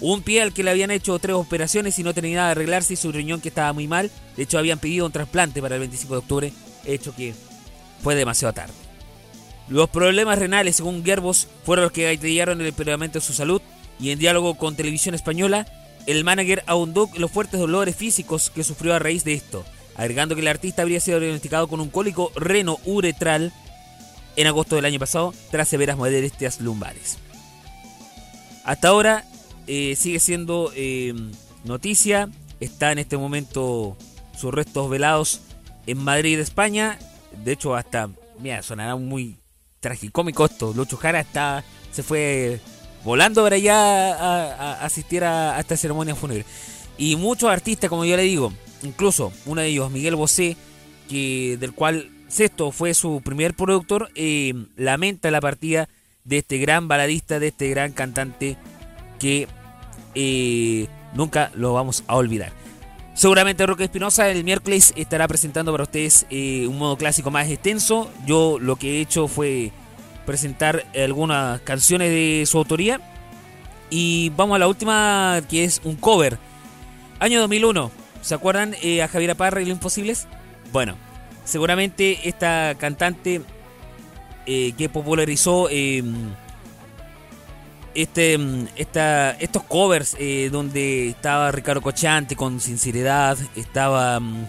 Un 0.00 0.22
pie 0.22 0.42
al 0.42 0.52
que 0.52 0.62
le 0.62 0.70
habían 0.70 0.90
hecho 0.90 1.18
tres 1.18 1.36
operaciones 1.36 1.98
y 1.98 2.02
no 2.02 2.12
tenía 2.12 2.36
nada 2.36 2.48
de 2.48 2.52
arreglarse 2.52 2.94
y 2.94 2.96
su 2.96 3.12
riñón 3.12 3.40
que 3.40 3.48
estaba 3.48 3.72
muy 3.72 3.86
mal. 3.86 4.10
De 4.36 4.42
hecho 4.42 4.58
habían 4.58 4.78
pedido 4.78 5.06
un 5.06 5.12
trasplante 5.12 5.62
para 5.62 5.76
el 5.76 5.80
25 5.80 6.14
de 6.14 6.18
octubre, 6.18 6.52
hecho 6.84 7.14
que 7.14 7.34
fue 8.02 8.14
demasiado 8.14 8.52
tarde. 8.52 8.74
Los 9.68 9.88
problemas 9.88 10.38
renales, 10.38 10.76
según 10.76 11.04
Gerbos, 11.04 11.48
fueron 11.64 11.84
los 11.84 11.92
que 11.92 12.12
gatillaron 12.12 12.60
el 12.60 12.66
empeoramiento 12.66 13.18
de 13.18 13.24
su 13.24 13.32
salud 13.32 13.62
y 13.98 14.10
en 14.10 14.18
diálogo 14.18 14.56
con 14.56 14.76
Televisión 14.76 15.14
Española, 15.14 15.66
el 16.06 16.24
manager 16.24 16.62
ahondó 16.66 17.08
los 17.16 17.30
fuertes 17.30 17.60
dolores 17.60 17.96
físicos 17.96 18.50
que 18.50 18.64
sufrió 18.64 18.94
a 18.94 18.98
raíz 18.98 19.24
de 19.24 19.32
esto, 19.32 19.64
agregando 19.94 20.34
que 20.34 20.42
el 20.42 20.48
artista 20.48 20.82
habría 20.82 21.00
sido 21.00 21.18
diagnosticado 21.18 21.68
con 21.68 21.80
un 21.80 21.88
cólico 21.88 22.30
reno-uretral 22.34 23.52
en 24.36 24.46
agosto 24.46 24.76
del 24.76 24.84
año 24.84 24.98
pasado 24.98 25.34
tras 25.50 25.68
severas 25.68 25.96
molestias 25.96 26.60
lumbares. 26.60 27.18
Hasta 28.64 28.88
ahora 28.88 29.24
eh, 29.66 29.94
sigue 29.96 30.20
siendo 30.20 30.72
eh, 30.74 31.14
noticia, 31.64 32.28
está 32.60 32.92
en 32.92 32.98
este 32.98 33.16
momento 33.16 33.96
sus 34.36 34.52
restos 34.52 34.88
velados 34.90 35.40
en 35.86 35.98
Madrid, 35.98 36.38
España. 36.38 36.98
De 37.44 37.52
hecho, 37.52 37.74
hasta, 37.74 38.10
mira, 38.38 38.62
sonará 38.62 38.96
muy 38.96 39.36
tragicómico 39.80 40.44
esto. 40.46 40.72
Lucho 40.74 40.96
Jara 40.96 41.20
está, 41.20 41.64
se 41.92 42.02
fue 42.02 42.60
volando 43.04 43.42
para 43.42 43.56
allá 43.56 44.14
a, 44.14 44.84
asistir 44.84 45.24
a, 45.24 45.58
esta 45.60 45.76
ceremonia 45.76 46.14
fúnebre. 46.14 46.44
Y 46.96 47.16
muchos 47.16 47.50
artistas, 47.50 47.90
como 47.90 48.04
yo 48.04 48.16
le 48.16 48.22
digo, 48.22 48.52
incluso 48.82 49.32
uno 49.46 49.60
de 49.60 49.68
ellos, 49.68 49.90
Miguel 49.90 50.16
Bosé, 50.16 50.56
que, 51.08 51.56
del 51.58 51.74
cual 51.74 52.10
Sexto 52.34 52.72
fue 52.72 52.94
su 52.94 53.20
primer 53.24 53.54
productor, 53.54 54.10
eh, 54.16 54.54
lamenta 54.74 55.30
la 55.30 55.40
partida 55.40 55.88
de 56.24 56.38
este 56.38 56.58
gran 56.58 56.88
baladista, 56.88 57.38
de 57.38 57.46
este 57.46 57.70
gran 57.70 57.92
cantante 57.92 58.56
que 59.20 59.46
eh, 60.16 60.88
nunca 61.14 61.52
lo 61.54 61.74
vamos 61.74 62.02
a 62.08 62.16
olvidar. 62.16 62.50
Seguramente 63.14 63.64
Roque 63.66 63.84
Espinosa 63.84 64.28
el 64.30 64.42
miércoles 64.42 64.92
estará 64.96 65.28
presentando 65.28 65.70
para 65.70 65.84
ustedes 65.84 66.26
eh, 66.28 66.66
un 66.68 66.76
modo 66.76 66.96
clásico 66.96 67.30
más 67.30 67.48
extenso. 67.48 68.10
Yo 68.26 68.58
lo 68.58 68.74
que 68.74 68.96
he 68.96 69.00
hecho 69.00 69.28
fue 69.28 69.70
presentar 70.26 70.84
algunas 71.00 71.60
canciones 71.60 72.10
de 72.10 72.46
su 72.46 72.58
autoría. 72.58 73.00
Y 73.90 74.30
vamos 74.30 74.56
a 74.56 74.58
la 74.58 74.66
última, 74.66 75.40
que 75.48 75.62
es 75.62 75.80
un 75.84 75.94
cover. 75.94 76.38
Año 77.20 77.38
2001. 77.38 77.92
¿Se 78.22 78.34
acuerdan 78.34 78.74
a 78.74 79.06
Javier 79.06 79.36
Parra 79.36 79.62
y 79.62 79.66
los 79.66 79.74
Imposibles? 79.74 80.26
Bueno, 80.72 80.96
seguramente 81.44 82.28
esta 82.28 82.74
cantante 82.78 83.42
eh, 84.46 84.72
que 84.76 84.88
popularizó 84.88 85.68
em, 85.70 86.32
este, 87.94 88.34
em, 88.34 88.66
esta, 88.76 89.32
estos 89.32 89.62
covers 89.64 90.16
eh, 90.18 90.48
donde 90.50 91.10
estaba 91.10 91.50
Ricardo 91.52 91.80
Cochante 91.80 92.36
con 92.36 92.60
sinceridad, 92.60 93.38
estaba, 93.56 94.16
em, 94.16 94.46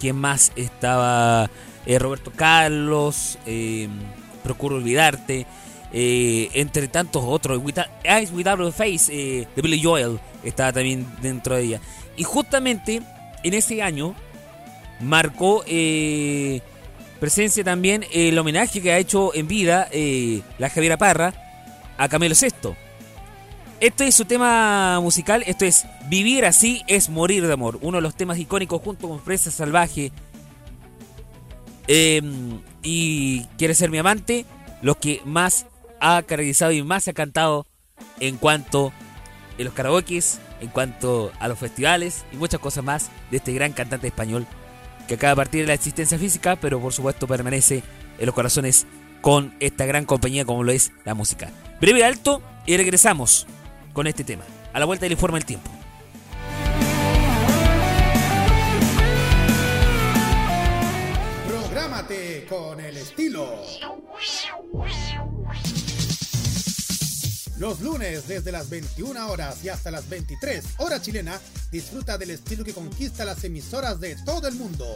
¿quién 0.00 0.16
más? 0.16 0.52
Estaba 0.56 1.50
eh, 1.84 1.98
Roberto 1.98 2.32
Carlos, 2.34 3.38
Procuro 4.42 4.76
Olvidarte, 4.76 5.46
entre 5.92 6.88
tantos 6.88 7.22
otros, 7.24 7.60
Eyes 8.04 8.30
Without 8.32 8.60
a 8.60 8.72
Face 8.72 9.10
de 9.10 9.62
Billy 9.62 9.82
Joel 9.82 10.20
estaba 10.44 10.72
también 10.72 11.06
dentro 11.20 11.56
de 11.56 11.62
ella. 11.62 11.80
Y 12.16 12.24
justamente 12.24 13.02
en 13.42 13.54
ese 13.54 13.82
año 13.82 14.14
marcó 15.00 15.64
eh, 15.66 16.60
presencia 17.20 17.64
también 17.64 18.04
el 18.12 18.38
homenaje 18.38 18.80
que 18.80 18.92
ha 18.92 18.98
hecho 18.98 19.34
en 19.34 19.48
vida 19.48 19.88
eh, 19.92 20.42
la 20.58 20.70
Javiera 20.70 20.96
Parra 20.96 21.34
a 21.98 22.08
Camilo 22.08 22.34
VI. 22.40 22.74
Esto 23.80 24.04
es 24.04 24.14
su 24.14 24.24
tema 24.24 25.00
musical, 25.00 25.42
esto 25.46 25.64
es 25.64 25.86
Vivir 26.08 26.44
así 26.44 26.82
es 26.86 27.10
morir 27.10 27.46
de 27.46 27.52
amor, 27.52 27.78
uno 27.82 27.98
de 27.98 28.02
los 28.02 28.14
temas 28.14 28.38
icónicos 28.38 28.80
junto 28.80 29.08
con 29.08 29.20
Fresa 29.20 29.50
Salvaje 29.50 30.12
em, 31.86 32.60
y 32.82 33.44
Quiere 33.58 33.74
ser 33.74 33.90
mi 33.90 33.98
amante, 33.98 34.46
los 34.82 34.96
que 34.96 35.20
más 35.24 35.66
ha 36.00 36.22
caracterizado 36.22 36.72
y 36.72 36.82
más 36.82 37.08
ha 37.08 37.12
cantado 37.12 37.66
en 38.20 38.36
cuanto 38.38 38.92
a 39.58 39.62
los 39.62 39.74
karaokes, 39.74 40.38
en 40.60 40.68
cuanto 40.68 41.32
a 41.38 41.48
los 41.48 41.58
festivales 41.58 42.24
y 42.32 42.36
muchas 42.36 42.60
cosas 42.60 42.84
más 42.84 43.10
de 43.30 43.38
este 43.38 43.52
gran 43.52 43.72
cantante 43.72 44.06
español 44.06 44.46
que 45.06 45.14
acaba 45.14 45.30
de 45.30 45.36
partir 45.36 45.60
de 45.62 45.68
la 45.68 45.74
existencia 45.74 46.18
física, 46.18 46.56
pero 46.56 46.80
por 46.80 46.92
supuesto 46.92 47.26
permanece 47.26 47.82
en 48.18 48.26
los 48.26 48.34
corazones 48.34 48.86
con 49.20 49.54
esta 49.60 49.86
gran 49.86 50.04
compañía 50.04 50.44
como 50.44 50.64
lo 50.64 50.72
es 50.72 50.92
la 51.04 51.14
música. 51.14 51.50
Breve 51.80 52.04
alto 52.04 52.42
y 52.64 52.76
regresamos 52.76 53.46
con 53.92 54.06
este 54.06 54.24
tema. 54.24 54.44
A 54.72 54.78
la 54.78 54.84
vuelta 54.84 55.04
del 55.04 55.12
informe 55.12 55.38
el 55.38 55.44
tiempo. 55.44 55.70
Prográmate 61.48 62.46
con 62.48 62.80
el 62.80 62.96
estilo. 62.96 63.62
Los 67.58 67.80
lunes 67.80 68.28
desde 68.28 68.52
las 68.52 68.68
21 68.68 69.28
horas 69.30 69.64
y 69.64 69.70
hasta 69.70 69.90
las 69.90 70.08
23 70.10 70.62
horas 70.76 71.00
chilena, 71.00 71.40
disfruta 71.70 72.18
del 72.18 72.30
estilo 72.30 72.64
que 72.64 72.74
conquista 72.74 73.24
las 73.24 73.42
emisoras 73.44 73.98
de 73.98 74.14
todo 74.24 74.46
el 74.46 74.54
mundo. 74.54 74.86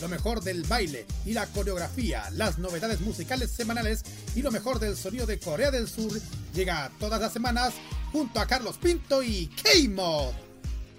lo 0.00 0.08
mejor 0.08 0.42
del 0.42 0.64
baile 0.64 1.06
y 1.26 1.34
la 1.34 1.46
coreografía, 1.46 2.24
las 2.30 2.58
novedades 2.58 3.00
musicales 3.00 3.50
semanales 3.50 4.02
y 4.34 4.40
lo 4.40 4.50
mejor 4.50 4.78
del 4.78 4.96
sonido 4.96 5.26
de 5.26 5.38
Corea 5.38 5.70
del 5.70 5.88
Sur 5.88 6.10
llega 6.54 6.90
todas 6.98 7.20
las 7.20 7.32
semanas 7.32 7.74
junto 8.10 8.40
a 8.40 8.46
Carlos 8.46 8.78
Pinto 8.78 9.22
y 9.22 9.48
K-Mod. 9.62 10.32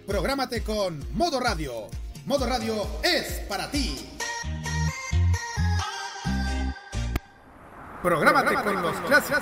Prográmate 0.06 0.62
con 0.62 1.04
Modo 1.14 1.40
Radio. 1.40 1.90
Modo 2.26 2.46
Radio 2.46 2.88
es 3.04 3.40
para 3.50 3.70
ti. 3.72 4.08
Prográmate, 8.02 8.56
con, 8.64 8.82
los 8.82 8.96
clásicos. 9.02 9.42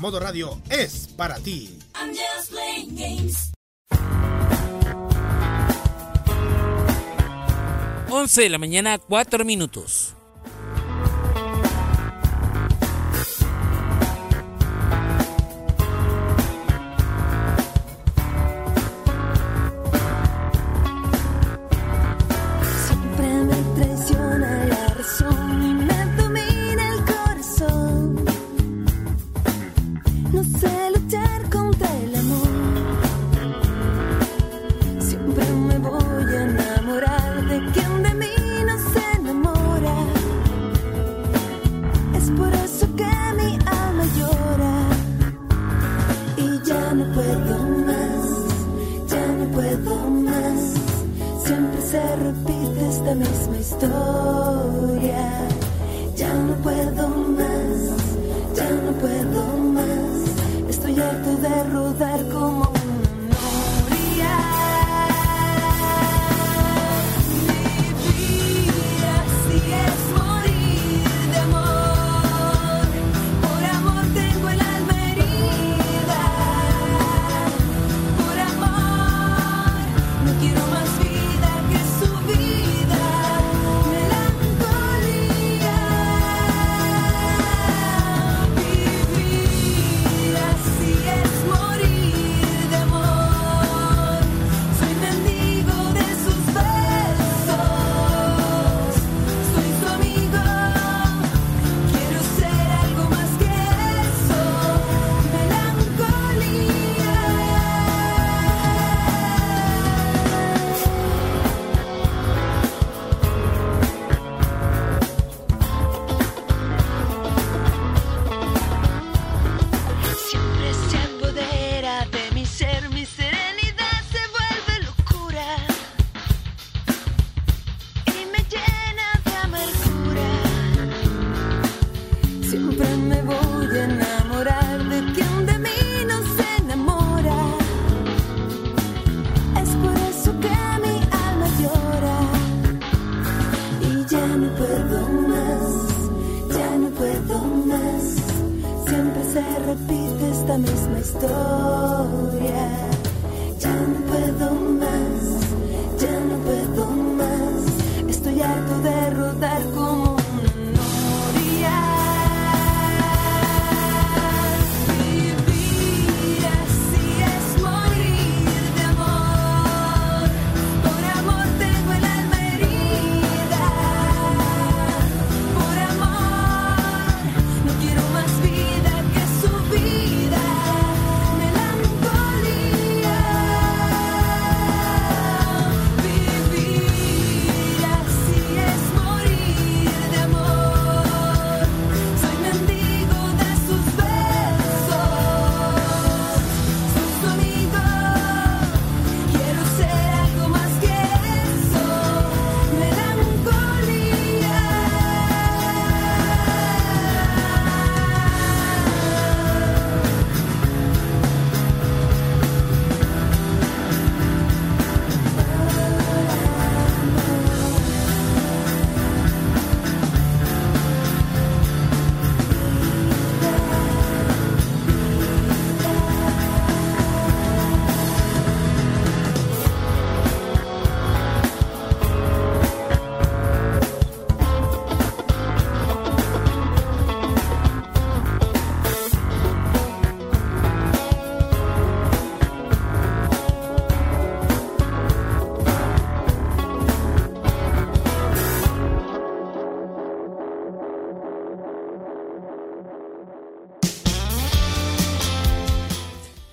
Modo 0.00 0.18
Radio 0.18 0.58
es 0.70 1.08
para 1.14 1.38
ti. 1.40 1.78
11 8.08 8.42
de 8.42 8.48
la 8.48 8.56
mañana, 8.56 8.96
4 8.96 9.44
minutos. 9.44 10.14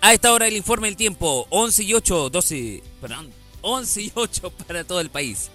A 0.08 0.14
esta 0.14 0.32
hora 0.32 0.48
el 0.48 0.56
informe 0.56 0.88
del 0.88 0.96
tiempo, 0.96 1.48
11 1.50 1.84
y 1.84 1.94
8, 1.94 2.30
12, 2.30 2.82
perdón, 3.02 3.30
11 3.60 4.02
y 4.04 4.12
8 4.16 4.52
para 4.66 4.86
todo 4.86 5.02
el 5.02 5.10
país. 5.10 5.52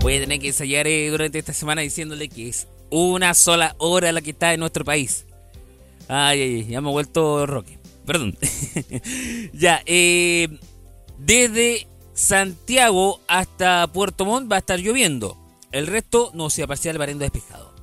Voy 0.00 0.16
a 0.16 0.20
tener 0.20 0.40
que 0.40 0.48
ensayar 0.48 0.88
eh, 0.88 1.10
durante 1.10 1.38
esta 1.38 1.52
semana 1.52 1.82
diciéndole 1.82 2.28
que 2.28 2.48
es 2.48 2.66
una 2.90 3.32
sola 3.32 3.76
hora 3.78 4.10
la 4.10 4.22
que 4.22 4.30
está 4.30 4.52
en 4.52 4.58
nuestro 4.58 4.84
país. 4.84 5.26
Ay, 6.08 6.42
ay, 6.42 6.66
ya 6.66 6.80
me 6.80 6.88
he 6.88 6.92
vuelto 6.92 7.46
roque. 7.46 7.78
Perdón. 8.04 8.36
ya, 9.52 9.80
eh, 9.86 10.48
desde 11.18 11.86
Santiago 12.16 13.20
hasta 13.28 13.86
Puerto 13.92 14.24
Montt 14.24 14.50
va 14.50 14.56
a 14.56 14.60
estar 14.60 14.80
lloviendo. 14.80 15.36
El 15.70 15.86
resto 15.86 16.30
no 16.32 16.48
se 16.48 16.66
parcial 16.66 16.96
variando 16.96 17.24
despejado. 17.24 17.74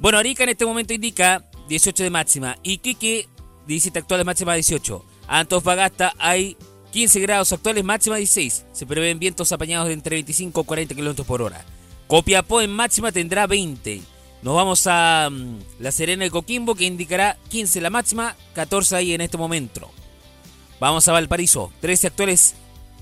Bueno, 0.00 0.18
Arica 0.18 0.42
en 0.42 0.50
este 0.50 0.66
momento 0.66 0.92
indica 0.92 1.48
18 1.68 2.02
de 2.02 2.10
máxima. 2.10 2.58
Iquique, 2.64 3.28
17 3.68 4.00
actuales, 4.00 4.26
máxima 4.26 4.54
18. 4.54 5.04
Antofagasta 5.28 6.14
hay 6.18 6.56
15 6.90 7.20
grados 7.20 7.52
actuales, 7.52 7.84
máxima 7.84 8.16
16. 8.16 8.66
Se 8.72 8.86
prevén 8.86 9.20
vientos 9.20 9.52
apañados 9.52 9.86
de 9.86 9.94
entre 9.94 10.16
25 10.16 10.60
y 10.60 10.64
40 10.64 10.94
kilómetros 10.96 11.26
por 11.26 11.40
hora. 11.40 11.64
Copiapó 12.08 12.60
en 12.60 12.72
máxima 12.72 13.12
tendrá 13.12 13.46
20. 13.46 14.02
Nos 14.42 14.54
vamos 14.56 14.84
a 14.88 15.28
mm, 15.30 15.58
La 15.78 15.92
Serena 15.92 16.24
de 16.24 16.32
Coquimbo 16.32 16.74
que 16.74 16.86
indicará 16.86 17.38
15 17.50 17.80
la 17.82 17.90
máxima, 17.90 18.34
14 18.54 18.96
ahí 18.96 19.14
en 19.14 19.20
este 19.20 19.38
momento. 19.38 19.88
Vamos 20.80 21.06
a 21.06 21.12
Valparaíso, 21.12 21.72
13 21.80 22.08
actuales, 22.08 22.54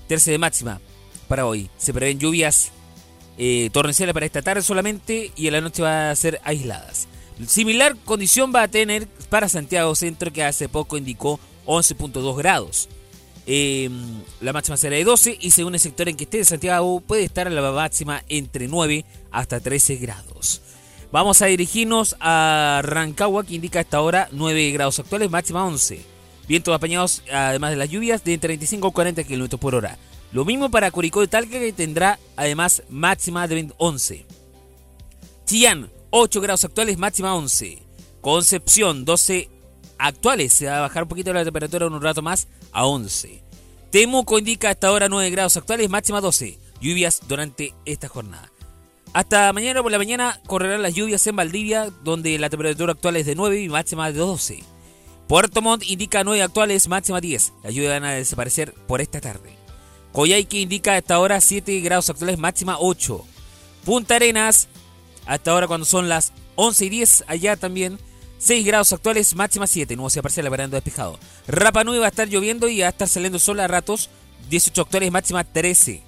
13 0.07 0.31
de 0.31 0.37
máxima 0.37 0.81
para 1.27 1.45
hoy. 1.45 1.69
Se 1.77 1.93
prevén 1.93 2.19
lluvias 2.19 2.71
eh, 3.37 3.69
torrenciales 3.71 4.13
para 4.13 4.25
esta 4.25 4.41
tarde 4.41 4.61
solamente 4.61 5.31
y 5.35 5.47
en 5.47 5.53
la 5.53 5.61
noche 5.61 5.83
va 5.83 6.09
a 6.09 6.15
ser 6.15 6.41
aisladas. 6.43 7.07
Similar 7.45 7.95
condición 8.03 8.51
va 8.53 8.63
a 8.63 8.67
tener 8.67 9.07
para 9.29 9.47
Santiago 9.47 9.93
Centro 9.93 10.33
que 10.33 10.43
hace 10.43 10.69
poco 10.69 10.97
indicó 10.97 11.39
11.2 11.65 12.35
grados. 12.35 12.89
Em, 13.45 14.21
la 14.41 14.51
máxima 14.53 14.75
será 14.75 14.95
de 14.95 15.03
12 15.03 15.37
y 15.39 15.51
según 15.51 15.73
el 15.73 15.79
sector 15.79 16.09
en 16.09 16.17
que 16.17 16.25
esté 16.25 16.39
de 16.39 16.45
Santiago 16.45 16.99
puede 16.99 17.23
estar 17.23 17.47
a 17.47 17.51
la 17.51 17.71
máxima 17.71 18.23
entre 18.27 18.67
9 18.67 19.05
hasta 19.31 19.59
13 19.59 19.97
grados. 19.97 20.61
Vamos 21.11 21.41
a 21.41 21.45
dirigirnos 21.45 22.17
a 22.19 22.81
Rancagua 22.83 23.45
que 23.45 23.55
indica 23.55 23.79
hasta 23.79 23.97
ahora 23.97 24.27
9 24.31 24.71
grados 24.71 24.99
actuales, 24.99 25.29
máxima 25.29 25.65
11. 25.65 26.16
Vientos 26.47 26.73
apañados 26.73 27.23
además 27.31 27.71
de 27.71 27.77
las 27.77 27.89
lluvias 27.89 28.23
de 28.23 28.37
35 28.37 28.87
a 28.87 28.91
40 28.91 29.23
km 29.23 29.57
por 29.57 29.75
hora. 29.75 29.97
Lo 30.31 30.45
mismo 30.45 30.69
para 30.69 30.91
Curicó 30.91 31.21
de 31.21 31.27
Talca 31.27 31.59
que 31.59 31.73
tendrá 31.73 32.19
además 32.35 32.83
máxima 32.89 33.47
de 33.47 33.71
11. 33.77 34.25
Chillán 35.45 35.89
8 36.09 36.41
grados 36.41 36.63
actuales, 36.63 36.97
máxima 36.97 37.35
11. 37.35 37.79
Concepción 38.21 39.05
12 39.05 39.49
actuales, 39.97 40.53
se 40.53 40.67
va 40.67 40.77
a 40.77 40.81
bajar 40.81 41.03
un 41.03 41.09
poquito 41.09 41.33
la 41.33 41.43
temperatura 41.43 41.87
un 41.87 42.01
rato 42.01 42.21
más 42.21 42.47
a 42.71 42.85
11. 42.85 43.41
Temuco 43.91 44.37
indica 44.37 44.69
hasta 44.69 44.87
ahora 44.87 45.09
9 45.09 45.29
grados 45.29 45.57
actuales, 45.57 45.89
máxima 45.89 46.21
12. 46.21 46.59
Lluvias 46.81 47.21
durante 47.27 47.73
esta 47.85 48.07
jornada. 48.07 48.51
Hasta 49.13 49.51
mañana 49.53 49.81
por 49.81 49.91
la 49.91 49.97
mañana 49.97 50.39
correrán 50.45 50.81
las 50.81 50.93
lluvias 50.93 51.25
en 51.27 51.35
Valdivia, 51.35 51.89
donde 52.03 52.37
la 52.37 52.49
temperatura 52.49 52.93
actual 52.93 53.15
es 53.15 53.25
de 53.25 53.35
9 53.35 53.61
y 53.61 53.69
máxima 53.69 54.11
de 54.11 54.19
12. 54.19 54.63
Puerto 55.27 55.61
Montt 55.61 55.83
indica 55.85 56.23
9 56.23 56.41
actuales, 56.41 56.87
máxima 56.87 57.19
10. 57.19 57.53
Las 57.63 57.73
lluvias 57.73 57.93
van 57.93 58.05
a 58.05 58.13
desaparecer 58.13 58.73
por 58.87 59.01
esta 59.01 59.19
tarde. 59.19 59.57
Coyhaique 60.13 60.61
indica 60.61 60.95
hasta 60.95 61.15
ahora 61.15 61.41
7 61.41 61.81
grados 61.81 62.09
actuales, 62.09 62.37
máxima 62.37 62.77
8. 62.79 63.25
Punta 63.83 64.15
Arenas, 64.15 64.69
hasta 65.25 65.51
ahora 65.51 65.67
cuando 65.67 65.85
son 65.85 66.07
las 66.07 66.31
11 66.55 66.85
y 66.85 66.89
10, 66.89 67.25
allá 67.27 67.57
también 67.57 67.99
6 68.37 68.65
grados 68.65 68.93
actuales, 68.93 69.35
máxima 69.35 69.67
7. 69.67 69.97
No 69.97 70.09
se 70.09 70.19
aparece 70.19 70.43
la 70.43 70.49
veranda 70.49 70.77
despejado. 70.77 71.19
Rapa 71.47 71.83
Nui 71.83 71.99
va 71.99 72.05
a 72.05 72.09
estar 72.09 72.29
lloviendo 72.29 72.69
y 72.69 72.79
va 72.79 72.87
a 72.87 72.91
estar 72.91 73.09
saliendo 73.09 73.37
sol 73.37 73.59
a 73.59 73.67
ratos. 73.67 74.09
18 74.49 74.81
actuales, 74.81 75.11
máxima 75.11 75.43
13. 75.43 76.01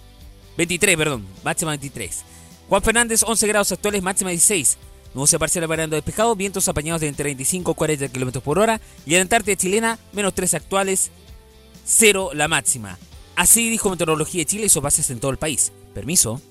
23, 0.55 0.97
perdón, 0.97 1.27
máxima 1.43 1.71
23. 1.71 2.23
Juan 2.69 2.81
Fernández, 2.83 3.23
11 3.23 3.47
grados 3.47 3.71
actuales, 3.73 4.01
máxima 4.01 4.29
16. 4.29 4.77
Aparece 5.19 5.61
la 5.61 5.67
veranda 5.67 5.95
despejado, 5.95 6.35
vientos 6.35 6.67
apañados 6.67 7.01
de 7.01 7.07
entre 7.07 7.25
25 7.25 7.71
y 7.71 7.75
40 7.75 8.07
km 8.09 8.41
por 8.41 8.57
hora. 8.57 8.79
Y 9.05 9.15
en 9.15 9.21
Antártida 9.21 9.55
chilena, 9.55 9.99
menos 10.13 10.33
3 10.33 10.53
actuales, 10.55 11.11
0 11.85 12.31
la 12.33 12.47
máxima. 12.47 12.97
Así 13.35 13.69
dijo 13.69 13.89
Meteorología 13.89 14.41
de 14.41 14.45
Chile 14.45 14.65
y 14.65 14.69
sus 14.69 14.81
bases 14.81 15.09
en 15.09 15.19
todo 15.19 15.31
el 15.31 15.37
país. 15.37 15.71
Permiso. 15.93 16.41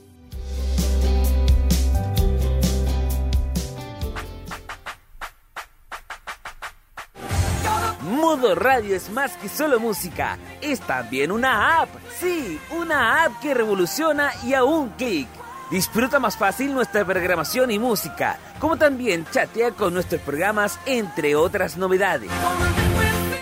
Modo 8.02 8.54
Radio 8.54 8.96
es 8.96 9.10
más 9.10 9.36
que 9.36 9.48
solo 9.48 9.80
música, 9.80 10.38
es 10.60 10.80
también 10.80 11.30
una 11.30 11.80
app. 11.80 11.88
Sí, 12.20 12.58
una 12.70 13.24
app 13.24 13.40
que 13.40 13.54
revoluciona 13.54 14.32
y 14.44 14.54
a 14.54 14.64
un 14.64 14.90
clic. 14.90 15.28
Disfruta 15.70 16.18
más 16.18 16.36
fácil 16.36 16.72
nuestra 16.72 17.04
programación 17.04 17.70
y 17.70 17.78
música, 17.78 18.38
como 18.58 18.78
también 18.78 19.26
chatea 19.30 19.72
con 19.72 19.92
nuestros 19.92 20.22
programas, 20.22 20.78
entre 20.86 21.36
otras 21.36 21.76
novedades. 21.76 22.30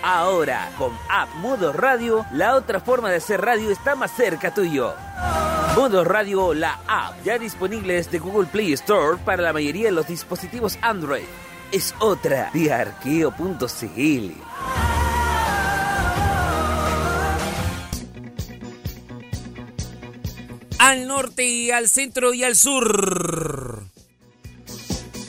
Ahora, 0.03 0.71
con 0.77 0.93
App 1.09 1.33
Modo 1.37 1.73
Radio, 1.73 2.27
la 2.33 2.57
otra 2.57 2.81
forma 2.81 3.11
de 3.11 3.17
hacer 3.17 3.41
radio 3.41 3.71
está 3.71 3.95
más 3.95 4.13
cerca 4.13 4.53
tuyo. 4.53 4.95
Modo 5.77 6.05
Radio, 6.05 6.55
la 6.55 6.81
app, 6.89 7.15
ya 7.25 7.39
disponible 7.39 7.95
desde 7.95 8.19
Google 8.19 8.47
Play 8.47 8.73
Store 8.73 9.19
para 9.25 9.43
la 9.43 9.53
mayoría 9.53 9.87
de 9.87 9.93
los 9.93 10.09
dispositivos 10.09 10.79
Android. 10.81 11.25
Es 11.71 11.95
otra 12.01 12.51
de 12.53 12.73
arqueo.cl. 12.73 14.86
Al 20.79 21.07
norte 21.07 21.47
y 21.47 21.71
al 21.71 21.89
centro 21.89 22.35
y 22.35 22.45
al 22.45 22.55
sur. 22.55 23.85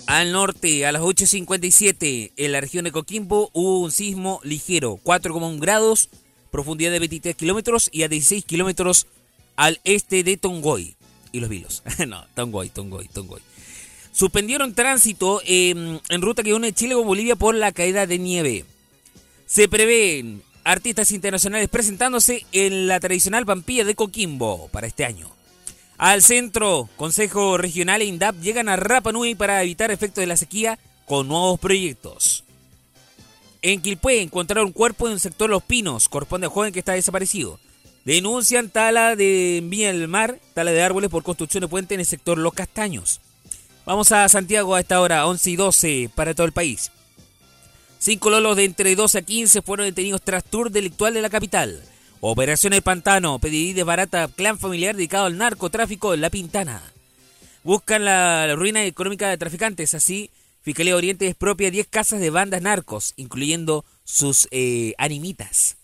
Al 0.06 0.32
norte, 0.32 0.86
a 0.86 0.92
las 0.92 1.02
8.57, 1.02 2.32
en 2.36 2.52
la 2.52 2.62
región 2.62 2.86
de 2.86 2.92
Coquimbo 2.92 3.50
hubo 3.54 3.80
un 3.80 3.92
sismo 3.92 4.40
ligero, 4.44 5.00
4,1 5.04 5.60
grados, 5.60 6.10
profundidad 6.52 6.92
de 6.92 7.00
23 7.00 7.36
kilómetros 7.36 7.90
y 7.92 8.04
a 8.04 8.08
16 8.08 8.46
kilómetros 8.46 9.08
al 9.56 9.80
este 9.84 10.24
de 10.24 10.38
Tongoy. 10.38 10.96
Y 11.32 11.40
los 11.40 11.50
vilos. 11.50 11.84
no, 12.08 12.26
Tongoy, 12.36 12.70
Tongoy, 12.70 13.08
Tongoy. 13.08 13.42
Suspendieron 14.12 14.74
tránsito 14.74 15.42
en 15.46 16.02
ruta 16.22 16.44
que 16.44 16.54
une 16.54 16.74
Chile 16.74 16.96
con 16.96 17.06
Bolivia 17.06 17.36
por 17.36 17.56
la 17.56 17.72
caída 17.72 18.08
de 18.08 18.18
nieve. 18.18 18.66
Se 19.46 19.70
prevén 19.70 20.42
artistas 20.64 21.12
internacionales 21.12 21.70
presentándose 21.70 22.46
en 22.52 22.88
la 22.88 23.00
tradicional 23.00 23.46
Pampilla 23.46 23.86
de 23.86 23.96
Coquimbo 23.96 24.68
para 24.70 24.88
este 24.88 25.06
año. 25.06 25.37
Al 25.98 26.22
centro, 26.22 26.90
Consejo 26.96 27.58
Regional 27.58 28.04
e 28.04 28.06
INDAP 28.06 28.40
llegan 28.40 28.70
a 28.70 28.76
Rapa 28.76 29.12
Nui 29.12 29.34
para 29.34 29.64
evitar 29.64 29.90
efectos 29.90 30.22
de 30.22 30.28
la 30.28 30.38
sequía 30.38 30.78
con 31.08 31.28
nuevos 31.28 31.60
proyectos. 31.60 32.44
En 33.64 33.82
Quilpué 33.82 34.22
encontraron 34.22 34.68
un 34.68 34.74
cuerpo 34.74 35.08
en 35.08 35.14
el 35.14 35.20
sector 35.20 35.50
Los 35.50 35.64
Pinos, 35.64 36.08
corresponde 36.08 36.46
a 36.46 36.50
joven 36.52 36.72
que 36.72 36.80
está 36.80 36.94
desaparecido. 36.94 37.60
Denuncian 38.06 38.70
tala 38.70 39.16
de 39.16 39.62
Villa 39.64 39.92
del 39.92 40.08
Mar, 40.08 40.40
tala 40.54 40.72
de 40.72 40.84
árboles 40.84 41.10
por 41.10 41.24
construcción 41.24 41.62
de 41.62 41.68
puente 41.68 41.96
en 41.96 42.00
el 42.00 42.06
sector 42.06 42.38
Los 42.38 42.54
Castaños. 42.54 43.20
Vamos 43.84 44.12
a 44.12 44.30
Santiago 44.30 44.76
a 44.76 44.80
esta 44.80 45.02
hora, 45.02 45.26
11 45.26 45.50
y 45.50 45.56
12 45.56 46.12
para 46.14 46.36
todo 46.36 46.46
el 46.46 46.54
país. 46.54 46.92
Cinco 47.98 48.30
lolos 48.30 48.56
de 48.56 48.66
entre 48.66 48.96
12 48.96 49.18
a 49.18 49.22
15 49.24 49.62
fueron 49.64 49.88
detenidos 49.88 50.22
tras 50.22 50.44
tour 50.44 50.70
delictual 50.70 51.16
de 51.16 51.24
la 51.24 51.32
capital. 51.32 51.82
Operación 52.20 52.74
El 52.74 52.82
Pantano, 52.82 53.38
de 53.40 53.84
barata 53.84 54.28
clan 54.28 54.58
familiar 54.58 54.96
dedicado 54.96 55.28
al 55.28 55.38
narcotráfico 55.38 56.16
en 56.16 56.22
La 56.22 56.32
Pintana. 56.32 56.82
Buscan 57.64 58.06
la, 58.06 58.56
ruina 58.56 58.84
económica 58.86 59.30
de 59.30 59.38
traficantes, 59.38 59.94
así 59.94 60.32
Fiscalía 60.64 60.96
Oriente 60.96 61.28
expropia 61.28 61.70
10 61.70 61.88
casas 61.88 62.20
de 62.20 62.32
bandas 62.32 62.62
narcos, 62.62 63.14
incluyendo 63.18 63.86
sus 64.04 64.48
eh, 64.52 64.96
animitas. 64.98 65.78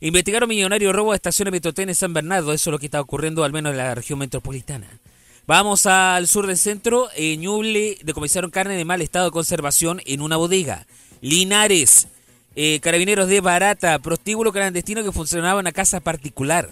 Investigaron 0.00 0.48
millonario 0.48 0.92
robo 0.92 1.12
a 1.12 1.16
estaciones 1.16 1.52
Metrotén 1.52 1.88
en 1.88 1.94
San 1.94 2.12
Bernardo, 2.12 2.52
eso 2.52 2.70
es 2.70 2.72
lo 2.72 2.78
que 2.78 2.86
está 2.86 3.00
ocurriendo 3.00 3.42
al 3.42 3.52
menos 3.52 3.72
en 3.72 3.78
la 3.78 3.94
región 3.94 4.18
metropolitana. 4.18 4.86
Vamos 5.46 5.86
al 5.86 6.28
sur 6.28 6.46
del 6.46 6.58
centro, 6.58 7.08
en 7.16 7.40
Ñuble 7.40 7.98
decomisaron 8.04 8.50
carne 8.50 8.76
de 8.76 8.84
mal 8.84 9.00
estado 9.00 9.24
de 9.26 9.30
conservación 9.30 10.02
en 10.04 10.20
una 10.20 10.36
bodega. 10.36 10.86
Linares, 11.22 12.06
eh, 12.56 12.80
carabineros 12.80 13.28
de 13.28 13.40
Barata, 13.40 13.98
prostíbulo 13.98 14.52
clandestino 14.52 15.02
que 15.02 15.12
funcionaba 15.12 15.60
en 15.60 15.64
una 15.64 15.72
casa 15.72 16.00
particular. 16.00 16.70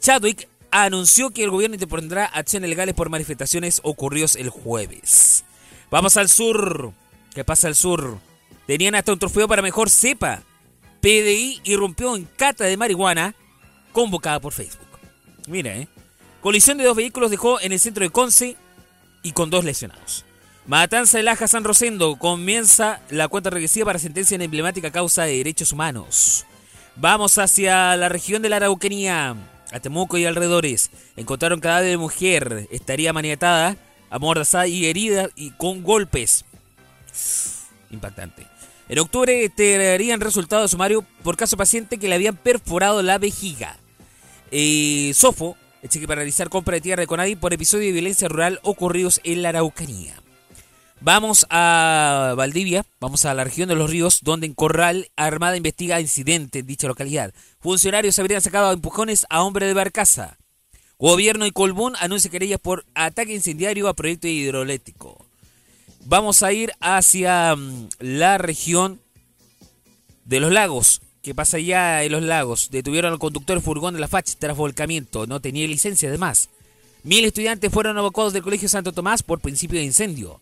Chadwick 0.00 0.48
anunció 0.70 1.30
que 1.30 1.44
el 1.44 1.50
gobierno 1.50 1.74
interpondrá 1.74 2.24
acciones 2.24 2.68
legales 2.68 2.94
por 2.94 3.10
manifestaciones 3.10 3.80
ocurridos 3.84 4.36
el 4.36 4.48
jueves. 4.50 5.44
Vamos 5.90 6.16
al 6.16 6.28
sur. 6.28 6.92
¿Qué 7.34 7.44
pasa 7.44 7.68
al 7.68 7.74
sur? 7.74 8.18
Tenían 8.66 8.94
hasta 8.94 9.12
un 9.12 9.18
trofeo 9.18 9.46
para 9.48 9.62
mejor 9.62 9.90
cepa. 9.90 10.42
PDI 11.00 11.60
irrumpió 11.64 12.16
en 12.16 12.24
cata 12.24 12.64
de 12.64 12.76
marihuana 12.76 13.34
convocada 13.92 14.40
por 14.40 14.52
Facebook. 14.52 14.88
Mira, 15.46 15.76
¿eh? 15.76 15.88
Colisión 16.40 16.78
de 16.78 16.84
dos 16.84 16.96
vehículos 16.96 17.30
dejó 17.30 17.60
en 17.60 17.72
el 17.72 17.80
centro 17.80 18.04
de 18.04 18.10
Conce 18.10 18.56
y 19.22 19.32
con 19.32 19.50
dos 19.50 19.64
lesionados. 19.64 20.24
Matanza 20.66 21.18
de 21.18 21.24
Laja 21.24 21.48
San 21.48 21.64
Rosendo. 21.64 22.16
Comienza 22.16 23.00
la 23.10 23.26
cuenta 23.28 23.50
regresiva 23.50 23.86
para 23.86 23.98
sentencia 23.98 24.36
en 24.36 24.42
emblemática 24.42 24.92
causa 24.92 25.24
de 25.24 25.38
derechos 25.38 25.72
humanos. 25.72 26.46
Vamos 26.94 27.38
hacia 27.38 27.96
la 27.96 28.08
región 28.08 28.42
de 28.42 28.48
la 28.48 28.56
Araucanía, 28.56 29.34
a 29.72 29.80
Temuco 29.80 30.18
y 30.18 30.24
alrededores. 30.24 30.90
Encontraron 31.16 31.60
cadáver 31.60 31.90
de 31.90 31.96
mujer. 31.96 32.68
Estaría 32.70 33.12
maniatada, 33.12 33.76
amordazada 34.08 34.68
y 34.68 34.86
herida 34.86 35.30
y 35.34 35.50
con 35.50 35.82
golpes. 35.82 36.44
Impactante. 37.90 38.46
En 38.88 38.98
octubre 39.00 39.48
tendrían 39.48 40.20
resultado 40.20 40.62
de 40.62 40.68
sumario 40.68 41.04
por 41.24 41.36
caso 41.36 41.56
paciente 41.56 41.98
que 41.98 42.08
le 42.08 42.14
habían 42.14 42.36
perforado 42.36 43.02
la 43.02 43.18
vejiga. 43.18 43.78
Eh, 44.52 45.10
Sofo, 45.14 45.56
eche 45.82 46.00
para 46.06 46.16
realizar 46.16 46.50
compra 46.50 46.74
de 46.74 46.82
tierra 46.82 47.00
de 47.00 47.06
Conadi 47.08 47.34
por 47.34 47.52
episodio 47.52 47.86
de 47.86 47.92
violencia 47.92 48.28
rural 48.28 48.60
ocurridos 48.62 49.20
en 49.24 49.42
la 49.42 49.48
Araucanía. 49.48 50.21
Vamos 51.04 51.46
a 51.50 52.34
Valdivia, 52.36 52.86
vamos 53.00 53.24
a 53.24 53.34
la 53.34 53.42
región 53.42 53.68
de 53.68 53.74
los 53.74 53.90
ríos, 53.90 54.20
donde 54.22 54.46
en 54.46 54.54
Corral 54.54 55.10
Armada 55.16 55.56
investiga 55.56 56.00
incidente 56.00 56.60
en 56.60 56.66
dicha 56.68 56.86
localidad. 56.86 57.34
Funcionarios 57.58 58.20
habrían 58.20 58.40
sacado 58.40 58.70
empujones 58.72 59.26
a 59.28 59.42
hombre 59.42 59.66
de 59.66 59.74
barcaza. 59.74 60.38
Gobierno 61.00 61.44
y 61.44 61.50
Colbún 61.50 61.94
anuncia 61.98 62.30
querellas 62.30 62.60
por 62.60 62.84
ataque 62.94 63.34
incendiario 63.34 63.88
a 63.88 63.94
proyecto 63.94 64.28
hidroeléctrico. 64.28 65.26
Vamos 66.04 66.44
a 66.44 66.52
ir 66.52 66.70
hacia 66.78 67.56
mm, 67.56 67.88
la 67.98 68.38
región 68.38 69.00
de 70.24 70.38
los 70.38 70.52
lagos. 70.52 71.02
¿Qué 71.20 71.34
pasa 71.34 71.56
allá 71.56 72.04
en 72.04 72.12
los 72.12 72.22
lagos? 72.22 72.68
Detuvieron 72.70 73.12
al 73.12 73.18
conductor 73.18 73.60
furgón 73.60 73.94
de 73.94 74.00
la 74.00 74.06
FACH 74.06 74.36
tras 74.38 74.56
volcamiento. 74.56 75.26
No 75.26 75.40
tenía 75.40 75.66
licencia 75.66 76.08
además. 76.08 76.48
Mil 77.02 77.24
estudiantes 77.24 77.72
fueron 77.72 77.98
evacuados 77.98 78.32
del 78.32 78.44
Colegio 78.44 78.68
Santo 78.68 78.92
Tomás 78.92 79.24
por 79.24 79.40
principio 79.40 79.80
de 79.80 79.86
incendio. 79.86 80.40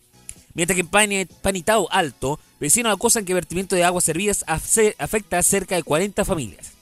Mientras 0.54 0.74
que 0.74 0.80
en 0.80 1.28
Panitao 1.42 1.88
Alto, 1.90 2.40
vecinos 2.58 2.92
acusan 2.92 3.24
que 3.24 3.34
vertimiento 3.34 3.76
de 3.76 3.84
aguas 3.84 4.04
servidas 4.04 4.44
afecta 4.46 5.38
a 5.38 5.42
cerca 5.42 5.76
de 5.76 5.82
40 5.82 6.24
familias. 6.24 6.72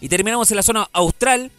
Y 0.00 0.08
terminamos 0.08 0.50
en 0.50 0.56
la 0.56 0.62
zona 0.62 0.88
austral, 0.92 1.50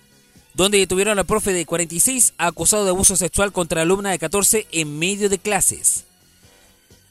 donde 0.54 0.78
detuvieron 0.78 1.20
al 1.20 1.26
profe 1.26 1.52
de 1.52 1.66
46 1.66 2.34
acusado 2.38 2.86
de 2.86 2.92
abuso 2.92 3.16
sexual 3.16 3.52
contra 3.52 3.82
alumna 3.82 4.12
de 4.12 4.20
14 4.20 4.68
en 4.72 4.98
medio 4.98 5.30
de 5.30 5.40
clases. 5.40 6.06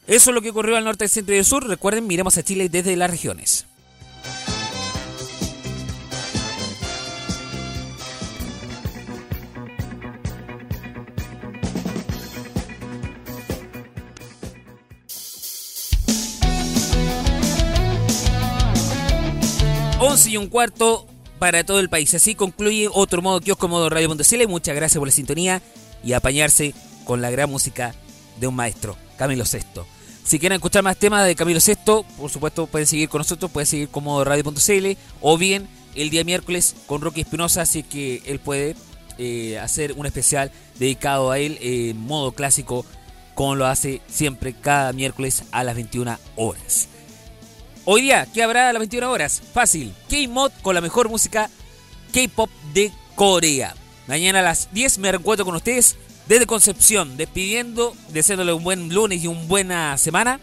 Eso 0.06 0.30
es 0.30 0.34
lo 0.34 0.40
que 0.40 0.50
ocurrió 0.50 0.76
al 0.76 0.84
norte, 0.84 1.06
centro 1.06 1.34
y 1.34 1.36
del 1.36 1.44
sur. 1.44 1.66
Recuerden, 1.68 2.06
miremos 2.06 2.38
a 2.38 2.42
Chile 2.42 2.70
desde 2.70 2.96
las 2.96 3.10
regiones. 3.10 3.66
11 20.00 20.30
y 20.30 20.36
un 20.36 20.46
cuarto 20.46 21.08
para 21.40 21.64
todo 21.64 21.80
el 21.80 21.88
país. 21.88 22.14
Así 22.14 22.36
concluye 22.36 22.88
otro 22.92 23.20
modo 23.20 23.40
kiosco 23.40 23.66
modo 23.66 23.90
radio.cl. 23.90 24.46
Muchas 24.46 24.76
gracias 24.76 24.98
por 24.98 25.08
la 25.08 25.12
sintonía 25.12 25.60
y 26.04 26.12
apañarse 26.12 26.72
con 27.04 27.20
la 27.20 27.30
gran 27.30 27.50
música 27.50 27.94
de 28.38 28.46
un 28.46 28.54
maestro, 28.54 28.96
Camilo 29.16 29.44
Sesto. 29.44 29.86
Si 30.22 30.38
quieren 30.38 30.56
escuchar 30.56 30.84
más 30.84 30.96
temas 30.98 31.26
de 31.26 31.34
Camilo 31.34 31.58
Sesto, 31.58 32.04
por 32.16 32.30
supuesto 32.30 32.66
pueden 32.68 32.86
seguir 32.86 33.08
con 33.08 33.18
nosotros, 33.18 33.50
pueden 33.50 33.66
seguir 33.66 33.88
con 33.88 34.04
modo 34.04 34.22
radio.cl 34.22 34.96
o 35.20 35.36
bien 35.36 35.66
el 35.96 36.10
día 36.10 36.22
miércoles 36.22 36.76
con 36.86 37.00
Rocky 37.00 37.22
Espinosa, 37.22 37.62
así 37.62 37.82
que 37.82 38.22
él 38.26 38.38
puede 38.38 38.76
eh, 39.18 39.58
hacer 39.58 39.94
un 39.94 40.06
especial 40.06 40.52
dedicado 40.78 41.32
a 41.32 41.40
él 41.40 41.58
en 41.60 42.00
modo 42.00 42.32
clásico, 42.32 42.86
como 43.34 43.56
lo 43.56 43.66
hace 43.66 44.00
siempre 44.06 44.52
cada 44.52 44.92
miércoles 44.92 45.42
a 45.50 45.64
las 45.64 45.74
21 45.74 46.18
horas. 46.36 46.88
Hoy 47.90 48.02
día, 48.02 48.28
¿qué 48.34 48.42
habrá 48.42 48.68
a 48.68 48.72
las 48.74 48.80
21 48.80 49.10
horas? 49.10 49.40
Fácil, 49.54 49.94
K-Mod 50.10 50.52
con 50.60 50.74
la 50.74 50.82
mejor 50.82 51.08
música 51.08 51.48
K-Pop 52.12 52.50
de 52.74 52.92
Corea. 53.14 53.74
Mañana 54.06 54.40
a 54.40 54.42
las 54.42 54.68
10 54.74 54.98
me 54.98 55.10
reencuentro 55.10 55.46
con 55.46 55.54
ustedes 55.54 55.96
desde 56.26 56.44
Concepción, 56.44 57.16
despidiendo, 57.16 57.96
deseándole 58.10 58.52
un 58.52 58.62
buen 58.62 58.92
lunes 58.92 59.24
y 59.24 59.26
una 59.26 59.40
buena 59.44 59.96
semana. 59.96 60.38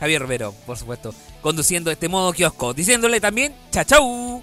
Javier 0.00 0.20
Romero, 0.20 0.52
por 0.66 0.76
supuesto, 0.76 1.14
conduciendo 1.42 1.92
este 1.92 2.08
modo 2.08 2.32
kiosco, 2.32 2.74
diciéndole 2.74 3.20
también 3.20 3.54
chao 3.70 3.84
chau. 3.84 4.42